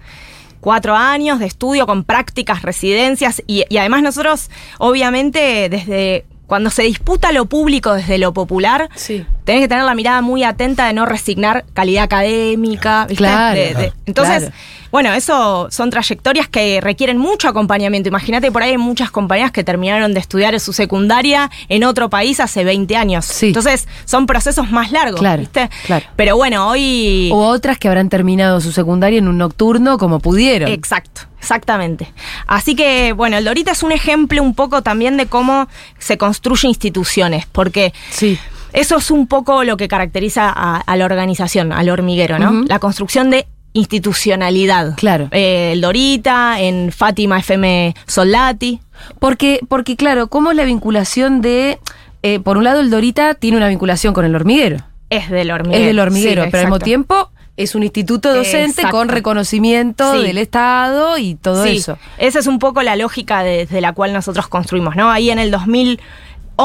Cuatro 0.59 0.95
años 0.95 1.39
de 1.39 1.47
estudio 1.47 1.87
con 1.87 2.03
prácticas, 2.03 2.61
residencias 2.61 3.41
y, 3.47 3.63
y 3.69 3.77
además 3.77 4.03
nosotros, 4.03 4.51
obviamente, 4.77 5.69
desde 5.69 6.25
cuando 6.51 6.69
se 6.69 6.83
disputa 6.83 7.31
lo 7.31 7.45
público 7.45 7.93
desde 7.93 8.17
lo 8.17 8.33
popular, 8.33 8.89
Sí. 8.93 9.25
Tenés 9.43 9.62
que 9.62 9.67
tener 9.67 9.84
la 9.84 9.95
mirada 9.95 10.21
muy 10.21 10.43
atenta 10.43 10.88
de 10.88 10.93
no 10.93 11.06
resignar 11.06 11.65
calidad 11.73 12.04
académica. 12.04 13.06
¿viste? 13.08 13.23
Claro, 13.23 13.56
De- 13.60 13.73
de- 13.73 13.93
entonces, 14.06 14.38
claro. 14.39 14.54
bueno, 14.91 15.13
eso 15.13 15.67
son 15.71 15.89
trayectorias 15.89 16.47
que 16.47 16.80
requieren 16.82 17.17
mucho 17.17 17.47
acompañamiento. 17.47 18.10
Imagínate, 18.10 18.51
por 18.51 18.63
ahí 18.63 18.71
hay 18.71 18.77
muchas 18.77 19.12
compañías 19.12 19.51
que 19.51 19.63
terminaron 19.63 20.13
de 20.13 20.19
estudiar 20.19 20.60
su 20.60 20.73
secundaria 20.73 21.49
en 21.69 21.84
otro 21.84 22.10
país 22.10 22.39
hace 22.39 22.63
20 22.63 22.95
años. 22.95 23.25
Sí. 23.25 23.47
Entonces, 23.47 23.88
son 24.06 24.25
procesos 24.25 24.69
más 24.71 24.91
largos, 24.91 25.19
Claro, 25.19 25.39
¿viste? 25.39 25.69
claro. 25.86 26.06
Pero 26.15 26.36
bueno, 26.36 26.67
hoy... 26.69 27.30
O 27.34 27.47
otras 27.47 27.77
que 27.77 27.88
habrán 27.88 28.10
terminado 28.10 28.62
su 28.62 28.71
secundaria 28.71 29.19
en 29.19 29.27
un 29.27 29.38
nocturno 29.38 29.97
como 29.97 30.19
pudieron. 30.19 30.69
Exacto, 30.71 31.21
exactamente. 31.39 32.12
Así 32.47 32.75
que, 32.75 33.13
bueno, 33.13 33.38
el 33.38 33.45
Dorita 33.45 33.71
es 33.71 33.84
un 33.84 33.91
ejemplo 33.91 34.41
un 34.43 34.54
poco 34.56 34.82
también 34.82 35.17
de 35.17 35.25
cómo 35.25 35.67
se 35.99 36.17
construyen 36.17 36.69
instituciones, 36.69 37.45
porque 37.51 37.93
Sí. 38.12 38.38
Eso 38.73 38.97
es 38.97 39.12
un 39.12 39.27
poco 39.27 39.63
lo 39.63 39.77
que 39.77 39.88
caracteriza 39.88 40.49
a, 40.49 40.77
a 40.77 40.95
la 40.95 41.05
organización, 41.05 41.71
al 41.73 41.89
hormiguero, 41.89 42.39
¿no? 42.39 42.63
La 42.67 42.79
construcción 42.79 43.29
de 43.29 43.45
institucionalidad. 43.73 44.95
Claro. 44.97 45.27
Eh, 45.31 45.71
el 45.73 45.81
Dorita, 45.81 46.60
en 46.60 46.91
Fátima 46.91 47.39
FM 47.39 47.95
Soldati. 48.07 48.81
Porque, 49.19 49.60
porque 49.67 49.95
claro, 49.95 50.27
¿cómo 50.27 50.51
es 50.51 50.57
la 50.57 50.63
vinculación 50.65 51.41
de. 51.41 51.79
eh, 52.23 52.39
por 52.39 52.57
un 52.57 52.63
lado, 52.63 52.81
el 52.81 52.89
Dorita 52.89 53.34
tiene 53.36 53.57
una 53.57 53.67
vinculación 53.67 54.13
con 54.13 54.25
el 54.25 54.36
hormiguero. 54.36 54.77
Es 55.10 55.29
del 55.29 55.51
hormiguero. 55.51 55.81
Es 55.81 55.88
del 55.88 55.99
hormiguero, 55.99 56.43
Sí, 56.43 56.49
pero 56.51 56.62
al 56.62 56.65
mismo 56.67 56.79
tiempo 56.79 57.31
es 57.57 57.75
un 57.75 57.84
instituto 57.84 58.34
docente 58.34 58.81
Exacto. 58.81 58.91
con 58.97 59.10
reconocimiento 59.10 60.13
Sí. 60.13 60.23
del 60.23 60.38
Estado 60.38 61.17
y 61.17 61.36
todo 61.36 61.63
Sí, 61.65 61.77
eso. 61.77 61.97
Esa 62.17 62.39
es 62.39 62.47
un 62.47 62.60
poco 62.60 62.81
la 62.81 62.95
lógica 62.95 63.43
desde 63.43 63.81
la 63.81 63.93
cual 63.93 64.13
nosotros 64.13 64.47
construimos, 64.47 64.95
¿no? 64.95 65.12
Ahí 65.12 65.29
en 65.29 65.38
el 65.38 65.51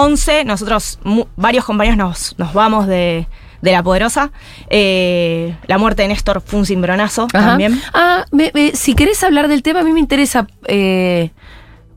2011, 0.01 0.45
nosotros, 0.45 0.99
varios 1.37 1.65
compañeros 1.65 1.97
nos, 1.99 2.35
nos 2.39 2.53
vamos 2.53 2.87
de, 2.87 3.27
de 3.63 3.73
La 3.73 3.83
Poderosa. 3.83 4.31
Eh, 4.71 5.57
la 5.67 5.79
muerte 5.79 6.03
de 6.03 6.09
Néstor 6.09 6.43
fue 6.45 6.61
un 6.61 6.67
cimbronazo 6.67 7.27
Ajá. 7.33 7.47
también. 7.49 7.81
Ah, 7.95 8.25
me- 8.31 8.51
me- 8.55 8.73
si 8.73 8.95
querés 8.95 9.23
hablar 9.25 9.49
del 9.49 9.63
tema, 9.63 9.81
a 9.81 9.85
mí 9.85 9.93
me 9.93 10.01
interesa 10.01 10.47
eh, 10.67 11.31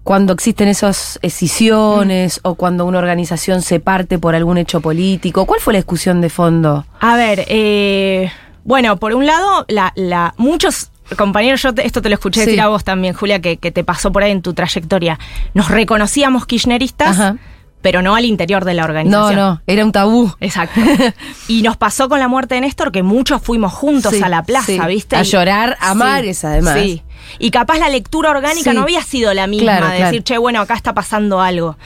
cuando 0.04 0.34
existen 0.34 0.68
esas 0.70 1.20
escisiones 1.22 2.40
o 2.44 2.56
cuando 2.56 2.86
una 2.86 2.98
organización 3.00 3.62
se 3.62 3.80
parte 3.80 4.18
por 4.18 4.34
algún 4.36 4.58
hecho 4.58 4.82
político. 4.82 5.46
¿Cuál 5.46 5.60
fue 5.60 5.74
la 5.74 5.80
discusión 5.80 6.22
de 6.22 6.30
fondo? 6.30 6.86
A 7.00 7.16
ver, 7.16 7.46
eh, 7.48 8.32
bueno, 8.64 8.98
por 8.98 9.14
un 9.14 9.26
lado, 9.26 9.66
la, 9.68 9.92
la, 9.96 10.34
muchos 10.38 10.92
compañeros, 11.18 11.62
yo 11.64 11.74
te- 11.74 11.86
esto 11.86 12.02
te 12.02 12.10
lo 12.10 12.16
escuché 12.16 12.42
Sí. 12.42 12.46
decir 12.48 12.62
a 12.62 12.68
vos 12.70 12.84
también, 12.84 13.14
Julia, 13.14 13.42
que, 13.42 13.58
que 13.58 13.72
te 13.72 13.84
pasó 13.84 14.12
por 14.12 14.24
ahí 14.24 14.32
en 14.32 14.42
tu 14.42 14.54
trayectoria. 14.54 15.20
Nos 15.54 15.70
reconocíamos 15.70 16.46
kirchneristas, 16.46 17.20
Ajá. 17.20 17.36
Pero 17.82 18.02
no 18.02 18.15
al 18.15 18.26
interior 18.26 18.65
de 18.65 18.74
la 18.74 18.82
No, 18.84 18.88
organización. 18.89 19.36
no, 19.36 19.62
era 19.68 19.86
un 19.86 19.92
tabú. 19.92 20.34
Exacto. 20.39 20.80
y 21.48 21.62
nos 21.62 21.78
pasó 21.78 22.10
con 22.10 22.20
la 22.20 22.28
muerte 22.28 22.56
de 22.56 22.62
Néstor 22.62 22.92
que 22.92 23.04
muchos 23.04 23.42
fuimos 23.42 23.74
juntos 23.74 24.13
Sí, 24.13 24.22
a 24.24 24.30
la 24.30 24.44
plaza, 24.44 24.65
sí. 24.65 24.80
¿viste? 24.88 25.15
A 25.15 25.24
llorar 25.24 25.78
a 25.80 25.94
mares, 25.94 26.44
además. 26.44 26.76
Sí. 26.82 27.04
Y 27.38 27.52
capaz 27.52 27.78
la 27.80 27.89
lectura 27.89 28.32
orgánica 28.32 28.72
Sí. 28.72 28.76
no 28.76 28.84
había 28.84 29.04
sido 29.04 29.34
la 29.34 29.46
misma, 29.48 29.65
Claro, 29.78 29.86
de 29.88 29.96
claro. 29.98 30.06
decir, 30.12 30.24
che, 30.24 30.38
bueno, 30.38 30.62
acá 30.62 30.74
está 30.74 30.94
pasando 30.94 31.42
algo. 31.42 31.78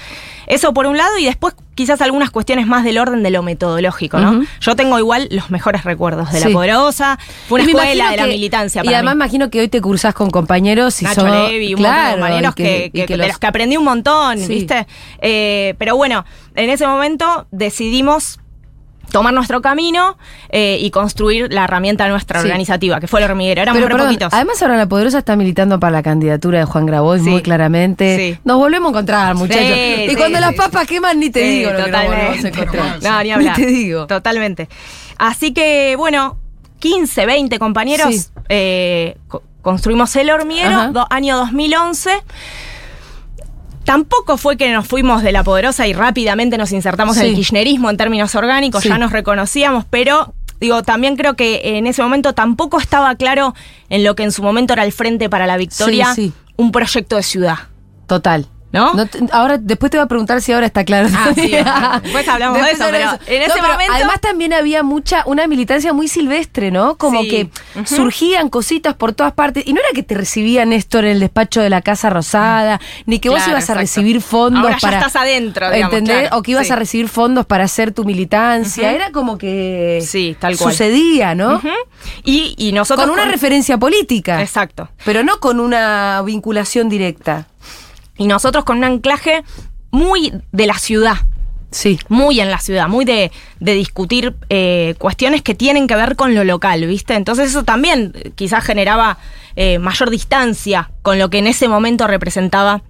Eso 0.47 0.73
por 0.73 0.85
un 0.87 0.97
lado, 0.97 1.17
y 1.17 1.25
después 1.25 1.55
quizás 1.75 2.01
algunas 2.01 2.29
cuestiones 2.29 2.67
más 2.67 2.83
del 2.83 2.99
orden 2.99 3.23
de 3.23 3.31
lo 3.31 3.41
metodológico, 3.43 4.19
¿no? 4.19 4.45
Yo 4.61 4.75
tengo 4.75 4.99
igual 4.99 5.27
los 5.31 5.49
mejores 5.49 5.83
recuerdos 5.83 6.31
de 6.31 6.39
Sí. 6.39 6.47
La 6.47 6.53
Poderosa, 6.53 7.17
fue 7.47 7.61
una 7.61 7.69
Y 7.69 7.73
escuela 7.73 8.11
de 8.11 8.17
la 8.17 8.27
militancia 8.27 8.81
Y 8.81 8.85
para 8.85 8.97
además 8.97 9.15
mí. 9.15 9.17
imagino 9.17 9.49
que 9.49 9.59
hoy 9.61 9.67
te 9.69 9.81
cursás 9.81 10.13
con 10.13 10.29
compañeros 10.29 11.01
y 11.01 11.05
Nacho 11.05 11.21
son- 11.21 11.31
Levi, 11.31 11.73
un 11.73 11.81
montón 11.81 11.95
de 11.95 11.99
claro, 12.01 12.11
compañeros 12.19 12.53
y 12.57 12.63
que, 12.63 12.85
y 12.85 12.91
que- 12.91 13.07
de 13.07 13.17
los- 13.17 13.27
los 13.27 13.39
que 13.39 13.47
aprendí 13.47 13.77
un 13.77 13.85
montón, 13.85 14.37
Sí. 14.37 14.47
¿viste? 14.47 14.85
Eh, 15.19 15.73
pero 15.79 15.95
bueno, 15.95 16.25
en 16.55 16.69
ese 16.69 16.85
momento 16.85 17.47
decidimos 17.51 18.39
tomar 19.11 19.33
nuestro 19.33 19.61
camino 19.61 20.17
eh, 20.49 20.77
y 20.81 20.89
construir 20.91 21.51
la 21.53 21.65
herramienta 21.65 22.07
nuestra 22.07 22.41
Sí. 22.41 22.47
organizativa, 22.47 22.99
que 22.99 23.07
fue 23.07 23.19
el 23.23 23.29
hormiguero. 23.29 23.61
Éramos 23.61 23.77
Pero 23.77 23.87
re 23.89 23.93
perdón, 23.95 24.07
poquitos. 24.07 24.33
además 24.33 24.61
ahora 24.61 24.77
la 24.77 24.87
poderosa 24.87 25.19
está 25.19 25.35
militando 25.35 25.79
para 25.79 25.91
la 25.91 26.01
candidatura 26.03 26.59
de 26.59 26.65
Juan 26.65 26.85
Grabois 26.87 27.23
Sí. 27.23 27.29
muy 27.29 27.41
claramente. 27.41 28.17
Sí. 28.17 28.39
Nos 28.43 28.57
volvemos 28.57 28.87
a 28.87 28.89
encontrar, 28.91 29.35
muchachos. 29.35 29.77
Y 30.09 30.15
cuando 30.15 30.39
las 30.39 30.53
papas 30.55 30.87
queman 30.87 31.19
ni 31.19 31.29
te 31.29 31.41
digo 31.41 31.71
lo 31.71 31.85
que 31.85 31.91
nos 31.91 32.03
volvemos 32.05 32.43
a 32.43 32.47
encontrar. 32.47 33.03
No, 33.03 33.23
ni 33.23 33.31
hablar. 33.31 33.59
Ni 33.59 33.65
te 33.65 33.69
digo. 33.71 34.07
Totalmente. 34.07 34.67
Así 35.17 35.53
que, 35.53 35.95
bueno, 35.97 36.37
15, 36.79 37.25
20 37.25 37.59
compañeros 37.59 38.31
eh, 38.49 39.17
co- 39.27 39.43
construimos 39.61 40.15
el 40.15 40.29
hormiguero, 40.31 40.91
do- 40.91 41.07
año 41.09 41.37
2011. 41.37 42.11
Tampoco 43.85 44.37
fue 44.37 44.55
que 44.57 44.71
nos 44.71 44.87
fuimos 44.87 45.23
de 45.23 45.31
la 45.31 45.43
poderosa 45.43 45.87
y 45.87 45.93
rápidamente 45.93 46.57
nos 46.57 46.71
insertamos 46.71 47.17
en 47.17 47.27
el 47.27 47.35
kirchnerismo 47.35 47.89
en 47.89 47.97
términos 47.97 48.33
orgánicos, 48.35 48.83
Sí. 48.83 48.89
ya 48.89 48.97
nos 48.97 49.11
reconocíamos, 49.11 49.85
pero 49.89 50.33
digo, 50.61 50.83
también 50.83 51.17
creo 51.17 51.35
que 51.35 51.77
en 51.77 51.87
ese 51.87 52.01
momento 52.01 52.33
tampoco 52.33 52.79
estaba 52.79 53.13
claro 53.15 53.53
en 53.89 54.03
lo 54.03 54.15
que 54.15 54.23
en 54.23 54.31
su 54.31 54.41
momento 54.41 54.73
era 54.73 54.85
el 54.85 54.93
Frente 54.93 55.29
para 55.29 55.45
la 55.47 55.57
Victoria, 55.57 56.13
sí. 56.15 56.31
un 56.55 56.71
proyecto 56.71 57.17
de 57.17 57.23
ciudad. 57.23 57.57
Total. 58.07 58.47
¿No? 58.73 59.05
te- 59.07 59.19
ahora, 59.31 59.57
después 59.59 59.91
te 59.91 59.97
voy 59.97 60.03
a 60.03 60.07
preguntar 60.07 60.41
si 60.41 60.51
ahora 60.51 60.65
está 60.65 60.83
claro. 60.83 61.07
Ah, 61.15 61.31
sí. 61.35 61.51
Después 62.03 62.27
hablamos 62.27 62.59
de 62.59 62.71
eso, 62.71 62.83
pero 62.91 63.11
en 63.27 63.41
ese 63.43 63.61
momento- 63.61 63.93
Además 63.93 64.19
también 64.19 64.51
había 64.51 64.81
mucha, 64.83 65.23
una 65.27 65.45
militancia 65.47 65.93
muy 65.93 66.07
silvestre, 66.07 66.71
¿no? 66.71 66.95
Como 66.97 67.21
Sí. 67.21 67.29
que 67.29 67.85
surgían 67.85 68.49
cositas 68.49 68.95
por 68.95 69.13
todas 69.13 69.33
partes. 69.33 69.63
Y 69.67 69.73
no 69.73 69.79
era 69.79 69.89
que 69.93 70.01
te 70.03 70.15
recibía 70.15 70.65
Néstor 70.65 71.05
en 71.05 71.11
el 71.11 71.19
despacho 71.19 71.61
de 71.61 71.69
la 71.69 71.81
Casa 71.83 72.09
Rosada, 72.09 72.81
ni 73.05 73.19
que 73.19 73.29
vos 73.29 73.47
ibas 73.47 73.69
a 73.69 73.75
recibir 73.75 74.21
fondos 74.21 74.63
Ahora 74.63 74.77
ya 74.77 74.87
para. 74.87 74.97
estás 74.97 75.15
adentro, 75.17 75.69
digamos, 75.71 75.93
¿Entendés? 75.93 76.21
claro. 76.27 76.37
O 76.39 76.41
que 76.41 76.51
ibas 76.51 76.65
Sí. 76.67 76.73
a 76.73 76.75
recibir 76.75 77.09
fondos 77.09 77.45
para 77.45 77.65
hacer 77.65 77.91
tu 77.93 78.03
militancia. 78.05 78.91
Era 78.91 79.11
como 79.11 79.37
que. 79.37 80.03
Sí, 80.05 80.35
tal 80.39 80.57
cual. 80.57 80.71
Sucedía, 80.71 81.35
¿no? 81.35 81.61
Y, 82.23 82.55
y 82.57 82.71
nosotros. 82.71 83.05
Con 83.07 83.13
una 83.13 83.25
referencia 83.29 83.77
política. 83.77 84.41
Exacto. 84.41 84.89
Pero 85.05 85.23
no 85.23 85.39
con 85.39 85.59
una 85.59 86.21
vinculación 86.25 86.89
directa. 86.89 87.47
Y 88.17 88.27
nosotros 88.27 88.63
con 88.63 88.77
un 88.77 88.83
anclaje 88.83 89.43
muy 89.91 90.33
de 90.51 90.67
la 90.67 90.77
ciudad. 90.77 91.15
Sí. 91.71 91.97
Muy 92.07 92.39
en 92.39 92.51
la 92.51 92.59
ciudad, 92.59 92.87
muy 92.87 93.03
de, 93.03 93.31
de 93.59 93.73
discutir 93.73 94.35
eh, 94.49 94.93
cuestiones 94.99 95.41
que 95.41 95.55
tienen 95.55 95.87
que 95.87 95.95
ver 95.95 96.15
con 96.15 96.35
lo 96.35 96.43
local, 96.43 96.85
¿viste? 96.85 97.15
Entonces 97.15 97.49
eso 97.49 97.63
también 97.63 98.11
eh, 98.15 98.31
quizás 98.35 98.63
generaba 98.63 99.17
eh, 99.55 99.79
mayor 99.79 100.11
distancia 100.11 100.91
con 101.01 101.17
lo 101.17 101.31
que 101.31 101.39
en 101.39 101.47
ese 101.47 101.67
momento 101.67 102.05
representaba 102.05 102.83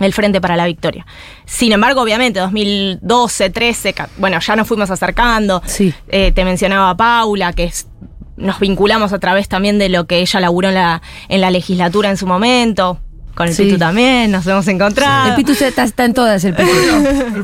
el 0.00 0.12
Frente 0.12 0.40
para 0.42 0.56
la 0.56 0.66
Victoria. 0.66 1.06
Sin 1.46 1.72
embargo, 1.72 2.02
obviamente, 2.02 2.38
2012, 2.40 3.50
13, 3.50 3.92
ca- 3.94 4.08
bueno, 4.18 4.38
ya 4.40 4.56
nos 4.56 4.68
fuimos 4.68 4.90
acercando. 4.90 5.62
Sí. 5.64 5.92
Eh, 6.08 6.30
te 6.32 6.44
mencionaba 6.44 6.94
Paula, 6.96 7.52
que 7.54 7.64
es- 7.64 7.88
nos 8.36 8.60
vinculamos 8.60 9.12
a 9.14 9.18
través 9.18 9.48
también 9.48 9.78
de 9.78 9.88
lo 9.88 10.06
que 10.06 10.18
ella 10.18 10.38
laburó 10.40 10.68
en 10.68 10.74
la, 10.74 11.02
en 11.28 11.40
la 11.40 11.50
legislatura 11.50 12.10
en 12.10 12.16
su 12.18 12.26
momento. 12.26 13.00
Con 13.38 13.46
el 13.46 13.54
Sí. 13.54 13.66
Pitu 13.66 13.78
también, 13.78 14.32
nos 14.32 14.44
hemos 14.48 14.66
encontrado. 14.66 15.28
El 15.30 15.36
Pitu 15.36 15.54
se- 15.54 15.68
está, 15.68 15.84
está 15.84 16.04
en 16.04 16.12
todas, 16.12 16.42
el 16.44 16.54
Pitu. 16.54 16.68
El 16.68 17.34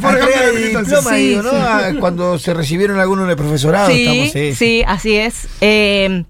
diploma, 0.82 1.10
Sí, 1.14 1.28
digo, 1.28 1.42
¿no? 1.42 1.50
sí. 1.50 1.56
Ah, 1.56 1.92
Cuando 2.00 2.36
se 2.40 2.52
recibieron 2.52 2.98
algunos 2.98 3.28
de 3.28 3.36
profesorado, 3.36 3.88
Sí, 3.88 4.02
estamos, 4.04 4.32
sí, 4.32 4.54
sí, 4.56 4.84
así 4.86 5.14
es. 5.14 5.46
Eh, 5.60 6.24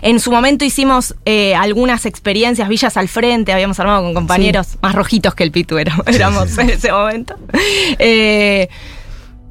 en 0.00 0.18
su 0.20 0.30
momento 0.32 0.64
hicimos 0.64 1.14
eh, 1.26 1.54
algunas 1.54 2.06
experiencias, 2.06 2.70
villas 2.70 2.96
al 2.96 3.08
frente, 3.08 3.52
habíamos 3.52 3.78
armado 3.80 4.02
con 4.02 4.14
compañeros 4.14 4.78
más 4.80 4.94
rojitos 4.94 5.34
que 5.34 5.42
el 5.44 5.50
Pitu 5.52 5.76
era- 5.76 5.94
éramos 6.06 6.56
en 6.56 6.70
ese 6.70 6.90
momento. 6.90 7.36
Eh, 7.98 8.68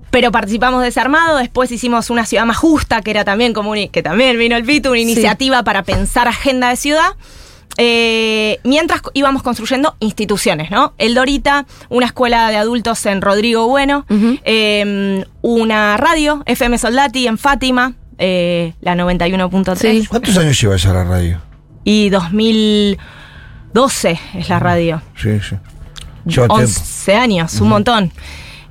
pero 0.10 0.32
participamos 0.32 0.82
de 0.82 0.88
ese 0.88 1.00
armado, 1.00 1.38
después 1.38 1.72
hicimos 1.72 2.10
una 2.10 2.26
ciudad 2.26 2.46
más 2.46 2.58
justa, 2.58 3.02
que 3.04 3.12
era 3.12 3.24
también 3.26 3.54
como 3.54 3.70
un- 3.72 3.90
que 3.90 4.02
también 4.02 4.40
vino 4.40 4.56
el 4.56 4.64
Pitu, 4.64 4.90
una 4.90 4.98
Sí. 4.98 5.04
iniciativa 5.04 5.62
para 5.64 5.84
pensar 5.84 6.28
agenda 6.28 6.70
de 6.70 6.78
ciudad. 6.78 7.12
Eh, 7.78 8.60
mientras 8.64 9.02
íbamos 9.14 9.44
construyendo 9.44 9.96
instituciones, 10.00 10.70
¿no? 10.70 10.94
El 10.98 11.16
Dorita, 11.16 11.66
una 11.88 12.08
escuela 12.08 12.50
de 12.50 12.58
adultos 12.58 13.06
en 13.06 13.22
Rodrigo 13.22 13.68
Bueno, 13.68 14.06
eh, 14.44 15.24
una 15.42 15.96
radio, 15.98 16.44
FM 16.46 16.78
Soldati 16.78 17.28
en 17.28 17.38
Fátima, 17.38 17.94
eh, 18.18 18.74
la 18.82 18.96
91.3. 18.96 19.78
Sí. 19.78 20.06
¿Cuántos 20.08 20.38
años 20.38 20.62
lleva 20.62 20.76
ya 20.76 20.92
la 20.94 21.06
radio? 21.06 21.42
Y 21.86 22.10
2012 22.10 24.20
es 24.36 24.50
la 24.50 24.60
radio. 24.60 25.02
Sí, 25.16 25.40
sí. 25.40 25.56
Lleva 26.26 26.48
tiempo. 26.48 26.56
11 26.56 27.16
años, 27.16 27.62
un 27.62 27.70
montón. 27.70 28.12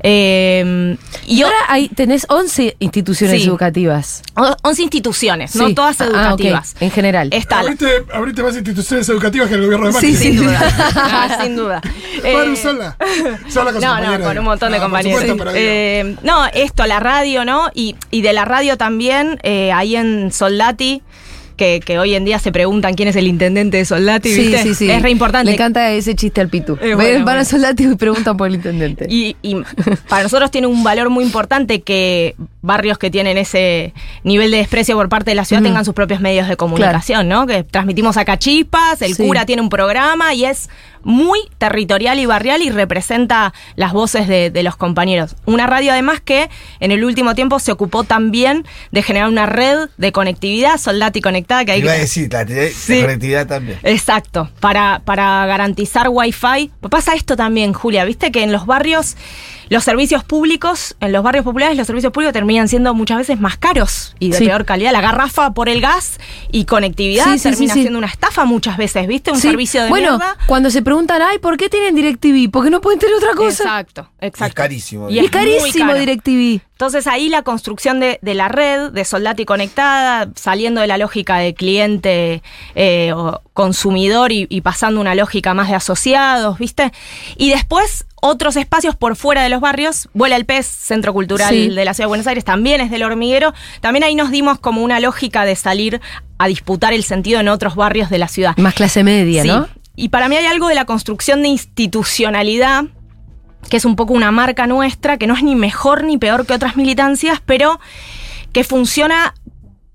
Eh, 0.02 0.96
Y 1.26 1.42
ahora 1.42 1.56
hay, 1.68 1.88
tenés 1.88 2.24
11 2.28 2.76
instituciones 2.78 3.42
Sí. 3.42 3.48
educativas. 3.48 4.22
o- 4.36 4.56
11 4.62 4.82
instituciones, 4.82 5.54
no 5.56 5.68
Sí. 5.68 5.74
todas 5.74 6.00
Ah, 6.00 6.04
educativas. 6.06 6.72
ok, 6.76 6.82
En 6.82 6.90
general. 6.90 7.28
Está 7.32 7.60
Abriste, 7.60 8.04
abriste 8.14 8.42
más 8.42 8.56
instituciones 8.56 9.08
educativas 9.08 9.48
que 9.48 9.54
el 9.56 9.62
gobierno 9.64 9.86
de 9.86 9.92
Sí, 9.92 9.96
Macri. 10.12 10.14
sí. 10.16 10.22
sin 10.24 10.36
duda. 10.36 10.60
Ah, 10.94 11.38
sin 11.42 11.56
duda. 11.56 11.80
Manu, 12.22 12.52
Eh, 12.52 12.56
sola. 12.56 12.96
Sola 13.48 13.72
con 13.72 13.80
No, 13.82 14.18
no, 14.18 14.24
con 14.24 14.38
un 14.38 14.44
montón 14.44 14.70
de 14.72 14.78
Ah, 14.78 14.80
por 14.80 14.86
compañeros. 14.90 15.20
supuesto, 15.26 15.52
Eh, 15.54 16.16
no, 16.22 16.46
esto, 16.46 16.86
la 16.86 17.00
radio, 17.00 17.44
¿no? 17.44 17.70
Y, 17.74 17.96
y 18.10 18.22
de 18.22 18.32
la 18.32 18.44
radio 18.44 18.76
también, 18.76 19.38
eh, 19.42 19.72
ahí 19.72 19.96
en 19.96 20.32
Soldati, 20.32 21.02
que, 21.58 21.80
que 21.84 21.98
hoy 21.98 22.14
en 22.14 22.24
día 22.24 22.38
se 22.38 22.50
preguntan 22.52 22.94
quién 22.94 23.08
es 23.10 23.16
el 23.16 23.26
intendente 23.26 23.76
de 23.76 23.84
Soldati, 23.84 24.32
Sí, 24.32 24.40
¿viste? 24.48 24.62
sí, 24.62 24.74
sí. 24.74 24.90
Es 24.90 25.02
re 25.02 25.10
importante. 25.10 25.50
Le 25.50 25.54
encanta 25.56 25.92
ese 25.92 26.14
chiste 26.14 26.40
al 26.40 26.48
Pitu. 26.48 26.78
Eh, 26.80 26.94
bueno, 26.94 27.16
Van 27.16 27.24
bueno. 27.24 27.40
a 27.40 27.44
Soldati 27.44 27.84
y 27.84 27.94
preguntan 27.96 28.36
por 28.38 28.48
el 28.48 28.54
intendente. 28.54 29.06
Y, 29.10 29.36
y 29.42 29.56
para 30.08 30.22
nosotros 30.22 30.50
tiene 30.50 30.66
un 30.68 30.82
valor 30.82 31.10
muy 31.10 31.24
importante 31.24 31.82
que 31.82 32.34
barrios 32.60 32.98
que 32.98 33.10
tienen 33.10 33.38
ese 33.38 33.94
nivel 34.24 34.50
de 34.50 34.58
desprecio 34.58 34.96
por 34.96 35.08
parte 35.08 35.30
de 35.30 35.34
la 35.36 35.44
ciudad 35.44 35.62
tengan 35.62 35.84
sus 35.84 35.94
propios 35.94 36.20
medios 36.20 36.48
de 36.48 36.56
comunicación, 36.56 37.28
¿no? 37.28 37.46
Que 37.46 37.62
transmitimos 37.64 38.16
acá 38.16 38.38
chispas, 38.38 39.00
el 39.02 39.14
Sí. 39.14 39.24
cura 39.26 39.46
tiene 39.46 39.62
un 39.62 39.68
programa 39.68 40.34
y 40.34 40.44
es 40.44 40.68
muy 41.04 41.38
territorial 41.58 42.18
y 42.18 42.26
barrial 42.26 42.60
y 42.60 42.70
representa 42.70 43.54
las 43.76 43.92
voces 43.92 44.26
de, 44.26 44.50
de 44.50 44.62
los 44.64 44.74
compañeros. 44.76 45.36
Una 45.46 45.66
radio 45.68 45.92
además 45.92 46.20
que 46.20 46.50
en 46.80 46.90
el 46.90 47.04
último 47.04 47.36
tiempo 47.36 47.60
se 47.60 47.70
ocupó 47.70 48.02
también 48.02 48.66
de 48.90 49.02
generar 49.04 49.28
una 49.28 49.46
red 49.46 49.88
de 49.96 50.10
conectividad, 50.12 50.76
soldati 50.76 51.20
conectada, 51.20 51.64
que 51.64 51.72
hay 51.72 51.80
Iba 51.80 51.92
a 51.92 51.94
que... 51.94 52.00
decir, 52.00 52.32
la, 52.32 52.42
la 52.44 52.68
Sí. 52.74 53.00
conectividad 53.00 53.46
también. 53.46 53.78
Exacto, 53.84 54.50
para, 54.58 55.00
para 55.04 55.46
garantizar 55.46 56.08
wifi. 56.10 56.72
Pasa 56.90 57.14
esto 57.14 57.36
también, 57.36 57.72
Julia, 57.72 58.04
viste 58.04 58.32
que 58.32 58.42
en 58.42 58.50
los 58.52 58.66
barrios, 58.66 59.16
los 59.68 59.84
servicios 59.84 60.24
públicos, 60.24 60.96
en 61.00 61.12
los 61.12 61.22
barrios 61.22 61.44
populares, 61.44 61.76
los 61.76 61.86
servicios 61.86 62.12
públicos 62.12 62.32
terminan 62.32 62.68
siendo 62.68 62.94
muchas 62.94 63.18
veces 63.18 63.38
más 63.40 63.56
caros 63.58 64.14
y 64.18 64.30
de 64.30 64.38
Sí. 64.38 64.44
peor 64.46 64.64
calidad. 64.64 64.92
La 64.92 65.00
garrafa 65.00 65.52
por 65.54 65.68
el 65.68 65.80
gas 65.80 66.18
y 66.50 66.64
conectividad 66.64 67.34
Sí, 67.36 67.42
termina 67.42 67.74
sí. 67.74 67.80
siendo 67.82 67.98
una 67.98 68.06
estafa 68.08 68.44
muchas 68.44 68.76
veces, 68.76 69.06
¿viste? 69.06 69.30
Un 69.30 69.36
Sí. 69.40 69.48
servicio 69.48 69.82
de 69.82 69.88
bueno, 69.88 70.18
mierda. 70.18 70.36
cuando 70.46 70.70
se 70.70 70.82
preguntan, 70.82 71.20
ay, 71.22 71.38
¿por 71.38 71.56
qué 71.56 71.68
tienen 71.68 71.94
DirecTV? 71.94 72.50
Porque 72.50 72.70
no 72.70 72.80
pueden 72.80 72.98
tener 72.98 73.14
otra 73.16 73.34
cosa. 73.34 73.64
Exacto, 73.64 74.08
exacto. 74.20 74.46
Es 74.46 74.54
carísimo. 74.54 75.10
Y 75.10 75.14
Y 75.14 75.18
es 75.20 75.30
carísimo. 75.30 75.92
DirecTV. 75.94 76.60
Entonces 76.78 77.08
ahí 77.08 77.28
la 77.28 77.42
construcción 77.42 77.98
de, 77.98 78.20
de 78.22 78.34
la 78.34 78.46
red, 78.46 78.92
de 78.92 79.04
Soldati 79.04 79.44
Conectada, 79.44 80.28
saliendo 80.36 80.80
de 80.80 80.86
la 80.86 80.96
lógica 80.96 81.38
de 81.38 81.52
cliente 81.52 82.40
eh, 82.76 83.12
o 83.16 83.42
consumidor 83.52 84.30
y, 84.30 84.46
y 84.48 84.60
pasando 84.60 85.00
una 85.00 85.16
lógica 85.16 85.54
más 85.54 85.68
de 85.70 85.74
asociados, 85.74 86.56
¿viste? 86.56 86.92
Y 87.36 87.50
después 87.50 88.06
otros 88.22 88.54
espacios 88.54 88.94
por 88.94 89.16
fuera 89.16 89.42
de 89.42 89.48
los 89.48 89.60
barrios, 89.60 90.08
Vuela 90.12 90.36
el 90.36 90.44
Pez, 90.46 90.66
Centro 90.66 91.12
Cultural 91.12 91.48
Sí. 91.48 91.68
de 91.68 91.84
la 91.84 91.94
Ciudad 91.94 92.06
de 92.06 92.10
Buenos 92.10 92.28
Aires, 92.28 92.44
también 92.44 92.80
es 92.80 92.92
del 92.92 93.02
hormiguero. 93.02 93.54
También 93.80 94.04
ahí 94.04 94.14
nos 94.14 94.30
dimos 94.30 94.60
como 94.60 94.84
una 94.84 95.00
lógica 95.00 95.44
de 95.44 95.56
salir 95.56 96.00
a 96.38 96.46
disputar 96.46 96.92
el 96.92 97.02
sentido 97.02 97.40
en 97.40 97.48
otros 97.48 97.74
barrios 97.74 98.08
de 98.08 98.18
la 98.18 98.28
ciudad. 98.28 98.56
Más 98.56 98.74
clase 98.74 99.02
media, 99.02 99.42
Sí. 99.42 99.48
¿no? 99.48 99.66
Y 99.96 100.10
para 100.10 100.28
mí 100.28 100.36
hay 100.36 100.46
algo 100.46 100.68
de 100.68 100.76
la 100.76 100.84
construcción 100.84 101.42
de 101.42 101.48
institucionalidad, 101.48 102.84
que 103.70 103.76
es 103.76 103.84
un 103.84 103.96
poco 103.96 104.14
una 104.14 104.30
marca 104.30 104.66
nuestra, 104.66 105.18
que 105.18 105.26
no 105.26 105.34
es 105.34 105.42
ni 105.42 105.54
mejor 105.54 106.04
ni 106.04 106.18
peor 106.18 106.46
que 106.46 106.54
otras 106.54 106.76
militancias, 106.76 107.40
pero 107.44 107.80
que 108.52 108.64
funciona 108.64 109.34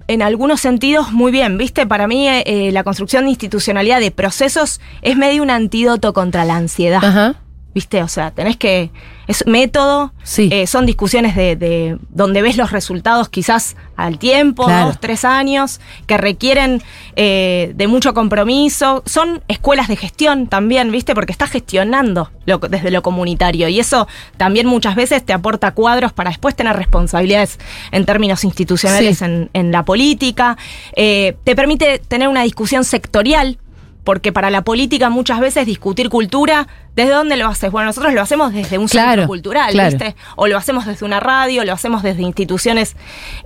en 0.07 0.21
algunos 0.21 0.61
sentidos 0.61 1.11
muy 1.11 1.31
bien, 1.31 1.57
¿viste? 1.57 1.87
Para 1.87 2.07
mí 2.07 2.27
eh, 2.27 2.43
eh, 2.45 2.71
la 2.71 2.83
construcción 2.83 3.23
de 3.23 3.31
institucionalidad 3.31 3.99
de 3.99 4.11
procesos 4.11 4.81
es 5.01 5.15
medio 5.15 5.43
un 5.43 5.49
antídoto 5.49 6.13
contra 6.13 6.45
la 6.45 6.55
ansiedad. 6.55 7.03
Ajá. 7.03 7.35
¿Viste? 7.73 8.03
O 8.03 8.07
sea, 8.07 8.31
tenés 8.31 8.57
que. 8.57 8.91
Es 9.25 9.47
método, 9.47 10.11
Sí. 10.23 10.49
eh, 10.51 10.67
son 10.67 10.85
discusiones 10.85 11.33
de, 11.33 11.55
de 11.55 11.97
donde 12.09 12.41
ves 12.41 12.57
los 12.57 12.71
resultados 12.71 13.29
quizás 13.29 13.77
al 13.95 14.19
tiempo, 14.19 14.65
Claro. 14.65 14.87
dos, 14.87 14.99
tres 14.99 15.23
años, 15.23 15.79
que 16.07 16.17
requieren 16.17 16.83
eh, 17.15 17.71
de 17.75 17.87
mucho 17.87 18.13
compromiso. 18.13 19.01
Son 19.05 19.41
escuelas 19.47 19.87
de 19.87 19.95
gestión 19.95 20.47
también, 20.47 20.91
¿viste? 20.91 21.15
Porque 21.15 21.31
estás 21.31 21.51
gestionando 21.51 22.31
lo- 22.45 22.57
desde 22.57 22.91
lo 22.91 23.01
comunitario 23.01 23.69
y 23.69 23.79
eso 23.79 24.07
también 24.35 24.67
muchas 24.67 24.95
veces 24.95 25.23
te 25.25 25.31
aporta 25.31 25.71
cuadros 25.71 26.11
para 26.11 26.29
después 26.29 26.53
tener 26.53 26.75
responsabilidades 26.75 27.59
en 27.91 28.05
términos 28.05 28.43
institucionales 28.43 29.19
Sí. 29.19 29.23
en, 29.25 29.49
en 29.53 29.71
la 29.71 29.85
política. 29.85 30.57
Eh, 30.97 31.37
te 31.45 31.55
permite 31.55 31.99
tener 31.99 32.27
una 32.27 32.43
discusión 32.43 32.83
sectorial 32.83 33.57
porque 34.03 34.31
para 34.31 34.49
la 34.49 34.63
política 34.63 35.09
muchas 35.09 35.39
veces 35.39 35.65
discutir 35.65 36.09
cultura, 36.09 36.67
¿desde 36.95 37.11
dónde 37.11 37.37
lo 37.37 37.47
haces? 37.47 37.71
Bueno, 37.71 37.87
nosotros 37.87 38.13
lo 38.13 38.21
hacemos 38.21 38.53
desde 38.53 38.77
un 38.77 38.87
Claro, 38.87 39.11
centro 39.11 39.27
cultural, 39.27 39.71
claro. 39.71 39.89
¿viste? 39.91 40.15
O 40.35 40.47
lo 40.47 40.57
hacemos 40.57 40.85
desde 40.85 41.05
una 41.05 41.19
radio, 41.19 41.63
lo 41.63 41.73
hacemos 41.73 42.03
desde 42.03 42.21
instituciones 42.21 42.95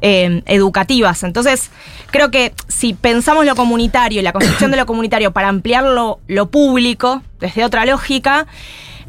eh, 0.02 0.42
educativas. 0.46 1.24
Entonces, 1.24 1.70
creo 2.12 2.32
que 2.32 2.54
si 2.68 2.94
pensamos 2.94 3.46
lo 3.46 3.56
comunitario 3.56 4.20
y 4.20 4.24
la 4.24 4.34
construcción 4.34 4.72
de 4.72 4.78
lo 4.78 4.86
comunitario 4.86 5.32
para 5.32 5.50
ampliar 5.50 5.84
lo, 5.84 6.20
lo 6.28 6.48
público, 6.48 7.22
desde 7.40 7.64
otra 7.64 7.86
lógica, 7.86 8.48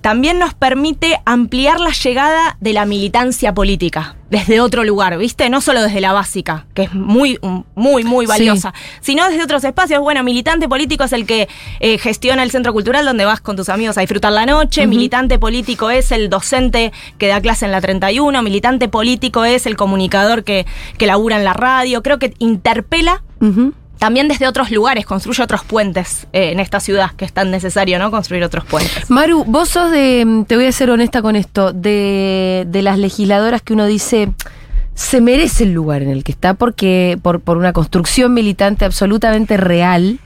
también 0.01 0.39
nos 0.39 0.55
permite 0.55 1.21
ampliar 1.25 1.81
la 1.81 1.91
llegada 1.93 2.57
de 2.61 2.73
la 2.73 2.85
militancia 2.87 3.55
política 3.55 4.15
desde 4.31 4.61
otro 4.61 4.85
lugar, 4.85 5.17
¿viste? 5.17 5.49
No 5.49 5.61
solo 5.63 5.83
desde 5.83 6.03
la 6.03 6.13
básica, 6.13 6.67
que 6.75 6.83
es 6.83 6.93
muy, 6.95 7.39
muy, 7.75 8.05
muy 8.05 8.27
Sí. 8.27 8.31
valiosa, 8.31 8.75
sino 9.01 9.27
desde 9.29 9.43
otros 9.43 9.65
espacios. 9.65 10.01
Bueno, 10.01 10.23
militante 10.23 10.69
político 10.69 11.05
es 11.05 11.13
el 11.15 11.25
que 11.25 11.49
eh, 11.81 11.97
gestiona 11.99 12.43
el 12.43 12.51
centro 12.51 12.73
cultural 12.75 13.07
donde 13.07 13.25
vas 13.25 13.41
con 13.41 13.57
tus 13.57 13.71
amigos 13.71 13.97
a 13.97 14.03
disfrutar 14.03 14.33
la 14.33 14.45
noche, 14.45 14.87
militante 14.87 15.39
político 15.39 15.89
es 15.91 16.13
el 16.13 16.29
docente 16.29 16.93
que 17.17 17.29
da 17.29 17.41
clase 17.41 17.65
en 17.65 17.73
la 17.73 17.81
31, 17.81 18.43
militante 18.43 18.89
político 18.89 19.45
es 19.47 19.65
el 19.65 19.77
comunicador 19.77 20.45
que, 20.45 20.67
que 20.99 21.07
labura 21.07 21.37
en 21.39 21.45
la 21.45 21.55
radio. 21.55 22.03
Creo 22.03 22.19
que 22.19 22.35
interpela. 22.39 23.23
También 23.99 24.29
desde 24.29 24.47
otros 24.47 24.71
lugares, 24.71 25.07
construye 25.07 25.43
otros 25.43 25.65
puentes 25.65 26.27
eh, 26.33 26.53
en 26.53 26.61
esta 26.61 26.81
ciudad, 26.81 27.11
que 27.13 27.25
es 27.25 27.33
tan 27.33 27.51
necesario, 27.51 27.99
¿no? 27.99 28.11
Construir 28.11 28.45
otros 28.45 28.65
puentes. 28.65 29.11
Maru, 29.11 29.45
vos 29.45 29.69
sos 29.69 29.91
de, 29.91 30.25
mm, 30.25 30.45
te 30.45 30.57
voy 30.57 30.67
a 30.67 30.73
ser 30.73 30.91
honesta 30.91 31.23
con 31.23 31.37
esto, 31.37 31.73
de, 31.73 32.65
de 32.69 32.83
las 32.83 32.99
legisladoras 32.99 33.63
que 33.63 33.73
uno 33.73 33.87
dice 33.87 34.31
se 34.99 35.21
merece 35.21 35.63
el 35.63 35.73
lugar 35.75 36.03
en 36.03 36.09
el 36.09 36.25
que 36.25 36.33
está 36.33 36.55
porque 36.55 37.19
por, 37.23 37.39
por 37.41 37.57
una 37.57 37.73
construcción 37.73 38.35
militante 38.35 38.85
absolutamente 38.85 39.57
real, 39.57 40.19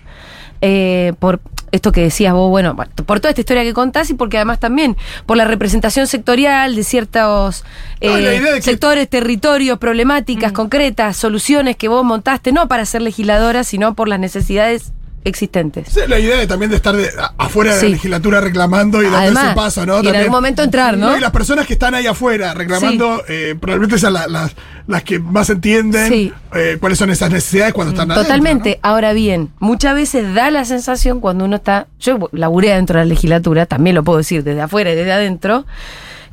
eh, 0.62 1.12
por 1.18 1.41
esto 1.73 1.91
que 1.91 2.03
decías 2.03 2.33
vos, 2.35 2.49
bueno, 2.51 2.77
por 2.77 3.18
toda 3.20 3.31
esta 3.31 3.41
historia 3.41 3.64
que 3.64 3.73
contás 3.75 4.11
y 4.11 4.14
porque 4.14 4.37
además 4.37 4.61
también 4.61 4.97
por 5.27 5.37
la 5.37 5.45
representación 5.47 6.07
sectorial 6.07 6.77
de 6.77 6.85
ciertos 6.85 7.64
eh, 8.01 8.11
idea 8.20 8.31
de 8.53 8.57
que- 8.59 8.62
sectores, 8.62 9.09
territorios, 9.09 9.79
problemáticas 9.79 10.53
concretas, 10.53 11.16
soluciones 11.16 11.77
que 11.77 11.89
vos 11.89 12.05
montaste, 12.05 12.53
no 12.53 12.68
para 12.68 12.85
ser 12.87 13.03
legisladora, 13.03 13.64
sino 13.64 13.95
por 13.95 14.09
las 14.09 14.20
necesidades 14.20 14.93
existentes. 15.25 15.89
Sí, 15.89 16.01
la 16.09 16.18
idea 16.18 16.37
de 16.39 16.47
también 16.47 16.70
de 16.70 16.77
estar 16.77 16.97
de- 16.97 17.11
afuera 17.39 17.75
de 17.75 17.81
Sí. 17.81 17.87
la 17.87 17.93
legislatura 17.93 18.41
reclamando 18.41 19.03
y 19.03 19.07
dando 19.09 19.41
ese 19.41 19.55
paso, 19.55 19.87
¿no? 19.87 19.95
y 19.95 19.97
en 19.99 20.03
También- 20.05 20.23
algún 20.25 20.33
momento 20.37 20.62
entrar, 20.62 20.97
¿no? 20.99 21.16
Y 21.16 21.20
las 21.20 21.31
personas 21.31 21.66
que 21.66 21.75
están 21.75 21.95
ahí 21.95 22.07
afuera 22.07 22.55
reclamando, 22.55 23.23
eh, 23.29 23.55
probablemente 23.61 23.99
sean 23.99 24.14
la- 24.14 24.27
las, 24.27 24.53
las 24.87 25.03
que 25.05 25.18
más 25.18 25.49
entienden 25.51 26.33
eh, 26.55 26.77
cuáles 26.81 26.99
son 26.99 27.11
esas 27.11 27.31
necesidades 27.31 27.73
cuando 27.73 27.93
están 27.93 28.11
adentro, 28.11 28.25
Totalmente. 28.25 28.79
Ahora 28.83 29.12
bien, 29.12 29.51
muchas 29.59 29.95
veces 29.95 30.35
da 30.35 30.51
la 30.51 30.64
sensación 30.64 31.20
cuando 31.20 31.45
uno 31.45 31.57
está. 31.57 31.87
Yo 32.01 32.29
laburé 32.33 32.73
adentro 32.73 32.99
de 32.99 33.05
la 33.05 33.09
legislatura, 33.09 33.66
también 33.66 33.95
lo 33.95 34.03
puedo 34.03 34.18
decir 34.18 34.43
desde 34.45 34.61
afuera 34.62 34.91
y 34.93 34.95
desde 34.95 35.12
adentro, 35.12 35.66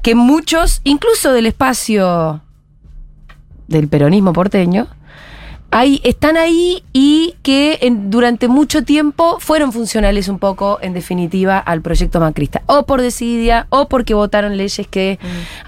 que 0.02 0.16
muchos, 0.16 0.82
incluso 0.84 1.32
del 1.34 1.46
espacio 1.46 2.42
del 3.68 3.88
peronismo 3.88 4.34
porteño, 4.34 4.88
hay, 5.72 6.02
están 6.04 6.36
ahí 6.38 6.84
y 6.94 7.36
que 7.44 7.78
en- 7.82 8.10
durante 8.10 8.48
mucho 8.48 8.84
tiempo 8.84 9.38
fueron 9.40 9.72
funcionales 9.72 10.28
un 10.28 10.40
poco, 10.40 10.80
en 10.82 10.94
definitiva, 10.94 11.60
al 11.60 11.82
proyecto 11.82 12.20
macrista. 12.20 12.62
O 12.66 12.84
por 12.88 13.02
desidia, 13.02 13.68
o 13.70 13.88
porque 13.88 14.14
votaron 14.16 14.58
leyes 14.58 14.88
que 14.88 15.20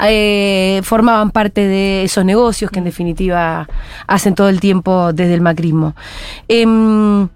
eh, 0.03 0.81
formaban 0.83 1.31
parte 1.31 1.67
de 1.67 2.03
esos 2.03 2.25
negocios 2.25 2.71
que 2.71 2.79
en 2.79 2.85
definitiva 2.85 3.67
hacen 4.07 4.33
todo 4.33 4.49
el 4.49 4.59
tiempo 4.59 5.13
desde 5.13 5.35
el 5.35 5.41
macrismo. 5.41 5.95
Em, 6.47 7.27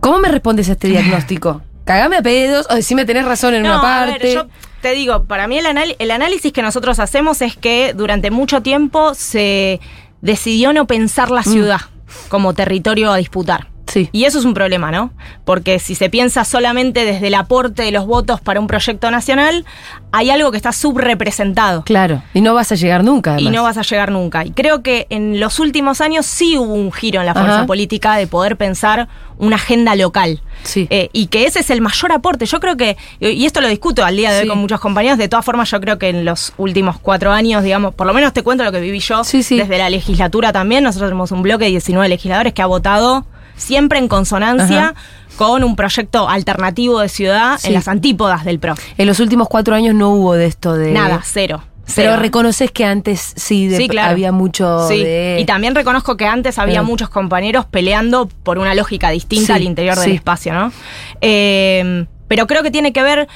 ¿Cómo 0.00 0.18
me 0.18 0.28
respondes 0.28 0.68
a 0.68 0.72
este 0.72 0.88
diagnóstico? 0.94 1.62
Cagame 1.84 2.18
a 2.18 2.22
pedos 2.22 2.66
o 2.70 2.74
decime 2.74 3.04
tenés 3.04 3.24
razón 3.24 3.54
en 3.54 3.62
una 3.62 3.70
No, 3.70 3.78
a 3.78 3.82
parte. 3.82 4.18
ver, 4.26 4.34
yo 4.34 4.46
te 4.80 4.92
digo, 4.92 5.24
para 5.24 5.48
mí 5.48 5.58
el, 5.58 5.66
anal- 5.66 5.96
el 5.98 6.10
análisis 6.10 6.52
que 6.52 6.62
nosotros 6.62 7.00
hacemos 7.00 7.42
es 7.42 7.56
que 7.56 7.92
durante 7.94 8.30
mucho 8.30 8.62
tiempo 8.62 9.14
se 9.14 9.80
decidió 10.20 10.72
no 10.72 10.86
pensar 10.86 11.30
la 11.30 11.42
ciudad 11.42 11.80
como 12.28 12.54
territorio 12.54 13.12
a 13.12 13.16
disputar. 13.16 13.69
Sí. 13.90 14.08
Y 14.12 14.24
eso 14.24 14.38
es 14.38 14.44
un 14.44 14.54
problema, 14.54 14.90
¿no? 14.90 15.10
Porque 15.44 15.78
si 15.78 15.94
se 15.94 16.08
piensa 16.10 16.44
solamente 16.44 17.04
desde 17.04 17.26
el 17.26 17.34
aporte 17.34 17.82
de 17.82 17.90
los 17.90 18.06
votos 18.06 18.40
para 18.40 18.60
un 18.60 18.66
proyecto 18.66 19.10
nacional, 19.10 19.64
hay 20.12 20.30
algo 20.30 20.50
que 20.50 20.56
está 20.56 20.72
subrepresentado. 21.14 21.82
Claro. 21.84 22.22
Y 22.34 22.40
no 22.40 22.54
vas 22.54 22.70
a 22.72 22.74
llegar 22.76 23.04
nunca. 23.04 23.38
Y 23.40 23.50
no 23.50 23.62
vas 23.64 23.76
a 23.78 23.82
llegar 23.82 24.10
nunca. 24.12 24.44
Y 24.44 24.50
creo 24.52 24.82
que 24.82 25.06
en 25.10 25.40
los 25.40 25.58
últimos 25.58 26.00
años 26.00 26.26
sí 26.26 26.56
hubo 26.56 26.72
un 26.72 26.92
giro 26.92 27.20
en 27.20 27.26
la 27.26 27.34
fuerza 27.34 27.56
Ajá. 27.58 27.66
política 27.66 28.16
de 28.16 28.26
poder 28.26 28.56
pensar 28.56 29.08
una 29.38 29.56
agenda 29.56 29.94
local. 29.96 30.42
Sí. 30.62 30.86
Eh, 30.90 31.08
y 31.12 31.26
que 31.28 31.46
ese 31.46 31.60
es 31.60 31.70
el 31.70 31.80
mayor 31.80 32.12
aporte. 32.12 32.46
Yo 32.46 32.60
creo 32.60 32.76
que, 32.76 32.96
y 33.20 33.46
esto 33.46 33.60
lo 33.60 33.68
discuto 33.68 34.04
al 34.04 34.16
día 34.16 34.30
de 34.32 34.42
hoy 34.42 34.48
con 34.48 34.58
muchos 34.58 34.80
compañeros, 34.80 35.18
de 35.18 35.28
todas 35.28 35.44
formas 35.44 35.70
yo 35.70 35.80
creo 35.80 35.98
que 35.98 36.10
en 36.10 36.24
los 36.24 36.52
últimos 36.58 36.98
cuatro 37.00 37.32
años, 37.32 37.62
digamos, 37.62 37.94
por 37.94 38.06
lo 38.06 38.12
menos 38.14 38.32
te 38.32 38.42
cuento 38.42 38.64
lo 38.64 38.72
que 38.72 38.80
viví 38.80 39.00
yo 39.00 39.24
Sí, 39.24 39.42
sí. 39.42 39.56
desde 39.56 39.78
la 39.78 39.88
legislatura 39.90 40.52
también. 40.52 40.84
Nosotros 40.84 41.08
tenemos 41.10 41.32
un 41.32 41.42
bloque 41.42 41.64
de 41.64 41.70
19 41.70 42.08
legisladores 42.08 42.52
que 42.52 42.62
ha 42.62 42.66
votado 42.66 43.24
siempre 43.60 43.98
en 43.98 44.08
consonancia 44.08 44.88
Ajá. 44.88 44.94
con 45.36 45.62
un 45.64 45.76
proyecto 45.76 46.28
alternativo 46.28 47.00
de 47.00 47.08
ciudad 47.08 47.58
Sí. 47.58 47.68
en 47.68 47.74
las 47.74 47.86
antípodas 47.88 48.44
del 48.44 48.58
PRO. 48.58 48.74
En 48.98 49.06
los 49.06 49.20
últimos 49.20 49.48
cuatro 49.48 49.74
años 49.74 49.94
no 49.94 50.10
hubo 50.10 50.34
de 50.34 50.46
esto 50.46 50.74
de. 50.74 50.90
Nada, 50.92 51.20
cero. 51.24 51.62
Pero 51.96 52.16
reconoces 52.16 52.70
que 52.70 52.84
antes 52.84 53.32
sí, 53.34 53.66
de- 53.66 53.76
Sí, 53.76 53.88
claro. 53.88 54.10
había 54.12 54.30
mucho 54.30 54.86
Sí, 54.86 55.02
de. 55.02 55.38
y 55.40 55.44
también 55.44 55.74
reconozco 55.74 56.16
que 56.16 56.24
antes 56.24 56.56
había 56.58 56.80
Eh. 56.80 56.82
muchos 56.82 57.08
compañeros 57.08 57.66
peleando 57.66 58.28
por 58.44 58.58
una 58.58 58.76
lógica 58.76 59.10
distinta 59.10 59.46
Sí, 59.46 59.52
al 59.52 59.62
interior 59.62 59.98
del 59.98 60.12
espacio, 60.12 60.52
¿no? 60.54 60.72
Eh, 61.20 62.06
pero 62.28 62.46
creo 62.46 62.62
que 62.62 62.70
tiene 62.70 62.92
que 62.92 63.02
ver 63.02 63.26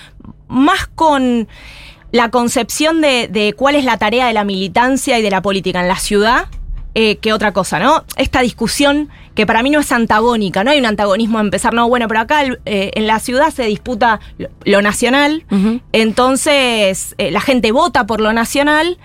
más 0.47 0.87
con 0.95 1.49
la 2.13 2.31
concepción 2.31 3.01
de, 3.01 3.27
de 3.27 3.55
cuál 3.55 3.75
es 3.75 3.85
la 3.85 3.97
tarea 3.99 4.27
de 4.29 4.33
la 4.35 4.45
militancia 4.45 5.19
y 5.19 5.23
de 5.23 5.31
la 5.33 5.43
política 5.43 5.81
en 5.81 5.89
la 5.89 5.97
ciudad 5.97 6.47
eh, 6.95 7.17
que 7.17 7.33
otra 7.33 7.53
cosa, 7.53 7.79
¿no? 7.79 8.05
Esta 8.17 8.41
discusión 8.41 9.09
que 9.35 9.47
para 9.47 9.63
mí 9.65 9.71
no 9.71 9.81
es 9.81 9.91
antagónica, 9.91 10.63
no 10.63 10.71
hay 10.71 10.79
un 10.79 10.87
antagonismo 10.87 11.39
a 11.39 11.41
empezar, 11.41 11.75
no, 11.75 11.89
bueno, 11.89 12.07
pero 12.07 12.21
acá 12.21 12.45
eh, 12.67 12.91
en 12.95 13.07
la 13.09 13.19
ciudad 13.19 13.51
se 13.51 13.65
disputa 13.65 14.21
lo, 14.39 14.49
lo 14.65 14.81
nacional, 14.81 15.45
entonces 15.93 17.15
eh, 17.19 17.31
la 17.31 17.41
gente 17.41 17.73
vota 17.73 18.07
por 18.07 18.21
lo 18.21 18.33
nacional. 18.33 18.99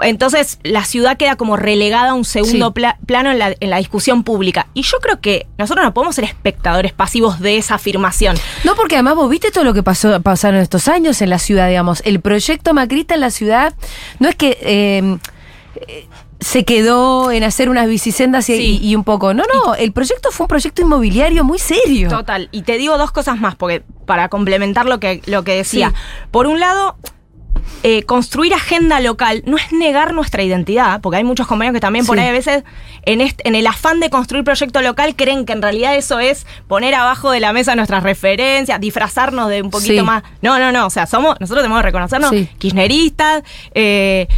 Entonces 0.00 0.58
la 0.64 0.84
ciudad 0.84 1.16
queda 1.16 1.36
como 1.36 1.56
relegada 1.56 2.10
a 2.10 2.14
un 2.14 2.24
segundo 2.24 2.66
Sí. 2.68 2.72
pla- 2.72 2.98
plano 3.06 3.30
en 3.30 3.38
la, 3.38 3.54
en 3.60 3.70
la 3.70 3.76
discusión 3.76 4.24
pública. 4.24 4.66
Y 4.74 4.82
yo 4.82 4.98
creo 4.98 5.20
que 5.20 5.46
nosotros 5.56 5.84
no 5.84 5.94
podemos 5.94 6.16
ser 6.16 6.24
espectadores 6.24 6.92
pasivos 6.92 7.38
de 7.38 7.58
esa 7.58 7.76
afirmación. 7.76 8.36
No, 8.64 8.74
porque 8.74 8.96
además 8.96 9.14
vos 9.14 9.30
viste 9.30 9.52
todo 9.52 9.62
lo 9.62 9.72
que 9.72 9.84
pasó, 9.84 10.20
pasaron 10.20 10.58
estos 10.60 10.88
años 10.88 11.22
en 11.22 11.30
la 11.30 11.38
ciudad, 11.38 11.68
digamos. 11.68 12.02
El 12.04 12.20
proyecto 12.20 12.74
macrista 12.74 13.14
en 13.14 13.20
la 13.20 13.30
ciudad 13.30 13.74
no 14.18 14.28
es 14.28 14.34
que 14.34 14.58
eh, 14.62 15.18
se 16.44 16.64
quedó 16.64 17.30
en 17.32 17.42
hacer 17.42 17.70
unas 17.70 17.88
bicisendas 17.88 18.48
y, 18.50 18.56
Sí. 18.56 18.78
y- 18.82 18.88
y 18.90 18.96
un 18.96 19.02
poco. 19.04 19.32
No, 19.32 19.44
no, 19.52 19.74
el 19.74 19.92
proyecto 19.92 20.30
fue 20.30 20.44
un 20.44 20.48
proyecto 20.48 20.82
inmobiliario 20.82 21.42
muy 21.42 21.58
serio. 21.58 22.08
Total. 22.10 22.48
Y 22.52 22.62
te 22.62 22.76
digo 22.76 22.98
dos 22.98 23.12
cosas 23.12 23.40
más, 23.40 23.54
porque 23.54 23.82
para 24.04 24.28
complementar 24.28 24.84
lo 24.86 25.00
que, 25.00 25.22
lo 25.26 25.42
que 25.42 25.56
decía. 25.56 25.88
Sí. 25.90 25.94
Por 26.30 26.46
un 26.46 26.60
lado, 26.60 26.96
eh, 27.82 28.02
construir 28.02 28.52
agenda 28.52 29.00
local 29.00 29.42
no 29.46 29.56
es 29.56 29.72
negar 29.72 30.12
nuestra 30.12 30.42
identidad, 30.42 31.00
porque 31.00 31.16
hay 31.16 31.24
muchos 31.24 31.46
compañeros 31.46 31.74
que 31.76 31.80
también 31.80 32.04
por 32.04 32.18
ahí 32.18 32.28
a 32.28 32.32
veces, 32.32 32.62
en, 33.06 33.22
este- 33.22 33.48
en 33.48 33.54
el 33.54 33.66
afán 33.66 34.00
de 34.00 34.10
construir 34.10 34.44
proyecto 34.44 34.82
local, 34.82 35.16
creen 35.16 35.46
que 35.46 35.54
en 35.54 35.62
realidad 35.62 35.96
eso 35.96 36.18
es 36.18 36.46
poner 36.68 36.94
abajo 36.94 37.30
de 37.30 37.40
la 37.40 37.54
mesa 37.54 37.74
nuestras 37.74 38.02
referencias, 38.02 38.78
disfrazarnos 38.80 39.48
de 39.48 39.62
un 39.62 39.70
poquito 39.70 39.94
Sí. 39.94 40.02
más. 40.02 40.22
No, 40.42 40.58
no, 40.58 40.72
no. 40.72 40.86
O 40.86 40.90
sea, 40.90 41.06
somos, 41.06 41.36
nosotros 41.40 41.62
tenemos 41.62 41.80
que 41.80 41.86
reconocernos 41.86 42.30
Sí. 42.30 42.48
kirchneristas. 42.58 43.42
eh, 43.74 44.28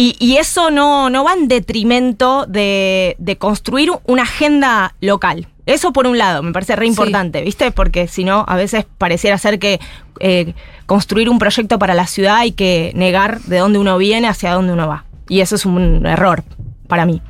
y, 0.00 0.14
y 0.20 0.36
eso 0.36 0.70
no, 0.70 1.10
no 1.10 1.24
va 1.24 1.32
en 1.32 1.48
detrimento 1.48 2.46
de, 2.46 3.16
de 3.18 3.36
construir 3.36 3.90
una 4.04 4.22
agenda 4.22 4.94
local. 5.00 5.48
Eso 5.66 5.92
por 5.92 6.06
un 6.06 6.16
lado, 6.16 6.40
me 6.44 6.52
parece 6.52 6.76
re 6.76 6.84
Sí. 6.84 6.90
importante, 6.90 7.42
¿viste? 7.42 7.72
Porque 7.72 8.06
si 8.06 8.22
no, 8.22 8.44
a 8.46 8.54
veces 8.54 8.86
pareciera 8.96 9.36
ser 9.38 9.58
que 9.58 9.80
eh, 10.20 10.54
construir 10.86 11.28
un 11.28 11.40
proyecto 11.40 11.80
para 11.80 11.94
la 11.94 12.06
ciudad 12.06 12.36
hay 12.36 12.52
que 12.52 12.92
negar 12.94 13.40
de 13.40 13.58
dónde 13.58 13.80
uno 13.80 13.98
viene 13.98 14.28
hacia 14.28 14.52
dónde 14.52 14.72
uno 14.72 14.86
va. 14.86 15.04
Y 15.28 15.40
eso 15.40 15.56
es 15.56 15.66
un 15.66 16.06
error 16.06 16.44
para 16.86 17.04
mí. 17.04 17.20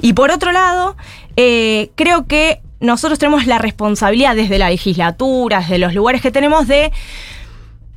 Y 0.00 0.14
por 0.14 0.30
otro 0.30 0.52
lado, 0.52 0.96
eh, 1.36 1.90
creo 1.96 2.26
que 2.26 2.62
nosotros 2.80 3.18
tenemos 3.18 3.46
la 3.46 3.58
responsabilidad 3.58 4.34
desde 4.34 4.56
la 4.56 4.70
legislatura, 4.70 5.60
desde 5.60 5.76
los 5.76 5.92
lugares 5.92 6.22
que 6.22 6.30
tenemos, 6.30 6.66
de 6.66 6.92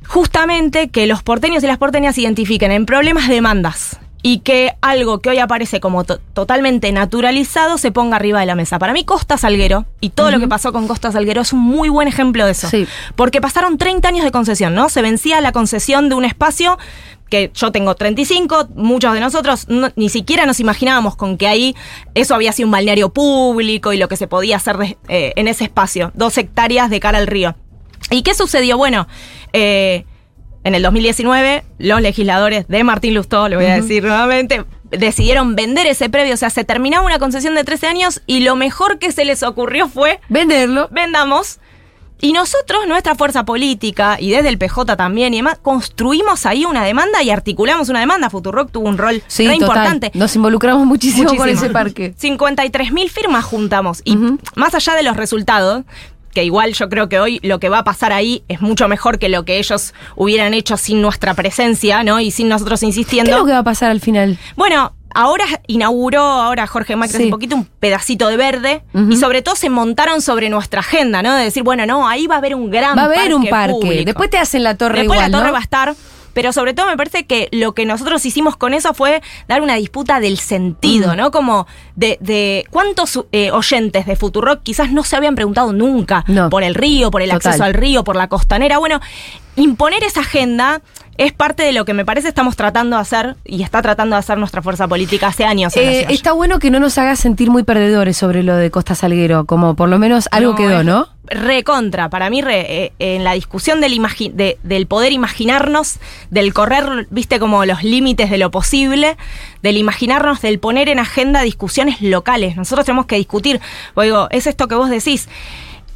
justamente 0.06 0.90
que 0.90 1.06
los 1.06 1.22
porteños 1.22 1.64
y 1.64 1.66
las 1.66 1.78
porteñas 1.78 2.18
identifiquen 2.18 2.70
en 2.70 2.84
problemas 2.84 3.26
demandas 3.26 3.98
y 4.22 4.38
que 4.40 4.72
algo 4.82 5.20
que 5.20 5.30
hoy 5.30 5.38
aparece 5.38 5.80
como 5.80 6.04
to- 6.04 6.18
totalmente 6.34 6.92
naturalizado 6.92 7.78
se 7.78 7.90
ponga 7.92 8.16
arriba 8.16 8.40
de 8.40 8.46
la 8.46 8.54
mesa. 8.54 8.78
Para 8.78 8.92
mí 8.92 9.04
Costa 9.04 9.38
Salguero 9.38 9.86
y 10.00 10.10
todo 10.10 10.30
lo 10.30 10.38
que 10.40 10.48
pasó 10.48 10.72
con 10.72 10.86
Costa 10.88 11.10
Salguero 11.12 11.40
es 11.42 11.52
un 11.52 11.60
muy 11.60 11.88
buen 11.88 12.06
ejemplo 12.08 12.44
de 12.44 12.52
eso. 12.52 12.68
Sí. 12.68 12.86
Porque 13.16 13.40
pasaron 13.40 13.78
30 13.78 14.08
años 14.08 14.24
de 14.24 14.30
concesión, 14.30 14.74
¿no? 14.74 14.88
Se 14.88 15.02
vencía 15.02 15.40
la 15.40 15.52
concesión 15.52 16.08
de 16.08 16.14
un 16.16 16.24
espacio 16.24 16.78
que 17.30 17.50
yo 17.54 17.70
tengo 17.70 17.94
35, 17.94 18.68
muchos 18.74 19.14
de 19.14 19.20
nosotros 19.20 19.66
no- 19.68 19.90
ni 19.94 20.08
siquiera 20.08 20.46
nos 20.46 20.58
imaginábamos 20.60 21.14
con 21.16 21.36
que 21.38 21.46
ahí 21.46 21.76
eso 22.14 22.34
había 22.34 22.52
sido 22.52 22.66
un 22.66 22.72
balneario 22.72 23.10
público 23.10 23.92
y 23.92 23.98
lo 23.98 24.08
que 24.08 24.16
se 24.16 24.26
podía 24.26 24.56
hacer 24.56 24.76
de- 24.78 24.98
eh, 25.08 25.32
en 25.36 25.46
ese 25.48 25.64
espacio, 25.64 26.10
dos 26.14 26.36
hectáreas 26.38 26.90
de 26.90 26.98
cara 27.00 27.18
al 27.18 27.26
río. 27.28 27.54
¿Y 28.10 28.22
qué 28.22 28.34
sucedió? 28.34 28.76
Bueno, 28.76 29.06
eh, 29.52 30.04
en 30.64 30.74
el 30.74 30.82
2019, 30.82 31.64
los 31.78 32.00
legisladores 32.02 32.68
de 32.68 32.84
Martín 32.84 33.14
Lustó, 33.14 33.48
lo 33.48 33.56
voy 33.56 33.66
a 33.66 33.74
decir 33.76 34.02
nuevamente, 34.04 34.64
decidieron 34.90 35.54
vender 35.56 35.86
ese 35.86 36.08
predio. 36.10 36.34
O 36.34 36.36
sea, 36.36 36.50
se 36.50 36.64
terminaba 36.64 37.04
una 37.06 37.18
concesión 37.18 37.54
de 37.54 37.64
13 37.64 37.86
años 37.86 38.22
y 38.26 38.40
lo 38.40 38.56
mejor 38.56 38.98
que 38.98 39.12
se 39.12 39.24
les 39.24 39.42
ocurrió 39.42 39.88
fue 39.88 40.20
Venderlo. 40.28 40.88
vendamos. 40.90 41.58
Y 42.22 42.34
nosotros, 42.34 42.80
nuestra 42.86 43.14
fuerza 43.14 43.46
política, 43.46 44.18
y 44.20 44.30
desde 44.30 44.50
el 44.50 44.58
PJ 44.58 44.94
también 44.96 45.32
y 45.32 45.38
demás, 45.38 45.56
construimos 45.62 46.44
ahí 46.44 46.66
una 46.66 46.84
demanda 46.84 47.22
y 47.22 47.30
articulamos 47.30 47.88
una 47.88 48.00
demanda. 48.00 48.28
Futurock 48.28 48.70
tuvo 48.70 48.90
un 48.90 48.98
rol 48.98 49.22
Sí, 49.26 49.46
re 49.48 49.54
total. 49.54 49.68
importante. 49.68 50.10
Nos 50.12 50.36
involucramos 50.36 50.84
muchísimo, 50.84 51.34
con 51.34 51.48
ese 51.48 51.70
parque. 51.70 52.12
53 52.18 52.92
mil 52.92 53.08
firmas 53.08 53.46
juntamos. 53.46 54.02
Y 54.04 54.18
más 54.54 54.74
allá 54.74 54.94
de 54.96 55.02
los 55.02 55.16
resultados, 55.16 55.84
que 56.34 56.44
igual 56.44 56.72
yo 56.74 56.88
creo 56.88 57.08
que 57.08 57.18
hoy 57.20 57.40
lo 57.42 57.58
que 57.60 57.68
va 57.68 57.78
a 57.78 57.84
pasar 57.84 58.12
ahí 58.12 58.42
es 58.48 58.60
mucho 58.60 58.86
mejor 58.88 59.18
que 59.18 59.28
lo 59.28 59.44
que 59.44 59.58
ellos 59.58 59.94
hubieran 60.16 60.54
hecho 60.54 60.76
sin 60.76 61.02
nuestra 61.02 61.34
presencia, 61.34 62.02
¿no? 62.04 62.20
Y 62.20 62.30
sin 62.30 62.48
nosotros 62.48 62.80
¿Qué 62.80 62.86
insistiendo. 62.86 63.30
es 63.32 63.36
lo 63.38 63.46
que 63.46 63.52
va 63.52 63.58
a 63.58 63.62
pasar 63.64 63.90
al 63.90 64.00
final? 64.00 64.38
Bueno, 64.56 64.92
ahora 65.12 65.44
inauguró, 65.66 66.20
ahora 66.22 66.66
Jorge 66.66 66.94
Macri 66.96 67.16
hace 67.16 67.24
Sí. 67.24 67.30
poquito, 67.30 67.56
un 67.56 67.64
pedacito 67.64 68.28
de 68.28 68.36
verde 68.36 68.82
y 69.08 69.16
sobre 69.16 69.42
todo 69.42 69.56
se 69.56 69.68
montaron 69.70 70.22
sobre 70.22 70.48
nuestra 70.50 70.80
agenda, 70.80 71.22
¿no? 71.22 71.34
De 71.34 71.42
decir, 71.44 71.62
bueno, 71.64 71.84
no, 71.86 72.06
ahí 72.08 72.26
va 72.28 72.36
a 72.36 72.38
haber 72.38 72.54
un 72.54 72.70
gran 72.70 72.96
Va 72.96 73.02
a 73.02 73.04
haber 73.06 73.34
un 73.34 73.46
parque. 73.48 73.72
público. 73.74 74.04
Después 74.04 74.30
te 74.30 74.38
hacen 74.38 74.62
la 74.62 74.76
torre 74.76 74.98
Después 75.00 75.16
igual, 75.18 75.30
la 75.32 75.38
torre 75.38 75.48
¿no? 75.48 75.52
va 75.52 75.58
a 75.58 75.62
estar. 75.62 75.94
Pero 76.40 76.54
sobre 76.54 76.72
todo 76.72 76.86
me 76.86 76.96
parece 76.96 77.26
que 77.26 77.50
lo 77.52 77.74
que 77.74 77.84
nosotros 77.84 78.24
hicimos 78.24 78.56
con 78.56 78.72
eso 78.72 78.94
fue 78.94 79.20
dar 79.46 79.60
una 79.60 79.74
disputa 79.74 80.20
del 80.20 80.34
Mm. 80.34 80.36
sentido, 80.38 81.14
¿no? 81.14 81.30
Como 81.30 81.66
de, 81.96 82.16
de 82.22 82.64
cuántos 82.70 83.26
eh, 83.30 83.50
oyentes 83.50 84.06
de 84.06 84.16
Futurock 84.16 84.62
quizás 84.62 84.90
no 84.90 85.04
se 85.04 85.16
habían 85.16 85.34
preguntado 85.34 85.74
nunca 85.74 86.24
No. 86.28 86.48
por 86.48 86.62
el 86.62 86.74
río, 86.74 87.10
por 87.10 87.20
el 87.20 87.28
Total. 87.28 87.46
acceso 87.48 87.64
al 87.64 87.74
río, 87.74 88.04
por 88.04 88.16
la 88.16 88.28
costanera. 88.28 88.78
Bueno, 88.78 89.00
imponer 89.56 90.02
esa 90.04 90.20
agenda 90.20 90.80
es 91.16 91.32
parte 91.32 91.62
de 91.64 91.72
lo 91.72 91.84
que 91.84 91.92
me 91.92 92.06
parece 92.06 92.28
estamos 92.28 92.56
tratando 92.56 92.96
de 92.96 93.02
hacer 93.02 93.36
y 93.44 93.62
está 93.62 93.82
tratando 93.82 94.16
de 94.16 94.20
hacer 94.20 94.38
nuestra 94.38 94.62
fuerza 94.62 94.88
política 94.88 95.26
hace 95.26 95.44
años. 95.44 95.76
Eh, 95.76 96.06
está 96.08 96.32
bueno 96.32 96.58
que 96.58 96.70
no 96.70 96.80
nos 96.80 96.96
haga 96.96 97.14
sentir 97.14 97.50
muy 97.50 97.62
perdedores 97.62 98.16
sobre 98.16 98.42
lo 98.42 98.56
de 98.56 98.70
Costa 98.70 98.94
Salguero, 98.94 99.44
como 99.44 99.76
por 99.76 99.90
lo 99.90 99.98
menos 99.98 100.28
algo 100.32 100.52
No, 100.52 100.56
quedó, 100.56 100.82
¿no? 100.82 101.08
Recontra, 101.26 102.08
para 102.08 102.30
mí, 102.30 102.40
re- 102.40 102.84
eh, 102.84 102.92
en 102.98 103.22
la 103.22 103.34
discusión 103.34 103.82
del, 103.82 103.92
imagi- 103.92 104.32
de- 104.32 104.58
del 104.62 104.86
poder 104.86 105.12
imaginarnos, 105.12 105.98
del 106.30 106.54
correr, 106.54 107.06
viste, 107.10 107.38
como 107.38 107.66
los 107.66 107.82
límites 107.84 108.30
de 108.30 108.38
lo 108.38 108.50
posible, 108.50 109.18
del 109.62 109.76
imaginarnos, 109.76 110.40
del 110.40 110.58
poner 110.58 110.88
en 110.88 110.98
agenda 110.98 111.42
discusiones 111.42 112.00
locales. 112.00 112.56
Nosotros 112.56 112.86
tenemos 112.86 113.04
que 113.06 113.16
discutir, 113.16 113.60
oigo, 113.94 114.28
es 114.30 114.46
esto 114.46 114.68
que 114.68 114.74
vos 114.74 114.88
decís. 114.88 115.28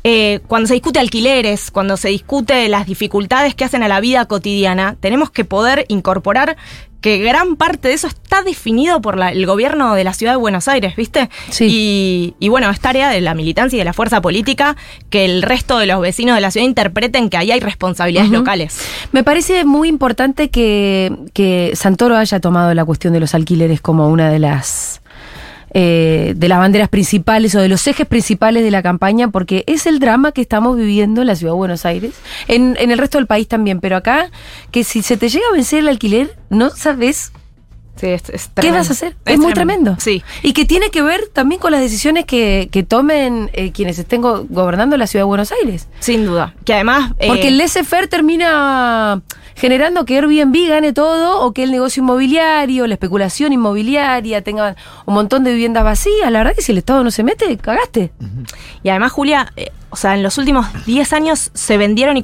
Eh, 0.05 0.40
cuando 0.46 0.66
se 0.68 0.74
discute 0.74 0.98
alquileres, 1.00 1.70
cuando 1.70 1.96
se 1.96 2.09
discute 2.11 2.68
las 2.68 2.86
dificultades 2.86 3.55
que 3.55 3.64
hacen 3.64 3.82
a 3.82 3.88
la 3.88 4.00
vida 4.00 4.26
cotidiana, 4.26 4.96
tenemos 5.00 5.30
que 5.30 5.44
poder 5.44 5.86
incorporar 5.88 6.57
que 7.00 7.18
gran 7.18 7.57
parte 7.57 7.88
de 7.88 7.94
eso 7.94 8.07
está 8.07 8.42
definido 8.42 9.02
por 9.02 9.18
la- 9.18 9.30
el 9.30 9.44
gobierno 9.44 9.94
de 9.94 10.05
la 10.05 10.14
ciudad 10.14 10.32
de 10.32 10.36
Buenos 10.38 10.68
Aires, 10.68 10.96
¿viste? 10.96 11.28
Sí. 11.50 11.66
Y, 11.68 12.34
y 12.38 12.48
bueno, 12.48 12.70
esta 12.70 12.88
área 12.88 13.11
de 13.11 13.20
la 13.20 13.34
militancia 13.34 13.76
y 13.76 13.78
de 13.78 13.84
la 13.84 13.92
fuerza 13.92 14.22
política, 14.22 14.74
que 15.11 15.26
el 15.26 15.42
resto 15.42 15.78
de 15.78 15.84
los 15.84 16.00
vecinos 16.00 16.34
de 16.34 16.40
la 16.40 16.50
ciudad 16.50 16.66
interpreten 16.66 17.28
que 17.28 17.36
ahí 17.36 17.50
hay 17.50 17.61
responsabilidades 17.61 18.30
locales. 18.30 18.78
Me 19.12 19.22
parece 19.22 19.66
muy 19.66 19.88
importante 19.88 20.48
que, 20.48 21.12
que 21.34 21.72
Santoro 21.74 22.16
haya 22.16 22.40
tomado 22.40 22.72
la 22.72 22.86
cuestión 22.86 23.12
de 23.12 23.20
los 23.20 23.34
alquileres 23.34 23.82
como 23.82 24.09
una 24.09 24.30
de 24.30 24.38
las 24.38 25.02
eh, 25.75 26.35
de 26.37 26.49
las 26.49 26.59
banderas 26.59 26.89
principales 26.89 27.55
o 27.55 27.61
de 27.61 27.68
los 27.68 27.87
ejes 27.87 28.07
principales 28.07 28.62
de 28.62 28.70
la 28.70 28.83
campaña, 28.83 29.29
porque 29.29 29.64
es 29.66 29.87
el 29.87 29.99
drama 29.99 30.33
que 30.33 30.41
estamos 30.41 30.77
viviendo 30.77 31.20
en 31.20 31.27
la 31.27 31.37
ciudad 31.37 31.53
de 31.53 31.59
Buenos 31.59 31.85
Aires, 31.85 32.12
en, 32.49 32.77
en 32.79 32.91
el 32.91 32.99
resto 32.99 33.18
del 33.18 33.27
país 33.27 33.49
también, 33.49 33.81
pero 33.81 33.97
acá, 33.97 34.31
que 34.70 34.85
si 34.85 35.03
se 35.03 35.16
te 35.16 35.29
llega 35.29 35.45
a 35.51 35.53
vencer 35.53 35.81
el 35.81 35.89
alquiler, 35.89 36.37
no 36.49 36.70
sabes 36.70 37.33
Sí, 38.05 38.11
es, 38.12 38.28
es 38.30 38.50
¿Qué 38.55 38.70
vas 38.70 38.90
a 38.90 38.92
hacer? 38.92 39.16
Es, 39.24 39.38
muy 39.38 39.52
tremendo. 39.55 39.96
Sí. 39.98 40.22
Y 40.42 40.52
que 40.52 40.64
tiene 40.64 40.90
que 40.90 41.02
ver 41.02 41.28
también 41.32 41.61
con 41.61 41.72
las 41.72 41.80
decisiones 41.80 42.24
que, 42.26 42.68
que 42.70 42.82
tomen 42.82 43.50
eh, 43.55 43.72
quienes 43.72 43.98
estén 43.98 44.20
go- 44.20 44.46
gobernando 44.48 44.96
la 44.96 45.07
ciudad 45.07 45.22
de 45.22 45.28
Buenos 45.28 45.52
Aires. 45.52 45.88
Sin 46.00 46.26
duda. 46.26 46.55
Que 46.64 46.74
además. 46.74 47.12
eh, 47.18 47.28
Porque 47.28 47.48
el 47.48 47.59
laissez-faire 47.59 48.09
termina 48.09 49.22
generando 49.57 50.05
que 50.05 50.16
Airbnb 50.18 50.68
gane 50.68 50.92
todo 50.92 51.40
o 51.40 51.52
que 51.52 51.62
el 51.62 51.70
negocio 51.70 52.02
inmobiliario, 52.02 52.86
la 52.86 52.94
especulación 52.94 53.52
inmobiliaria 53.52 54.42
tenga 54.42 54.74
un 55.07 55.14
montón 55.14 55.44
de 55.44 55.52
viviendas 55.52 55.84
vacías. 55.84 56.30
La 56.30 56.40
verdad 56.40 56.55
que 56.55 56.62
si 56.62 56.72
el 56.72 56.78
Estado 56.78 57.05
no 57.05 57.11
se 57.11 57.22
mete, 57.22 57.57
cagaste. 57.57 58.12
Y 58.82 58.88
además, 58.88 59.12
Julia, 59.12 59.52
eh, 59.57 59.70
o 59.95 59.97
sea, 59.97 60.14
en 60.14 60.24
los 60.24 60.38
últimos 60.38 60.66
10 60.86 61.12
años 61.12 61.53
se 61.55 61.76
vendieron 61.78 62.16
y, 62.16 62.22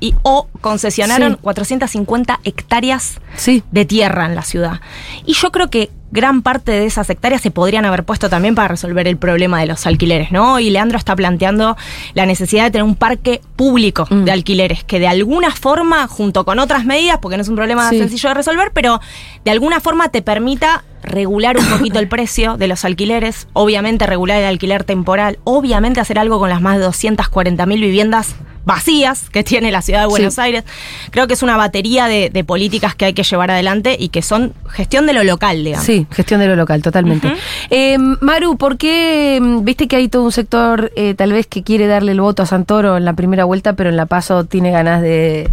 y 0.00 0.14
o 0.24 0.48
concesionaron 0.60 1.34
Sí. 1.34 1.38
450 1.42 2.40
hectáreas 2.42 3.20
Sí. 3.36 3.62
de 3.70 3.84
tierra 3.84 4.26
en 4.26 4.34
la 4.34 4.42
ciudad. 4.42 4.80
Y 5.24 5.34
yo 5.34 5.52
creo 5.52 5.70
que 5.70 5.90
gran 6.14 6.42
parte 6.42 6.70
de 6.70 6.86
esas 6.86 7.10
hectáreas 7.10 7.42
se 7.42 7.50
podrían 7.50 7.84
haber 7.84 8.04
puesto 8.04 8.30
también 8.30 8.54
para 8.54 8.68
resolver 8.68 9.08
el 9.08 9.16
problema 9.16 9.58
de 9.60 9.66
los 9.66 9.84
alquileres, 9.84 10.30
¿no? 10.30 10.60
Y 10.60 10.70
Leandro 10.70 10.96
está 10.96 11.16
planteando 11.16 11.76
la 12.14 12.24
necesidad 12.24 12.62
de 12.64 12.70
tener 12.70 12.84
un 12.84 12.94
parque 12.94 13.40
público 13.56 14.06
Mm. 14.08 14.24
de 14.24 14.30
alquileres 14.30 14.84
que 14.84 15.00
de 15.00 15.08
alguna 15.08 15.50
forma, 15.50 16.06
junto 16.06 16.44
con 16.44 16.60
otras 16.60 16.84
medidas, 16.84 17.18
porque 17.20 17.36
no 17.36 17.42
es 17.42 17.48
un 17.48 17.56
problema 17.56 17.90
Sí. 17.90 17.98
sencillo 17.98 18.28
de 18.28 18.34
resolver, 18.36 18.70
pero 18.72 19.00
de 19.44 19.50
alguna 19.50 19.80
forma 19.80 20.08
te 20.08 20.22
permita 20.22 20.84
regular 21.02 21.58
un 21.58 21.66
poquito 21.66 21.98
el 21.98 22.06
precio 22.08 22.56
de 22.56 22.68
los 22.68 22.84
alquileres, 22.84 23.48
obviamente 23.52 24.06
regular 24.06 24.38
el 24.38 24.46
alquiler 24.46 24.84
temporal, 24.84 25.38
obviamente 25.44 25.98
hacer 26.00 26.18
algo 26.20 26.38
con 26.38 26.48
las 26.48 26.60
más 26.62 26.78
de 26.78 26.84
240 26.84 27.66
mil 27.66 27.80
viviendas 27.80 28.36
vacías 28.64 29.28
que 29.30 29.44
tiene 29.44 29.70
la 29.70 29.82
ciudad 29.82 30.00
de 30.00 30.06
Buenos 30.06 30.34
Sí. 30.34 30.40
Aires. 30.40 30.64
Creo 31.10 31.26
que 31.26 31.34
es 31.34 31.42
una 31.42 31.56
batería 31.56 32.06
de, 32.06 32.30
de 32.30 32.44
políticas 32.44 32.94
que 32.94 33.04
hay 33.06 33.12
que 33.12 33.22
llevar 33.22 33.50
adelante 33.50 33.96
y 33.98 34.08
que 34.08 34.22
son 34.22 34.54
gestión 34.70 35.06
de 35.06 35.12
lo 35.12 35.22
local, 35.24 35.62
digamos. 35.64 35.84
Sí, 35.86 36.06
gestión 36.10 36.40
de 36.40 36.46
lo 36.48 36.56
local, 36.56 36.80
totalmente. 36.82 37.32
Eh, 37.70 37.98
Maru, 37.98 38.56
¿por 38.56 38.78
qué 38.78 39.38
mm, 39.42 39.64
viste 39.64 39.86
que 39.88 39.96
hay 39.96 40.08
todo 40.08 40.22
un 40.22 40.32
sector 40.32 40.92
eh, 40.96 41.14
tal 41.14 41.32
vez 41.32 41.46
que 41.46 41.62
quiere 41.62 41.86
darle 41.86 42.12
el 42.12 42.20
voto 42.20 42.42
a 42.42 42.46
Santoro 42.46 42.96
en 42.96 43.04
la 43.04 43.12
primera 43.12 43.44
vuelta, 43.44 43.74
pero 43.74 43.90
en 43.90 43.96
la 43.96 44.06
paso 44.06 44.44
tiene 44.44 44.70
ganas 44.70 45.02
de 45.02 45.50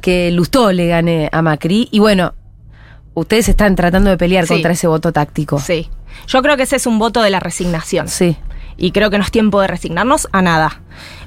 que 0.00 0.30
Lustó 0.30 0.72
le 0.72 0.86
gane 0.88 1.28
a 1.32 1.42
Macri? 1.42 1.88
Y 1.90 1.98
bueno, 1.98 2.34
ustedes 3.14 3.48
están 3.48 3.76
tratando 3.76 4.10
de 4.10 4.16
pelear 4.16 4.46
Sí. 4.46 4.54
contra 4.54 4.72
ese 4.72 4.86
voto 4.86 5.12
táctico. 5.12 5.58
Sí. 5.60 5.88
Yo 6.28 6.42
creo 6.42 6.56
que 6.56 6.62
ese 6.62 6.76
es 6.76 6.86
un 6.86 6.98
voto 6.98 7.22
de 7.22 7.30
la 7.30 7.40
resignación. 7.40 8.08
Sí. 8.08 8.36
y 8.76 8.90
creo 8.90 9.08
que 9.08 9.18
no 9.18 9.24
es 9.24 9.30
tiempo 9.30 9.60
de 9.60 9.68
resignarnos 9.68 10.26
a 10.32 10.42
nada. 10.42 10.80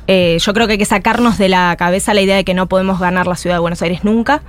Eh, 0.08 0.38
yo 0.39 0.53
creo 0.53 0.68
que 0.68 0.74
hay 0.74 0.78
que 0.78 0.86
sacarnos 0.86 1.38
de 1.38 1.49
la 1.49 1.76
cabeza 1.78 2.14
la 2.14 2.22
idea 2.22 2.36
de 2.38 2.45
que 2.45 2.53
no 2.53 2.68
podemos 2.68 2.99
ganar 2.99 3.28
la 3.28 3.36
ciudad 3.36 3.58
de 3.58 3.60
Buenos 3.60 3.82
Aires 3.82 4.03
nunca. 4.03 4.41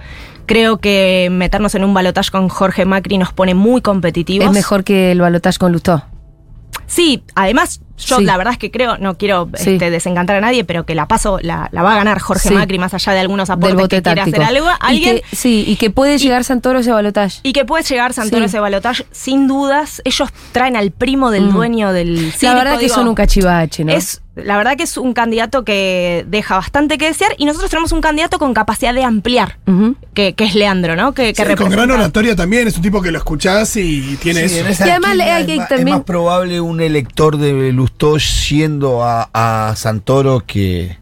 Creo 0.46 0.78
que 0.78 1.28
meternos 1.30 1.74
en 1.74 1.84
un 1.84 1.92
balotaje 1.92 2.30
con 2.30 2.48
Jorge 2.48 2.84
Macri 2.84 3.18
nos 3.18 3.32
pone 3.32 3.54
muy 3.54 3.82
competitivos. 3.82 4.46
Es 4.46 4.52
mejor 4.52 4.84
que 4.84 5.12
el 5.12 5.20
balotaje 5.20 5.58
con 5.58 5.72
Lustó. 5.72 6.04
Sí, 6.86 7.24
además, 7.34 7.82
yo 7.98 8.18
Sí. 8.18 8.24
la 8.24 8.36
verdad 8.36 8.52
es 8.54 8.58
que 8.58 8.70
creo, 8.70 8.96
no 8.98 9.16
quiero 9.18 9.48
Sí. 9.54 9.72
este, 9.72 9.90
desencantar 9.90 10.36
a 10.36 10.40
nadie, 10.40 10.64
pero 10.64 10.84
que 10.86 10.94
la 10.94 11.06
paso, 11.08 11.38
la, 11.42 11.68
la 11.72 11.82
va 11.82 11.92
a 11.92 11.96
ganar 11.96 12.18
Jorge 12.20 12.48
Sí. 12.48 12.54
Macri, 12.54 12.78
más 12.78 12.94
allá 12.94 13.12
de 13.12 13.20
algunos 13.20 13.48
Del 13.48 13.56
aportes 13.58 13.88
que 13.88 14.02
quiera 14.02 14.22
táctico. 14.24 14.42
hacer 14.42 14.56
algo. 14.56 14.68
Y 14.68 14.72
Alguien, 14.80 15.16
que- 15.28 15.36
sí, 15.36 15.64
y 15.66 15.76
que 15.76 15.90
puede 15.90 16.18
llegar 16.18 16.44
Santoro 16.44 16.78
a 16.78 16.80
ese 16.80 16.92
balotaje. 16.92 17.40
y 17.42 17.52
que 17.52 17.64
puede 17.64 17.82
llegar 17.84 18.12
Santoro 18.14 18.44
ese 18.44 18.60
balotaje, 18.60 19.06
sin 19.12 19.46
dudas. 19.48 20.00
Ellos 20.04 20.28
traen 20.52 20.76
al 20.76 20.90
primo 20.90 21.30
del 21.30 21.44
Mm. 21.46 21.52
dueño 21.52 21.92
del 21.92 22.26
La 22.26 22.32
circo, 22.32 22.54
verdad 22.56 22.74
que 22.78 22.84
digo, 22.86 22.94
son 22.94 23.08
un 23.08 23.14
cachivache, 23.14 23.84
¿no? 23.84 23.92
Es, 23.92 24.22
la 24.36 24.56
verdad 24.56 24.76
que 24.76 24.84
es 24.84 24.96
un 24.96 25.14
candidato 25.14 25.64
que 25.64 26.24
deja 26.28 26.56
bastante 26.56 26.96
que 26.96 27.06
desear 27.06 27.32
y 27.38 27.44
nosotros 27.44 27.70
tenemos 27.70 27.90
un 27.90 28.00
candidato 28.00 28.38
con 28.38 28.54
capacidad 28.54 28.94
de 28.94 29.02
ampliar, 29.02 29.58
que, 30.14 30.34
que 30.34 30.44
es 30.44 30.54
Leandro, 30.54 30.94
¿no? 30.94 31.12
Que, 31.12 31.32
que 31.34 31.44
Sí, 31.44 31.54
con 31.56 31.70
gran 31.70 31.90
oratoria 31.90 32.36
también, 32.36 32.68
es 32.68 32.76
un 32.76 32.82
tipo 32.82 33.02
que 33.02 33.10
lo 33.10 33.18
escuchás 33.18 33.74
y 33.76 34.16
tiene 34.22 34.48
Sí, 34.48 34.58
eso. 34.60 34.68
esa 34.68 34.86
Y 34.86 34.90
además 34.90 35.10
hay 35.18 35.40
es, 35.42 35.46
que 35.48 35.56
ma- 35.56 35.62
es 35.64 35.68
también- 35.68 35.96
más 35.96 36.04
probable 36.04 36.60
un 36.60 36.80
elector 36.80 37.36
de 37.36 37.72
Lustó 37.88 38.18
yendo 38.18 39.02
a, 39.02 39.30
a 39.32 39.74
Santoro 39.74 40.44
que, 40.46 40.98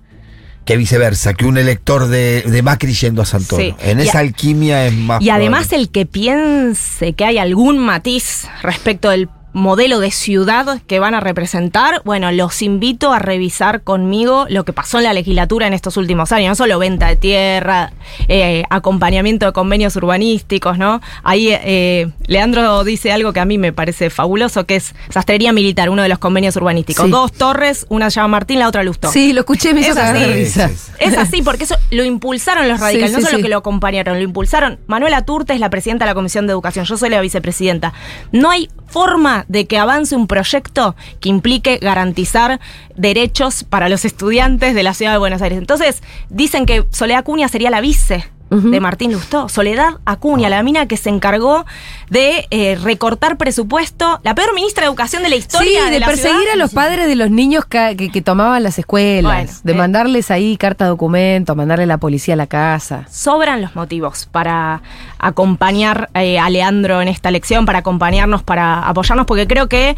que 0.64 0.76
viceversa, 0.76 1.34
que 1.34 1.45
un 1.45 1.59
elector 1.59 2.07
de, 2.07 2.43
de 2.43 2.62
Macri 2.62 2.95
yendo 2.95 3.22
a 3.22 3.26
Santoro. 3.26 3.62
Sí. 3.62 3.74
En 3.80 3.99
esa 3.99 4.18
a- 4.18 4.20
alquimia 4.20 4.87
es 4.87 4.93
más 4.95 5.20
Y 5.20 5.30
además 5.30 5.72
el 5.72 5.91
que 5.91 6.07
piense 6.07 7.12
que 7.14 7.24
hay 7.24 7.39
algún 7.39 7.78
matiz 7.78 8.47
respecto 8.62 9.11
del 9.11 9.28
modelo 9.57 10.01
de 10.01 10.11
ciudad 10.11 10.83
que 10.87 10.99
van 11.01 11.15
a 11.15 11.21
representar, 11.21 12.03
bueno, 12.05 12.31
los 12.31 12.61
invito 12.61 13.15
a 13.15 13.19
revisar 13.19 13.81
conmigo 13.83 14.45
lo 14.51 14.67
que 14.67 14.75
pasó 14.75 14.99
en 14.99 15.05
la 15.05 15.15
legislatura 15.15 15.67
en 15.67 15.73
estos 15.73 15.97
últimos 15.97 16.31
años, 16.31 16.51
no 16.51 16.55
solo 16.57 16.79
venta 16.79 17.09
de 17.09 17.17
tierra, 17.17 17.93
eh, 18.29 18.65
acompañamiento 18.69 19.47
de 19.47 19.53
convenios 19.53 19.97
urbanísticos, 19.97 20.77
¿no? 20.77 21.01
Ahí 21.25 21.49
eh, 21.51 22.09
Leandro 22.27 22.85
dice 22.85 23.13
algo 23.13 23.33
que 23.33 23.41
a 23.41 23.47
mí 23.47 23.57
me 23.57 23.73
parece 23.73 24.11
fabuloso, 24.11 24.67
que 24.67 24.77
es 24.77 24.95
sastrería 25.09 25.55
militar, 25.55 25.89
uno 25.89 26.03
de 26.03 26.11
los 26.11 26.19
convenios 26.19 26.55
urbanísticos. 26.57 27.07
Sí. 27.07 27.11
Dos 27.11 27.33
torres, 27.33 27.87
una 27.89 28.11
se 28.11 28.17
llama 28.17 28.29
Martín, 28.29 28.59
la 28.59 28.69
otra 28.69 28.83
Lustó. 28.85 29.11
Sí, 29.11 29.33
lo 29.33 29.41
escuché, 29.41 29.73
me 29.73 29.81
hizo 29.81 29.93
Es 29.93 29.97
así. 29.97 30.25
risa. 30.27 30.71
Es 30.99 31.17
así, 31.17 31.41
porque 31.41 31.65
eso 31.65 31.77
lo 31.91 32.05
impulsaron 32.05 32.69
los 32.69 32.77
Sí, 32.79 32.85
radicales, 32.85 33.11
sí, 33.13 33.17
no 33.17 33.23
solo 33.23 33.39
sí. 33.39 33.43
que 33.43 33.49
lo 33.49 33.57
acompañaron, 33.57 34.19
lo 34.19 34.23
impulsaron. 34.23 34.79
Manuela 34.87 35.25
Turte 35.25 35.55
es 35.55 35.61
la 35.61 35.71
presidenta 35.71 36.05
de 36.05 36.11
la 36.11 36.15
Comisión 36.15 36.47
de 36.47 36.53
Educación, 36.53 36.85
yo 36.85 36.99
soy 36.99 37.09
la 37.09 37.23
vicepresidenta. 37.23 37.95
No 38.33 38.51
hay 38.51 38.69
forma 38.87 39.45
de 39.49 39.66
que 39.66 39.78
avance 39.78 40.16
un 40.16 40.26
proyecto 40.26 40.97
que 41.20 41.28
implique 41.28 41.78
garantizar 41.78 42.61
derechos 42.97 43.64
para 43.64 43.88
los 43.88 44.05
estudiantes 44.05 44.74
de 44.74 44.82
la 44.82 44.94
ciudad 44.94 45.12
de 45.12 45.18
Buenos 45.18 45.42
Aires. 45.42 45.59
Entonces, 45.59 46.03
dicen 46.30 46.66
que 46.66 46.84
Soledad 46.90 47.20
Acuña 47.20 47.49
sería 47.49 47.70
la 47.70 47.80
vice. 47.80 48.24
De 48.49 48.80
Martín 48.80 49.12
Lustó, 49.12 49.49
Soledad 49.49 49.94
Acuña, 50.05 50.49
la 50.49 50.62
mina 50.62 50.86
que 50.86 50.97
se 50.97 51.11
encargó 51.11 51.66
de 52.11 52.47
eh, 52.51 52.76
recortar 52.80 53.36
presupuesto, 53.36 54.20
la 54.22 54.36
peor 54.36 54.55
ministra 54.55 54.82
de 54.82 54.86
Educación 54.86 55.24
de 55.24 55.30
la 55.30 55.36
historia. 55.36 55.84
Sí, 55.84 55.90
de, 55.90 55.99
la 55.99 56.07
perseguir 56.07 56.36
ciudad. 56.38 56.53
a 56.55 56.57
los 56.57 56.72
padres 56.72 57.09
de 57.09 57.16
los 57.16 57.30
niños 57.30 57.64
que, 57.64 57.97
que 58.12 58.22
tomaban 58.22 58.62
las 58.62 58.78
escuelas, 58.78 59.32
Bueno, 59.32 59.51
de 59.64 59.72
eh. 59.72 59.74
mandarles 59.74 60.30
ahí 60.30 60.57
carta 60.57 60.86
documento, 60.86 61.57
mandarle 61.57 61.84
a 61.84 61.88
la 61.88 61.99
policía 61.99 62.34
a 62.34 62.36
la 62.36 62.47
casa. 62.47 63.05
sobran 63.11 63.62
los 63.62 63.74
motivos 63.74 64.28
para 64.30 64.80
acompañar 65.18 66.09
eh, 66.14 66.38
a 66.38 66.49
Leandro 66.49 67.03
en 67.03 67.09
esta 67.09 67.28
elección, 67.28 67.66
para 67.66 67.80
acompañarnos, 67.80 68.42
para 68.42 68.86
apoyarnos, 68.88 69.26
porque 69.26 69.47
creo 69.47 69.68
que 69.68 69.97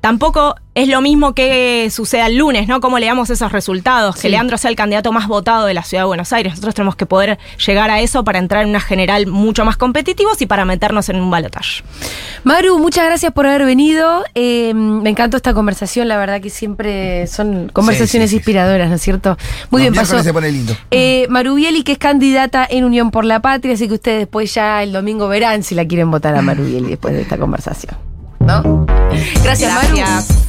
tampoco 0.00 0.54
es 0.74 0.86
lo 0.88 1.00
mismo 1.00 1.34
que 1.34 1.88
suceda 1.90 2.26
el 2.26 2.36
lunes, 2.36 2.68
¿no? 2.68 2.80
Cómo 2.80 2.98
le 2.98 3.06
damos 3.06 3.28
esos 3.28 3.50
resultados, 3.52 4.14
Sí. 4.16 4.22
que 4.22 4.28
Leandro 4.30 4.56
sea 4.56 4.70
el 4.70 4.76
candidato 4.76 5.10
más 5.12 5.26
votado 5.26 5.66
de 5.66 5.74
la 5.74 5.82
ciudad 5.82 6.04
de 6.04 6.06
Buenos 6.06 6.32
Aires. 6.32 6.52
Nosotros 6.52 6.74
tenemos 6.76 6.94
que 6.96 7.06
poder 7.06 7.38
llegar 7.66 7.90
a 7.90 8.00
eso 8.00 8.22
para 8.24 8.38
entrar 8.38 8.62
en 8.62 8.70
una 8.70 8.80
general 8.80 9.26
mucho 9.26 9.64
más 9.64 9.76
competitivos 9.76 10.40
y 10.40 10.46
para 10.46 10.64
meternos 10.64 11.08
en 11.08 11.16
un 11.20 11.30
balotaje. 11.30 11.82
Maru, 12.44 12.78
muchas 12.78 13.04
gracias 13.04 13.32
por 13.32 13.46
haber 13.46 13.64
venido. 13.66 14.24
Eh, 14.34 14.72
me 14.74 15.10
encantó 15.10 15.36
esta 15.36 15.52
conversación, 15.54 16.06
la 16.08 16.16
verdad 16.16 16.40
que 16.40 16.50
siempre 16.50 17.26
son 17.26 17.68
conversaciones 17.72 18.30
sí, 18.30 18.34
sí, 18.34 18.36
inspiradoras, 18.36 18.88
¿no 18.88 18.94
es 18.94 19.02
cierto? 19.02 19.36
Muy 19.70 19.82
Los 19.82 19.90
bien, 19.92 20.02
pasó. 20.02 20.22
se 20.22 20.32
pone 20.32 20.50
lindo. 20.52 20.74
Eh, 20.92 21.26
Maru 21.28 21.56
Bieli, 21.56 21.82
que 21.82 21.92
es 21.92 21.98
candidata 21.98 22.66
en 22.70 22.84
Unión 22.84 23.10
por 23.10 23.24
la 23.24 23.40
Patria, 23.40 23.74
así 23.74 23.88
que 23.88 23.94
ustedes 23.94 24.20
después 24.20 24.54
ya 24.54 24.82
el 24.82 24.92
domingo 24.92 25.28
verán 25.28 25.62
si 25.64 25.74
la 25.74 25.84
quieren 25.84 26.10
votar 26.10 26.34
a 26.36 26.42
Maru 26.42 26.64
Bieli 26.64 26.90
después 26.90 27.12
de 27.12 27.22
esta 27.22 27.36
conversación. 27.36 27.96
¿No? 28.40 28.86
Gracias, 29.42 29.74
Maru. 29.74 29.96
Gracias. 29.96 30.40